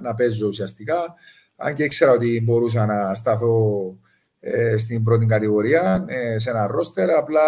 [0.01, 1.15] να παίζω ουσιαστικά
[1.57, 3.97] αν και ήξερα ότι μπορούσα να σταθώ
[4.41, 7.43] ε, στην πρώτη κατηγορία, ε, σε ένα ρόστερ, απλά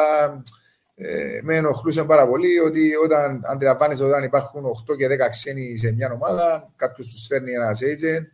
[0.94, 5.92] ε, με ενοχλούσε πάρα πολύ ότι όταν αντιλαμβάνεσαι όταν υπάρχουν 8 και 10 ξένοι σε
[5.92, 8.26] μια ομάδα, κάποιος τους φέρνει ένας agent,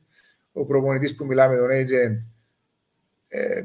[0.53, 2.34] ο προπονητής που μιλάει με τον agent ε,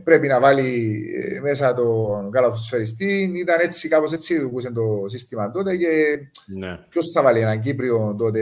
[0.03, 3.32] πρέπει να βάλει ε, μέσα τον καλαθοσφαιριστή.
[3.36, 6.20] Ήταν έτσι, κάπως έτσι λειτουργούσε το σύστημα τότε και
[6.57, 6.80] ναι.
[6.89, 8.41] ποιος θα βάλει έναν Κύπριο τότε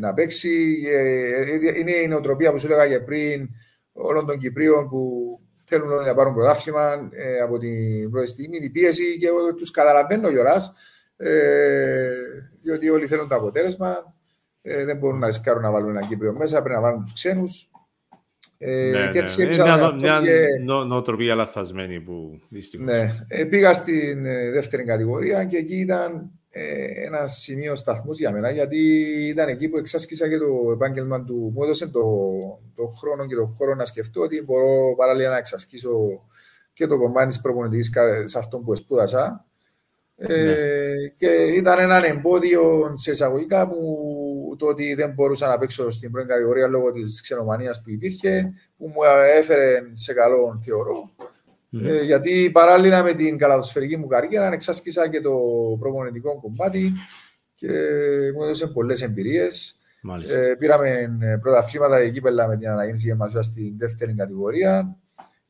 [0.00, 0.76] να παίξει.
[0.92, 3.48] Ε, είναι η νοοτροπία που σου έλεγα και πριν
[3.92, 5.00] όλων των Κυπρίων που
[5.64, 10.28] θέλουν να πάρουν πρωτάθλημα ε, από την πρώτη στιγμή, η πίεση και εγώ τους καταλαβαίνω
[10.28, 10.74] Γιωράς,
[11.16, 12.10] ε,
[12.62, 14.14] διότι όλοι θέλουν το αποτέλεσμα.
[14.62, 17.70] Ε, δεν μπορούν να ρισκάρουν να βάλουν έναν Κύπριο μέσα, πρέπει να βάλουν τους ξένους.
[18.58, 19.48] Ε, ναι, και έτσι ναι.
[19.48, 20.62] μια, μια και...
[20.64, 22.86] νο, νοοτροπία λαθασμένη που δυστυχώς.
[22.86, 28.32] Ναι, ε, πήγα στην ε, δεύτερη κατηγορία και εκεί ήταν ε, ένα σημείο σταθμούς για
[28.32, 28.78] μένα γιατί
[29.28, 31.52] ήταν εκεί που εξάσκησα και το επάγγελμα του.
[31.54, 32.02] Μου έδωσε το,
[32.74, 35.90] το χρόνο και το χώρο να σκεφτώ ότι μπορώ παράλληλα να εξασκήσω
[36.72, 37.90] και το κομμάτι της προπονητικής
[38.24, 39.46] σε αυτό που σπούδασα.
[40.18, 40.54] Ε, ναι.
[41.16, 41.26] και
[41.56, 43.76] ήταν ένα εμπόδιο σε εισαγωγικά που
[44.56, 48.86] το ότι δεν μπορούσα να παίξω στην πρώτη κατηγορία λόγω της ξενομανίας που υπήρχε, που
[48.86, 49.02] μου
[49.38, 51.10] έφερε σε καλό θεωρώ.
[51.84, 55.32] Ε, γιατί παράλληλα με την καλαδοσφαιρική μου καριέρα εξάσκησα και το
[55.78, 56.92] προπονητικό κομμάτι
[57.54, 57.68] και
[58.34, 59.80] μου έδωσε πολλές εμπειρίες.
[60.28, 61.08] Ε, πήραμε
[61.40, 64.96] πρωταθλήματα και κύπελα με την αναγέννηση για μας στην δεύτερη κατηγορία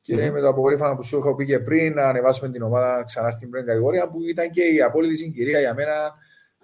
[0.01, 3.31] και με το αποκορύφωμα που σου έχω πει και πριν να ανεβάσουμε την ομάδα ξανά
[3.31, 6.15] στην πρώτη κατηγορία που ήταν και η απόλυτη συγκυρία για μένα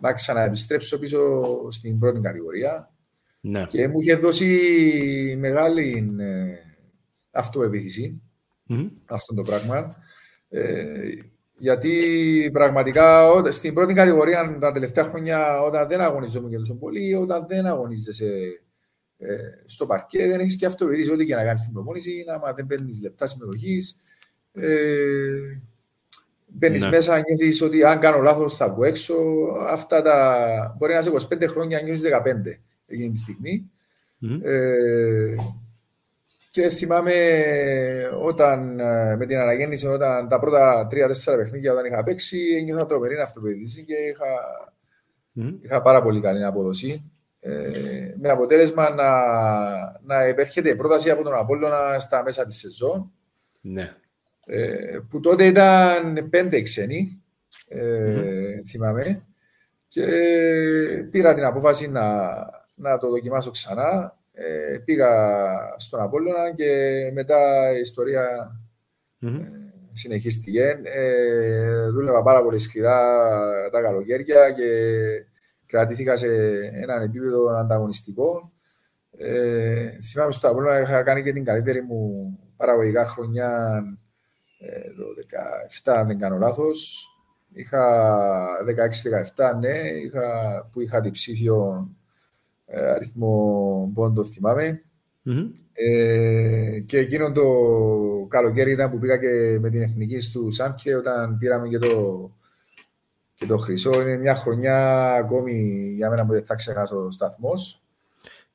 [0.03, 2.92] να ξαναεπιστρέψω πίσω στην πρώτη κατηγορία.
[3.40, 3.66] Ναι.
[3.66, 6.55] Και μου είχε δώσει μεγάλη ε,
[7.30, 8.22] αυτοεπίθεση
[8.68, 8.90] mm-hmm.
[9.07, 9.96] αυτό το πράγμα.
[10.48, 11.11] Ε,
[11.55, 17.46] γιατί πραγματικά στην πρώτη κατηγορία τα τελευταία χρόνια όταν δεν αγωνιζόμουν και τόσο πολύ, όταν
[17.48, 18.62] δεν αγωνίζεσαι
[19.24, 22.66] Ε, στο παρκέ δεν έχεις και αυτοπεποίθηση ό,τι και να κάνεις την προπόνηση, άμα δεν
[22.66, 24.03] παίρνεις λεπτά συμμετοχής.
[24.53, 25.61] Ε,
[26.55, 26.88] Μπαίνεις ναι.
[26.88, 29.14] μέσα, νιώθεις ότι αν κάνω λάθος θα βγω έξω.
[29.68, 30.76] Αυτά τα.
[30.78, 33.70] Μπορεί να είσαι 25 χρόνια, νιώθεις 15 εκείνη τη στιγμη
[34.22, 34.40] mm-hmm.
[34.42, 35.34] Ε,
[36.50, 37.12] και θυμάμαι
[38.22, 43.16] όταν ε, με την αναγέννηση, όταν τα πρώτα τρία-τέσσερα παιχνίδια όταν είχα παίξει, ένιωθα τρομερή
[43.16, 44.26] αυτοπεποίθηση και είχα,
[45.36, 45.59] mm.
[45.64, 47.12] είχα πάρα πολύ καλή απόδοση.
[47.40, 49.11] Ε, με αποτέλεσμα να,
[50.03, 53.12] να επέρχεται πρόταση από τον Απόλλωνα στα μέσα της σεζόν.
[53.61, 53.94] Ναι.
[54.47, 57.22] Ε, που τότε ήταν πέντε ξένοι,
[57.68, 58.64] ε, mm-hmm.
[58.66, 59.26] θυμάμαι,
[59.88, 60.07] και
[61.11, 62.26] πήρα την απόφαση να,
[62.74, 64.16] να το δοκιμάσω ξανά.
[64.32, 65.11] Ε, πήγα
[65.76, 68.24] στον Απόλλωνα και μετά η ιστορία
[69.22, 69.40] mm-hmm.
[69.40, 69.49] ε,
[69.93, 70.80] συνεχίστηκε.
[70.82, 72.99] Ε, δούλευα πάρα πολύ σκληρά
[73.70, 74.66] τα καλοκαίρια και
[75.66, 76.26] κρατήθηκα σε
[76.72, 78.53] έναν επίπεδο ανταγωνιστικό.
[79.16, 84.01] Ε, θυμάμαι στο Απόλλωνα είχα κάνει και την καλύτερη μου παραγωγικά χρονιά ε,
[84.96, 85.04] το
[85.84, 87.06] 17, αν δεν κάνω λάθος.
[87.52, 88.46] Είχα
[89.36, 91.88] 16-17, ναι, είχα, που είχα διψήφιο
[92.66, 94.82] ε, αριθμό πόντο, θυμάμαι.
[95.26, 95.50] Mm-hmm.
[95.72, 97.42] Ε, και εκείνο το
[98.28, 102.30] καλοκαίρι ήταν που πήγα και με την εθνική του Σάμπκε όταν πήραμε και το,
[103.34, 104.00] και το χρυσό.
[104.00, 105.52] Είναι μια χρονιά ακόμη
[105.96, 107.82] για μένα που δεν θα ξεχάσω ο σταθμός.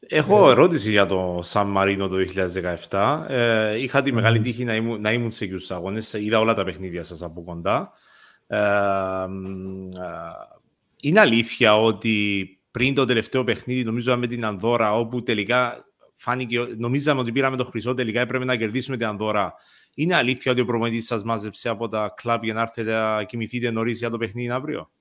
[0.10, 2.16] Έχω ερώτηση για το Σαν Μαρίνο το
[2.90, 3.26] 2017.
[3.28, 6.14] Ε, είχα τη μεγάλη τύχη να ήμουν, να ήμουν σε εκείνους αγώνες.
[6.14, 7.92] Είδα όλα τα παιχνίδια σας από κοντά.
[8.48, 9.28] Ε, ε,
[11.02, 15.86] είναι αλήθεια ότι πριν το τελευταίο παιχνίδι, νομίζω με την Ανδώρα, όπου τελικά
[16.16, 19.54] φάνηκε, νομίζαμε ότι πήραμε το χρυσό, τελικά έπρεπε να κερδίσουμε την Ανδώρα.
[19.96, 23.72] Είναι αλήθεια ότι ο προμονητής σας μάζεψε από τα κλαμπ για να έρθετε να κοιμηθείτε
[23.72, 24.92] νωρίς για το παιχνίδι αύριο;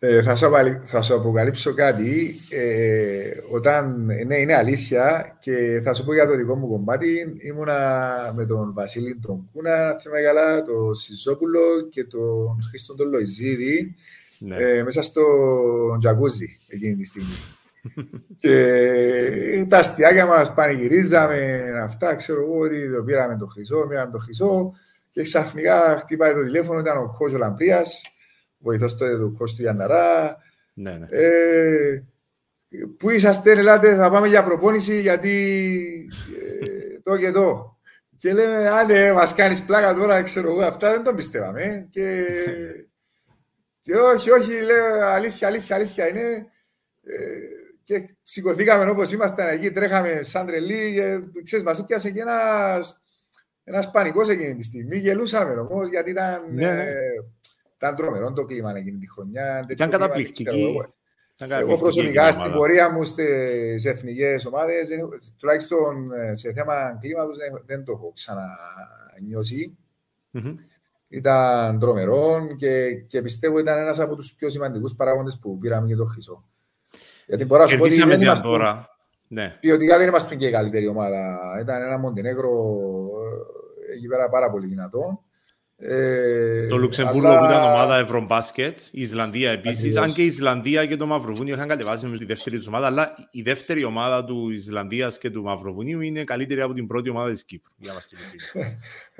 [0.00, 0.50] Ε, θα, σου
[0.82, 2.34] θα σου αποκαλύψω κάτι.
[2.50, 7.36] Ε, όταν, ναι, είναι αλήθεια και θα σου πω για το δικό μου κομμάτι.
[7.38, 13.94] Ήμουνα με τον Βασίλη τον Κούνα, θυμάμαι καλά, τον Σιζόπουλο και τον Χρήστον τον Λοϊζίδη
[14.38, 14.56] ναι.
[14.56, 15.24] ε, μέσα στο
[16.00, 17.36] τζακούζι εκείνη τη στιγμή.
[18.40, 24.18] και τα αστιάκια μας πανηγυρίζαμε αυτά, ξέρω εγώ ότι το πήραμε το χρυσό, πήραμε το
[24.18, 24.72] χρυσό
[25.10, 28.02] και ξαφνικά χτύπάει το τηλέφωνο, ήταν ο Κόζος Λαμπρίας
[28.58, 30.36] βοηθός τότε του Κώστου Γιανναρά.
[30.74, 31.06] Ναι, ναι.
[31.10, 32.02] Ε,
[32.96, 36.08] πού είσαστε, ελάτε, θα πάμε για προπόνηση γιατί
[36.40, 37.76] ε, το και το.
[38.16, 41.86] Και λέμε, άντε, μας κάνεις πλάκα τώρα, ξέρω εγώ, αυτά δεν το πιστεύαμε.
[41.90, 42.26] Και,
[43.80, 46.46] και όχι, όχι, λέω, αλήθεια, αλήθεια, αλήθεια είναι.
[47.02, 53.02] Ε, και σηκωθήκαμε όπως ήμασταν εκεί, τρέχαμε σαν τρελοί και ξέρεις, μας έπιασε και ένας,
[53.64, 54.96] ένας πανικός εκείνη τη στιγμή.
[54.96, 56.42] Γελούσαμε όμως, γιατί ήταν...
[56.52, 56.82] Ναι, ναι.
[56.82, 56.96] Ε,
[57.78, 59.66] ήταν τρομερό το κλίμα εκείνη τη χρονιά.
[59.68, 60.76] Ήταν καταπληκτική.
[61.46, 63.24] Εγώ προσωπικά στην πορεία μου στι
[63.84, 64.88] εθνικές ομάδες,
[65.38, 69.76] τουλάχιστον ε, σε θέμα κλίματος, δεν το έχω ξανανιώσει.
[70.32, 70.54] Mm-hmm.
[71.08, 75.96] Ήταν τρομερό και, και πιστεύω ήταν ένας από τους πιο σημαντικούς παράγοντες που πήραμε για
[75.96, 76.44] το χρυσό.
[77.26, 78.48] Γιατί μπορώ να σου πω ότι δεν είμαστε,
[79.28, 79.56] ναι.
[79.60, 81.38] ποιοτικά δεν είμαστε και η καλύτερη ομάδα.
[81.60, 82.50] Ήταν ένα Μοντενέγρο
[83.88, 85.22] ε, εκεί πέρα πάρα πολύ δυνατό.
[85.80, 87.38] Ε, το Λουξεμβούργο αλλά...
[87.38, 89.96] που ήταν ομάδα Ευρωμπάσκετ, η Ισλανδία επίσης.
[89.96, 93.14] Αν και η Ισλανδία και το Μαυροβούνιο είχαν κατεβάσει με τη δεύτερη τους ομάδα, αλλά
[93.30, 97.44] η δεύτερη ομάδα του Ισλανδίας και του Μαυροβουνίου είναι καλύτερη από την πρώτη ομάδα της
[97.44, 97.72] Κύπρου.
[97.78, 98.64] Για να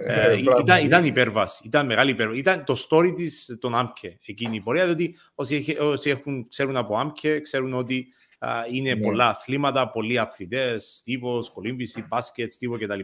[0.04, 1.62] ε, ήταν, ήταν υπέρβαση.
[1.64, 2.40] Ήταν μεγάλη υπέρβαση.
[2.40, 4.84] Ήταν το story της των Άμπκε εκείνη η πορεία.
[4.84, 8.06] Διότι όσοι, όσοι έχουν, ξέρουν από Άμπκε ξέρουν ότι
[8.38, 9.00] α, είναι ναι.
[9.00, 13.00] πολλά αθλήματα, πολλοί αθλητές, στίβος, κολύμβηση, μπάσκετ, στίβο κτλ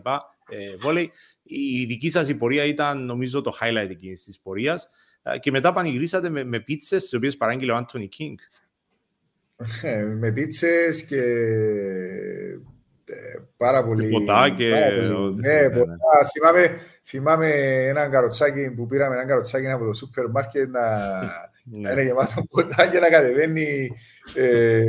[0.48, 1.10] ε, βόλεϊ.
[1.42, 4.88] Η δική σας η πορεία ήταν νομίζω το highlight εκείνης της πορείας.
[5.22, 8.36] Ε, και μετά πανηγυρίσατε με, με πίτσε, τι οποίες παράγγειλε ο Άντωνι Κίνγκ.
[9.82, 11.22] Ε, με πίτσε και
[13.06, 14.08] ε, πάρα πολύ.
[14.08, 14.68] Ποτά και.
[14.68, 15.86] Ναι, ναι, ποτά.
[15.86, 16.28] Ναι.
[16.32, 17.48] Θυμάμαι, θυμάμαι
[17.86, 20.80] έναν καροτσάκι που πήραμε έναν καροτσάκι από το σούπερ μάρκετ να,
[21.64, 21.90] ναι.
[21.90, 23.90] είναι γεμάτο ποτά και να κατεβαίνει
[24.34, 24.82] ε,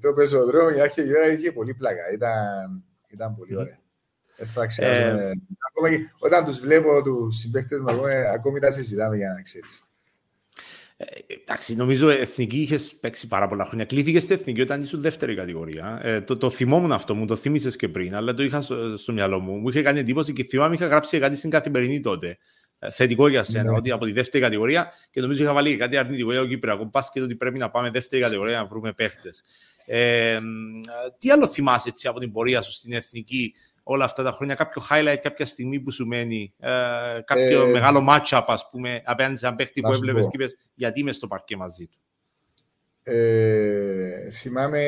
[0.00, 0.76] το πεζοδρόμιο.
[0.76, 1.02] Η αρχή
[1.38, 2.12] είχε πολύ πλάκα.
[2.12, 3.78] Ήταν, ήταν πολύ ωραία.
[4.76, 5.32] Ε,
[6.18, 8.02] όταν τους βλέπω τους συμπαίκτες μου,
[8.34, 9.86] ακόμη τα συζητάμε για να ξέρεις.
[10.96, 13.84] Ε, εντάξει, νομίζω εθνική είχες παίξει πάρα πολλά χρόνια.
[13.84, 16.00] Κλείθηκε στην εθνική όταν ήσουν δεύτερη κατηγορία.
[16.02, 19.12] Ε, το, το θυμόμουν αυτό, μου το θύμισες και πριν, αλλά το είχα στο, στο
[19.12, 19.56] μυαλό μου.
[19.56, 22.38] Μου είχε κάνει εντύπωση και θυμάμαι είχα γράψει κάτι στην καθημερινή τότε.
[22.78, 23.76] Ε, θετικό για σένα, ναι.
[23.76, 26.90] ότι από τη δεύτερη κατηγορία και νομίζω είχα βάλει κάτι αρνητικό για το Κύπριακο.
[27.12, 29.42] και ότι πρέπει να πάμε δεύτερη κατηγορία να βρούμε παίχτες.
[29.86, 30.38] Ε,
[31.18, 33.54] τι άλλο θυμάσαι έτσι, από την πορεία σου στην εθνική
[33.88, 36.70] όλα αυτά τα χρόνια, κάποιο highlight κάποια στιγμή που σου μένει, ε,
[37.24, 41.00] κάποιο ε, μεγάλο match-up, ας πούμε, απέναντι σε έναν παίχτη που έβλεπες και είπες γιατί
[41.00, 41.98] είμαι στο παρκέ μαζί του.
[43.02, 44.82] Ε, θυμάμαι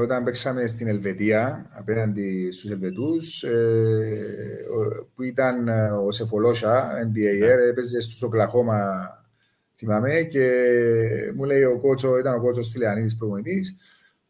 [0.00, 4.66] όταν παίξαμε στην Ελβετία απέναντι στους Ελβετούς ε,
[5.14, 5.68] που ήταν
[6.06, 7.46] ο Σεφολόσα, NBA, ναι.
[7.46, 9.10] έπαιζε στους Οκλαχώμα
[9.76, 10.52] θυμάμαι και
[11.34, 13.76] μου λέει ο κότσο, ήταν ο κότσος Τηλεανίδης προπονητής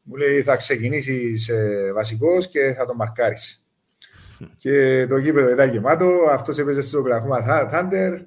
[0.02, 3.61] μου λέει θα ξεκινήσεις ε, βασικός και θα τον μαρκάρεις.
[4.56, 7.38] Και το γήπεδο ήταν γεμάτο, αυτός έπαιζε στο Οκλαχώμα
[7.72, 8.18] Thunder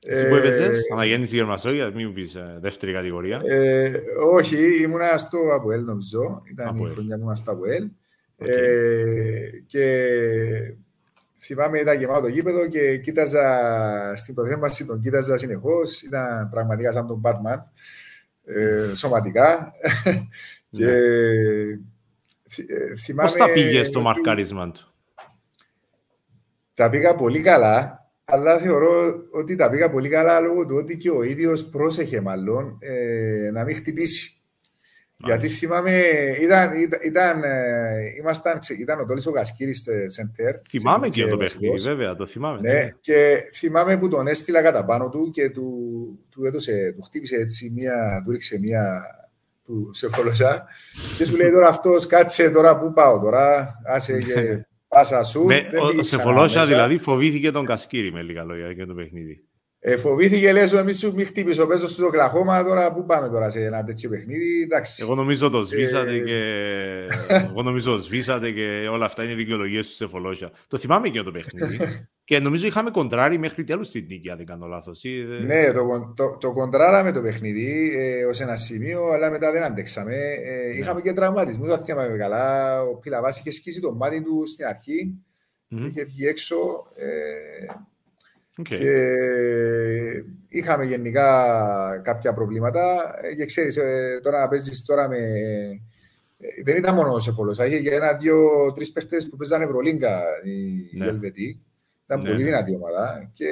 [0.00, 3.40] εσύ που έπαιζες, ε, αναγέννηση Γερμασόγια, μην μου πεις ε, δεύτερη κατηγορία.
[3.44, 3.92] Ε,
[4.32, 7.88] όχι, ήμουνα στο ΑΠΟΕΛ νομίζω, ήταν η χρονιά που ήμουν στο ΑΠΟΕΛ.
[8.36, 10.74] Ε, και
[11.38, 13.72] θυμάμαι ήταν γεμάτο το γήπεδο και κοίταζα
[14.16, 17.62] στην προθέμαση, τον κοίταζα συνεχώς, ήταν πραγματικά σαν τον Batman,
[18.44, 19.72] ε, σωματικά.
[20.70, 20.96] και, ναι.
[22.98, 24.94] θυμάμαι, Πώς τα πήγες στο μαρκάρισμα του;
[26.78, 31.10] Τα πήγα πολύ καλά αλλά θεωρώ ότι τα πήγα πολύ καλά λόγω του ότι και
[31.10, 34.32] ο ίδιος πρόσεχε μάλλον ε, να μην χτυπήσει.
[35.16, 35.90] Γιατί θυμάμαι,
[36.40, 40.54] ήταν, ήταν, ήταν, ε, ήμασταν, ήταν ο Τόλης ο Κασκύρης σεντέρ.
[40.68, 42.60] Θυμάμαι και το παιχνίδι, βέβαια, το θυμάμαι.
[42.60, 45.70] Ναι, ναι, και θυμάμαι που τον έστειλα κατά πάνω του και του,
[46.30, 49.02] του, έδωσε, του χτύπησε έτσι μία, του ρίξε μία
[49.64, 50.66] του σε φολοσά
[51.16, 54.66] και σου λέει τώρα αυτός κάτσε τώρα που πάω τώρα, άσε και
[54.98, 55.44] Πάσα σου.
[55.44, 55.68] Με,
[55.98, 59.47] ο Σεφολόσια δηλαδή φοβήθηκε τον Κασκύρη με λίγα λόγια για το παιχνίδι.
[59.80, 63.50] Ε, φοβήθηκε, λες, εμείς σου μη χτύπησε ο παίζω στο κλαχώμα, τώρα πού πάμε τώρα
[63.50, 65.02] σε ένα τέτοιο παιχνίδι, εντάξει.
[65.02, 66.18] Εγώ νομίζω το σβήσατε ε...
[66.18, 66.42] και...
[67.50, 70.50] Εγώ νομίζω το σβήσατε και όλα αυτά είναι δικαιολογίες του Σεφολόσια.
[70.68, 71.78] Το θυμάμαι και το παιχνίδι.
[72.24, 75.02] και νομίζω είχαμε κοντράρει μέχρι τέλους την νίκη, αν δεν κάνω λάθος.
[75.44, 80.14] Ναι, το, το, το κοντράραμε το παιχνίδι ε, ως ένα σημείο, αλλά μετά δεν αντέξαμε.
[80.14, 80.78] Ε, ναι.
[80.78, 82.82] είχαμε και τραυματισμούς, δεν θυμάμαι καλά.
[82.82, 85.18] Ο Πιλαβάς είχε σκίσει το μάτι του στην αρχή.
[85.70, 85.86] Mm-hmm.
[85.88, 86.56] Είχε βγει έξω.
[86.96, 87.72] Ε,
[88.58, 88.78] Okay.
[88.78, 95.18] Και είχαμε γενικά κάποια προβλήματα ε, και ξέρεις, ε, τώρα να παίζεις τώρα με...
[96.38, 100.20] Ε, δεν ήταν μόνο ο Σεφόλος, είχε και ένα, δύο, τρεις παίχτες που παίζανε Ευρωλίγκα
[100.44, 101.06] οι ναι.
[101.06, 101.62] Ελβετοί.
[102.04, 102.28] Ήταν ναι.
[102.28, 103.46] πολύ δυνατή ομάδα και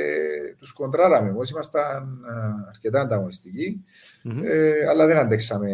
[0.59, 2.25] τους κοντράραμε όμως, ήμασταν
[2.69, 3.85] αρκετά ανταγωνιστικοί,
[4.25, 4.43] mm-hmm.
[4.45, 5.71] ε, αλλά δεν αντέξαμε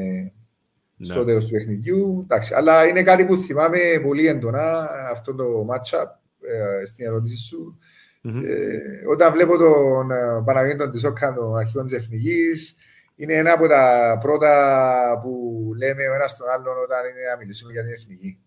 [0.97, 1.07] ναι.
[1.07, 2.21] στο τέλος του παιχνιδιού.
[2.23, 6.07] Εντάξει, αλλά είναι κάτι που θυμάμαι πολύ έντονα αυτό το matchup
[6.41, 7.79] ε, στην ερώτηση σου.
[8.25, 8.43] Mm-hmm.
[8.45, 12.77] Ε, όταν βλέπω τον ε, Παναγιώτης τον Τισόκα, τον αρχηγό της Εθνικής,
[13.17, 17.73] είναι ένα από τα πρώτα που λέμε ο ένας τον άλλον όταν είναι να μιλήσουμε
[17.73, 18.39] για την Εθνική.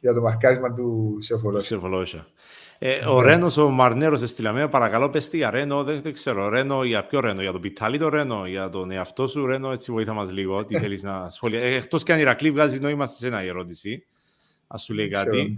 [0.00, 1.18] Για το μαρκάρισμα του
[1.58, 2.26] Σεφολόσα.
[2.78, 6.48] Ε, ο Ρένος, ο Μαρνέρος στη Λαμία, παρακαλώ πες τι για Ρένο, δεν, δεν ξέρω.
[6.48, 9.92] Ρένο, για ποιο Ρένο, για τον Πιτάλι το Ρένο, για τον εαυτό σου Ρένο, έτσι
[9.92, 10.64] βοήθα μας λίγο.
[10.64, 11.66] Τι θέλεις να σχολιάσει.
[11.66, 14.06] Ε, Εκτός και αν Ηρακλή βγάζει νόημα σε ένα η ερώτηση
[14.70, 15.56] ας σου λέει κάτι.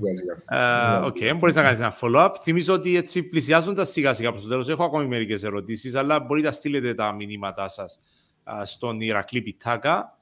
[1.04, 2.30] OK, okay, μπορείς να κάνεις ένα follow-up.
[2.42, 6.46] Θυμίζω ότι έτσι πλησιάζοντας σιγά σιγά προς το τέλος, έχω ακόμη μερικές ερωτήσεις, αλλά μπορείτε
[6.46, 8.00] να στείλετε τα μηνύματά σας
[8.64, 10.18] στον Ηρακλή Πιτάκα.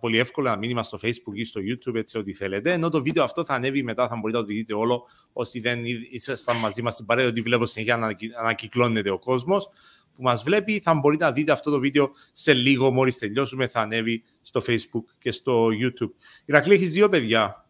[0.00, 2.72] πολύ εύκολα ένα μήνυμα στο Facebook ή στο YouTube, έτσι ό,τι θέλετε.
[2.72, 5.06] Ενώ το βίντεο αυτό θα ανέβει μετά, θα μπορείτε να το δείτε όλο.
[5.32, 9.68] Όσοι δεν ήσασταν μαζί μας στην παρέα, ότι βλέπω συνέχεια να ανακυκλώνεται ο κόσμος
[10.14, 13.80] που μας βλέπει, θα μπορείτε να δείτε αυτό το βίντεο σε λίγο, μόλις τελειώσουμε, θα
[13.80, 16.12] ανέβει στο Facebook και στο YouTube.
[16.44, 17.67] Ηρακλή, έχεις δύο παιδιά.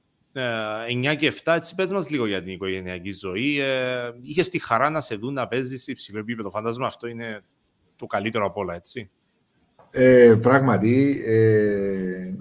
[0.88, 3.60] 9 και 7, έτσι πες μας λίγο για την οικογενειακή ζωή.
[3.60, 6.50] Ε, είχες τη χαρά να σε δουν να παίζεις σε υψηλό επίπεδο.
[6.50, 7.40] Φαντάζομαι αυτό είναι
[7.96, 9.10] το καλύτερο από όλα, έτσι.
[9.90, 12.34] Ε, πράγματι, ε,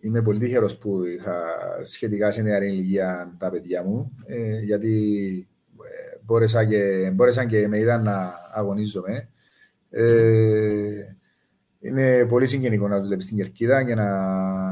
[0.00, 1.34] είμαι πολύ τυχερός που είχα
[1.82, 7.78] σχετικά σε νεαρή ηλικία τα παιδιά μου, ε, γιατί ε, μπόρεσα και, μπόρεσαν και με
[7.78, 9.28] είδαν να αγωνίζομαι.
[9.90, 11.14] Ε,
[11.80, 14.08] είναι πολύ συγγενικό να δουλεύει στην Κερκίδα και να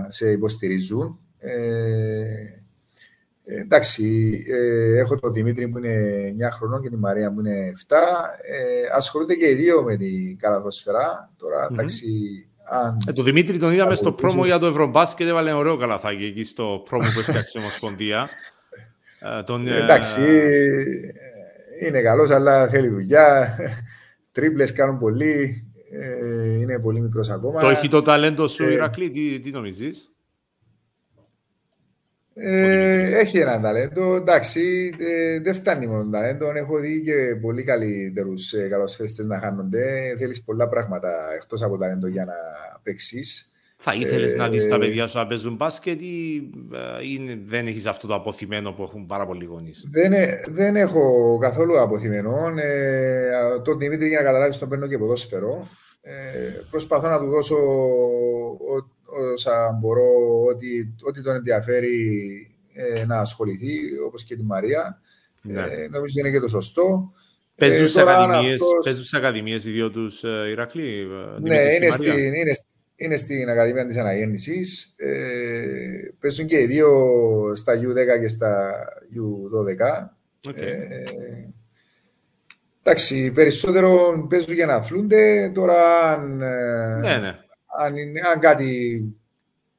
[0.08, 1.20] σε υποστηρίζουν.
[1.38, 2.11] Ε,
[3.44, 7.72] ε, εντάξει, ε, έχω τον Δημήτρη που είναι 9 χρονών και τη Μαρία που είναι
[7.88, 7.94] 7.
[8.42, 11.30] Ε, ασχολούνται και οι δύο με την καλαθοσφαιρά.
[11.36, 11.72] Τώρα, mm-hmm.
[11.72, 12.06] εντάξει,
[12.70, 12.98] αν...
[13.06, 16.82] Ε, το Δημήτρη τον είδαμε στο πρόμο για το Ευρωμπάσκετ, έβαλε ωραίο καλαθάκι εκεί στο
[16.88, 18.28] πρόμο που έφτιαξε η Ομοσπονδία.
[19.38, 20.20] ε, τον, ε, εντάξει,
[21.80, 23.56] είναι καλός, αλλά θέλει δουλειά.
[24.32, 25.66] Τρίπλες κάνουν πολύ.
[25.92, 27.60] Ε, είναι πολύ μικρός ακόμα.
[27.60, 30.12] Το έχει το ταλέντο σου, ε, Ηρακλή, τι, τι νομίζεις;
[32.34, 34.14] Ε, έχει ένα ταλέντο.
[34.14, 36.52] Εντάξει, ε, δεν φτάνει μόνο το ταλέντο.
[36.54, 38.32] Έχω δει και πολύ καλύτερου
[38.64, 40.14] ε, καλοσφαίστε να χάνονται.
[40.18, 42.34] Θέλεις πολλά πράγματα εκτός από ταλέντο για να
[42.82, 43.46] παίξεις.
[43.84, 46.34] Θα ήθελες ε, να δεις τα παιδιά σου να παίζουν μπάσκετ ή,
[47.02, 50.12] ή δεν έχεις αυτό το αποθυμένο που έχουν πάρα πολλοί γονείς; Δεν,
[50.48, 52.52] δεν έχω καθόλου αποθυμένο.
[52.56, 55.68] Ε, τον Δημήτρη για να καταλάβεις τον παίρνω και ποδόσφαιρο.
[56.04, 56.12] Ε,
[56.70, 57.56] προσπαθώ να του δώσω
[59.32, 60.08] όσα μπορώ,
[60.48, 60.66] ό,τι,
[61.02, 62.30] ό,τι τον ενδιαφέρει
[62.72, 65.00] ε, να ασχοληθεί, όπως και τη Μαρία.
[65.42, 65.60] Ναι.
[65.60, 67.12] Ε, νομίζω είναι και το σωστό.
[67.54, 69.12] Παίζουν ε, σε ακαδημίες, αυτός...
[69.12, 71.06] ακαδημίες οι δύο τους ε, Ηρακλή.
[71.40, 72.52] Ναι, είναι, στην, είναι,
[72.96, 74.94] είναι στην Ακαδημία της Αναγέννησης.
[74.96, 76.90] Ε, παίζουν και οι δύο
[77.54, 78.74] στα U10 και στα
[79.14, 80.50] U12.
[80.50, 80.62] Okay.
[80.62, 81.04] Ε,
[82.82, 85.50] εντάξει, περισσότερο παίζουν για να αθλούνται.
[85.54, 87.38] Τώρα, αν, ε, ναι, ναι.
[87.78, 87.94] Αν,
[88.32, 89.02] αν κάτι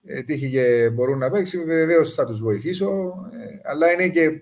[0.05, 3.13] ε, τύχει και μπορούν να παίξει, βεβαίως θα τους βοηθήσω.
[3.31, 4.41] Ε, αλλά είναι και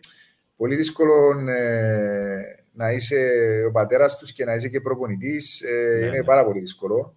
[0.56, 2.42] πολύ δύσκολο ε,
[2.74, 3.32] να είσαι
[3.68, 5.62] ο πατέρας τους και να είσαι και προπονητής.
[5.62, 6.24] Ε, ναι, είναι ναι.
[6.24, 7.16] πάρα πολύ δύσκολο.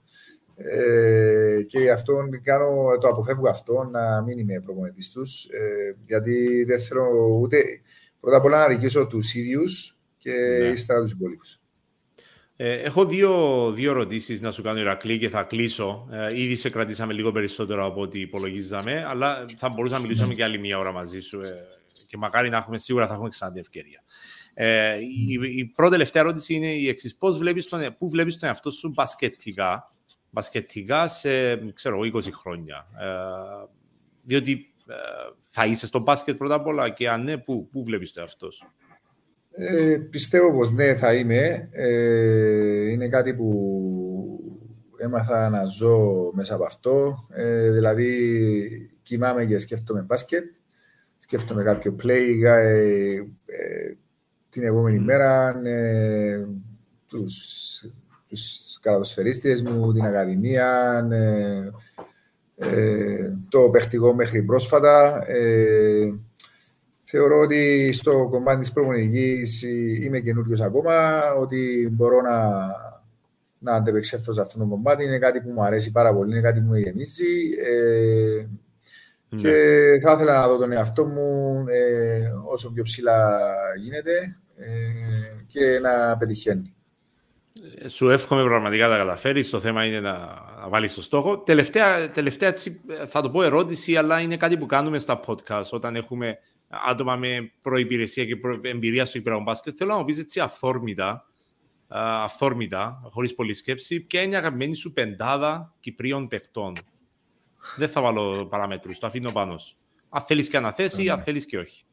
[0.56, 5.44] Ε, και γι' αυτό κάνω, το αποφεύγω αυτό να μην είμαι προπονητής τους.
[5.44, 7.62] Ε, γιατί δεν θέλω ούτε
[8.20, 10.66] πρώτα απ' όλα να δικήσω τους ίδιους και ναι.
[10.66, 11.63] ύστερα τους υπόλοιπους.
[12.56, 16.08] Ε, έχω δύο, δύο ερωτήσεις να σου κάνω, Ηρακλή, και θα κλείσω.
[16.10, 20.44] Ε, ήδη σε κρατήσαμε λίγο περισσότερο από ό,τι υπολογίζαμε, αλλά θα μπορούσαμε να μιλήσουμε και
[20.44, 21.40] άλλη μία ώρα μαζί σου.
[21.40, 21.48] Ε,
[22.06, 24.04] και μακάρι να έχουμε σίγουρα θα έχουμε ξανά την ευκαιρία.
[24.54, 27.16] Ε, η, η πρώτη τελευταία ερώτηση είναι η εξής.
[27.16, 29.94] Πώς βλέπεις τον, πού βλέπεις τον εαυτό σου μπασκετικά
[30.34, 33.06] μπασκετικά σε ξέρω, 20 χρόνια; Ε,
[34.22, 34.94] διότι ε,
[35.50, 38.50] θα είσαι στο μπάσκετ πρώτα απ' όλα και αν ναι, πού, πού βλέπεις το εαυτό
[38.50, 38.66] σου;
[39.56, 41.68] Ε, πιστεύω πως ναι θα είμαι.
[41.70, 43.74] Ε, είναι κάτι που
[44.96, 47.16] έμαθα να ζω μέσα από αυτό.
[47.30, 50.54] Ε, δηλαδή κοιμάμαι και σκέφτομαι μπάσκετ.
[51.18, 53.14] Σκέφτομαι κάποιο play ε,
[53.46, 53.96] ε,
[54.48, 55.60] την επόμενη μέρα.
[57.06, 57.84] τους,
[58.28, 61.70] τους καλαδοσφαιρίστριες μου, την Ακαδημία, ε,
[62.56, 65.24] ε, το παιχτικό μέχρι πρόσφατα.
[67.14, 69.62] Ε, θεωρώ ότι στο κομμάτι της προπονητικής
[70.02, 72.66] είμαι καινούριος ακόμα, ότι μπορώ να,
[73.58, 75.04] να αντεπεξέλθω σε αυτό το κομμάτι.
[75.04, 77.24] Είναι κάτι που μου αρέσει πάρα πολύ, είναι κάτι που με γεμίζει.
[77.64, 78.46] Ε,
[79.28, 79.40] ναι.
[79.40, 79.50] Και
[80.02, 83.38] θα ήθελα να δω τον εαυτό μου ε, όσο πιο ψηλά
[83.82, 84.68] γίνεται ε,
[85.46, 86.74] και να πετυχαίνει
[87.88, 89.50] σου εύχομαι πραγματικά να καταφέρεις.
[89.50, 90.12] Το θέμα είναι να,
[90.60, 91.38] να βάλεις το στόχο.
[91.38, 92.54] Τελευταία, τελευταία
[93.06, 96.38] θα το πω ερώτηση, αλλά είναι κάτι που κάνουμε στα podcast όταν έχουμε
[96.86, 99.74] άτομα με προπηρεσία και προ, εμπειρία στο Κυπριακό μπάσκετ.
[99.78, 101.26] Θέλω να μου πεις έτσι αφόρμητα,
[101.88, 106.72] αφόρμητα, χωρίς πολλή σκέψη, ποια είναι η αγαπημένη σου πεντάδα Κυπρίων παιχτών;
[107.76, 109.76] Δεν θα βάλω παραμέτρους, το αφήνω πάνω σου.
[110.08, 111.84] Αν θέλεις και αναθέσει, αν θέλεις και όχι.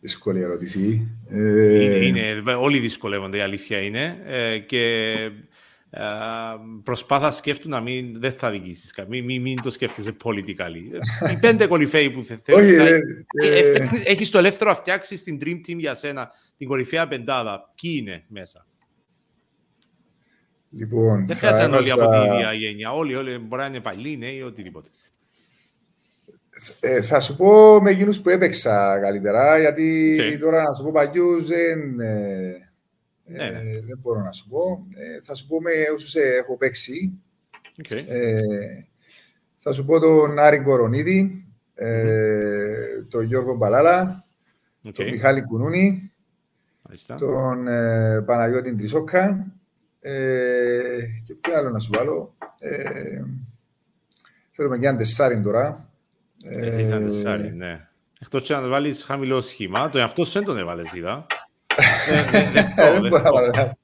[0.00, 1.08] Δύσκολη ερώτηση.
[1.30, 4.22] Είναι, είναι, όλοι δυσκολεύονται, η αλήθεια είναι.
[4.24, 5.30] Ε, και ε,
[6.82, 10.66] προσπάθα σκέφτου να μην δεν θα δικήσεις μην, μην, μην το σκέφτεσαι πολιτικά.
[11.30, 12.60] Οι πέντε κορυφαίοι που θέλει.
[12.60, 13.00] Όχι, ε,
[13.48, 17.72] ε, έχεις το ελεύθερο να φτιάξεις την Dream Team για σένα, την κορυφαία πεντάδα.
[17.80, 18.66] Ποιοι είναι μέσα;
[20.70, 22.92] Λοιπόν, δεν χρειάζεται όλοι από την ίδια γένεια.
[22.92, 24.88] Όλοι, όλοι μπορεί να είναι παλιοί, νέοι, οτιδήποτε.
[26.80, 30.38] Ε, θα σου πω με εκείνους που έπαιξα καλύτερα, γιατί okay.
[30.40, 32.69] τώρα να σου πω παλιούς δεν, ε,
[33.30, 33.70] ναι, ναι.
[33.70, 34.86] Ε, δεν μπορώ να σου πω.
[34.94, 37.20] Ε, θα σου πω με όσους έχω παίξει.
[37.82, 38.04] Okay.
[39.58, 41.46] θα σου πω τον Άρη Κορονίδη,
[41.76, 43.04] mm-hmm.
[43.08, 44.26] τον Γιώργο Μπαλάλα,
[44.84, 44.92] okay.
[44.94, 46.12] τον Μιχάλη Κουνούνη,
[47.18, 47.64] τον
[48.24, 49.46] Παναγιώτη Τρισόκα
[51.24, 52.36] και ποιο άλλο να σου βάλω.
[54.50, 55.90] θέλουμε και έναν τεσσάριν τώρα,
[56.44, 57.88] Έχεις ένα τεσσάρι, ναι.
[58.20, 61.26] Εκτός και να βάλεις χαμηλό σχήμα, το εαυτό σου δεν τον έβαλες, είδα.
[63.00, 63.78] Δεν μπορώ να βάλω.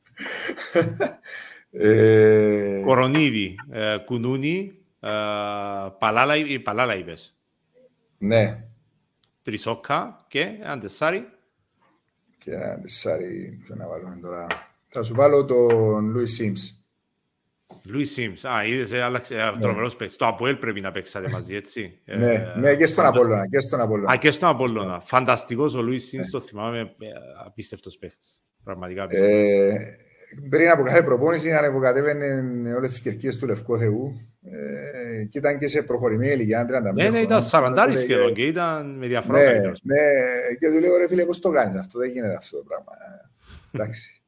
[2.85, 3.55] Κορονίδη,
[4.05, 4.73] κουνούνι,
[6.63, 7.35] παλάλα είπες.
[8.19, 8.65] Ναι.
[9.43, 11.29] Τρισόκα και ένα τεσσάρι.
[12.39, 14.47] Και ένα τεσσάρι, ποιο να βάλουμε τώρα.
[14.89, 16.76] Θα σου βάλω τον Λούις Σίμς.
[17.89, 19.61] Λουί Σίμς, α, είδες, ε, άλλαξε, ε, ναι.
[19.61, 20.17] τρομερός παίκτης.
[20.17, 22.01] Το Αποέλ πρέπει να παίξατε μαζί, έτσι.
[22.19, 24.13] ναι, ε, ναι, και στον Απόλλωνα, και στον Απόλλωνα.
[24.13, 25.01] Α, και στον Απόλλωνα.
[25.01, 26.31] Φανταστικός ο Λουί Σίμς, ναι.
[26.31, 26.95] το θυμάμαι,
[27.45, 28.45] απίστευτος παίκτης.
[28.65, 29.39] Πραγματικά απίστευτος.
[29.39, 29.97] Ε,
[30.49, 35.69] πριν από κάθε προπόνηση ανεβοκατέβαινε όλες τις κερκίες του Λευκού Θεού ε, και ήταν και
[35.69, 39.99] σε προχωρημένη ηλικία, 30 Ναι, ναι, ήταν 40 σχεδόν και ήταν με διαφορά ναι, ναι,
[40.59, 42.93] και του λέω ρε φίλε πώς το κάνεις αυτό, δεν γίνεται αυτό το πράγμα.
[43.73, 44.21] Εντάξει.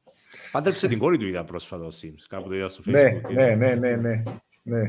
[0.51, 2.23] Πάντρεψε την κόρη του είδα πρόσφατα ο Sims.
[2.29, 3.33] Κάπου το είδα στο ναι, Facebook.
[3.33, 4.23] Ναι, ναι, ναι, ναι.
[4.63, 4.81] ναι.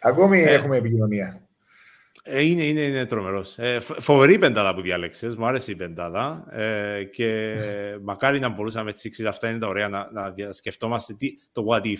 [0.00, 1.44] Ακόμη ε, έχουμε επικοινωνία.
[2.26, 3.58] Ε, είναι, είναι, είναι τρομερός.
[3.58, 5.34] Ε, φοβερή πεντάδα που διάλεξε.
[5.38, 6.46] Μου άρεσε η πεντάδα.
[6.50, 7.56] Ε, και
[8.02, 9.26] μακάρι να μπορούσαμε έτσι.
[9.26, 11.98] Αυτά είναι τα ωραία να, να σκεφτόμαστε τι, το what if.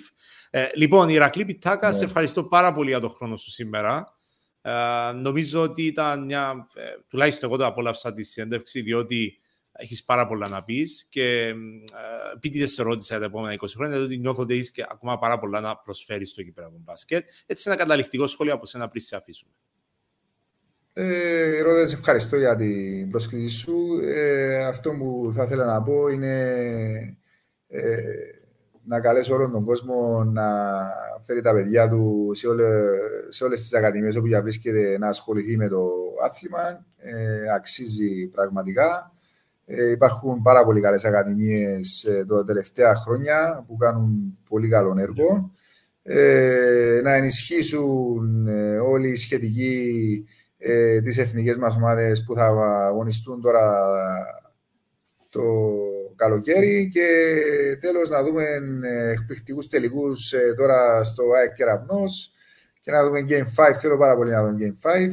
[0.51, 1.95] Ε, λοιπόν, Ηρακλή Πιτάκα, ναι.
[1.95, 4.15] σε ευχαριστώ πάρα πολύ για τον χρόνο σου σήμερα.
[4.63, 4.73] Ε,
[5.13, 6.69] νομίζω ότι ήταν μια.
[6.75, 9.39] Ε, τουλάχιστον εγώ το απόλαυσα τη συνέντευξη, διότι
[9.77, 11.55] έχεις πάρα πολλά να πεις και
[12.35, 15.77] επίτηδε σε ρώτησα τα επόμενα 20 χρόνια, διότι νιώθω ότι έχεις ακόμα πάρα πολλά να
[15.77, 17.27] προσφέρεις στο Κυπριακό μπάσκετ.
[17.47, 19.53] Έτσι, ένα καταληκτικό σχόλιο από σένα πριν σε αφήσουμε.
[20.93, 24.01] Ε, Ρόδε, ευχαριστώ για την πρόσκληση σου.
[24.03, 27.19] Ε, αυτό που θα ήθελα να πω είναι
[27.69, 28.03] ε,
[28.85, 30.45] να καλέσω όλον τον κόσμο να
[31.23, 32.65] φέρει τα παιδιά του σε, όλε,
[33.29, 35.87] σε όλες τις ακαδημίες όπου βρίσκεται να ασχοληθεί με το
[36.25, 36.87] άθλημα.
[36.97, 39.14] Ε, αξίζει πραγματικά.
[39.67, 45.51] Ε, υπάρχουν πάρα πολύ καλές ακαδημίες ε, τα τελευταία χρόνια που κάνουν πολύ καλό έργο.
[46.03, 50.25] Ε, να ενισχύσουν ε, όλοι οι σχετικοί
[50.59, 52.47] ε, τις εθνικές μας ομάδες που θα
[52.87, 53.73] αγωνιστούν τώρα
[55.31, 55.43] το
[56.17, 57.07] καλοκαίρι και
[57.81, 58.45] τέλος να δούμε
[58.83, 62.33] ε, εκπληκτικούς τελικούς ε, τώρα στο ΑΕΚ Κεραυνός
[62.81, 65.11] και να δούμε Game 5, θέλω πάρα πολύ να δούμε Game 5.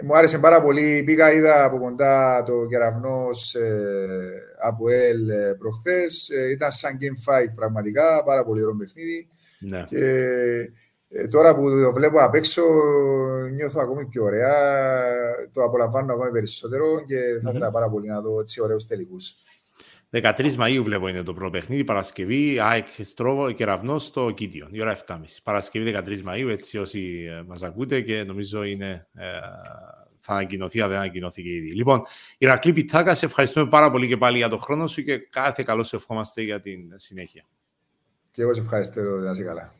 [0.00, 5.54] Ε, μου άρεσε πάρα πολύ, πήγα είδα από κοντά το Κεραυνός ε, από ΕΛ ε,
[5.58, 9.26] προχθές, ήταν σαν Game 5 πραγματικά, πάρα πολύ ωραίο παιχνίδι.
[9.60, 9.84] Ναι.
[9.88, 10.04] Και
[11.08, 12.62] ε, τώρα που το βλέπω απ' έξω,
[13.54, 14.54] νιώθω ακόμη πιο ωραία.
[15.52, 19.34] Το απολαμβάνω ακόμη περισσότερο και θα ήθελα πάρα πολύ να δω έτσι ωραίους τελικούς.
[20.12, 24.96] 13 Μαΐου βλέπω είναι το πρώτο παιχνίδι, Παρασκευή, ΑΕΚ Στρόβο, Κεραυνό στο Κίτιο, η ώρα
[25.06, 25.20] 7.30.
[25.42, 29.24] Παρασκευή 13 Μαΐου, έτσι όσοι ε, μας ακούτε και νομίζω είναι, ε,
[30.18, 31.74] θα ανακοινωθεί, αν δεν ανακοινώθηκε ήδη.
[31.74, 32.02] Λοιπόν,
[32.38, 35.84] Ηρακλή Πιτάκα, σε ευχαριστούμε πάρα πολύ και πάλι για τον χρόνο σου και κάθε καλό
[35.84, 37.44] σου ευχόμαστε για την συνέχεια.
[38.30, 39.79] Και εγώ σε ευχαριστώ, να είσαι καλά.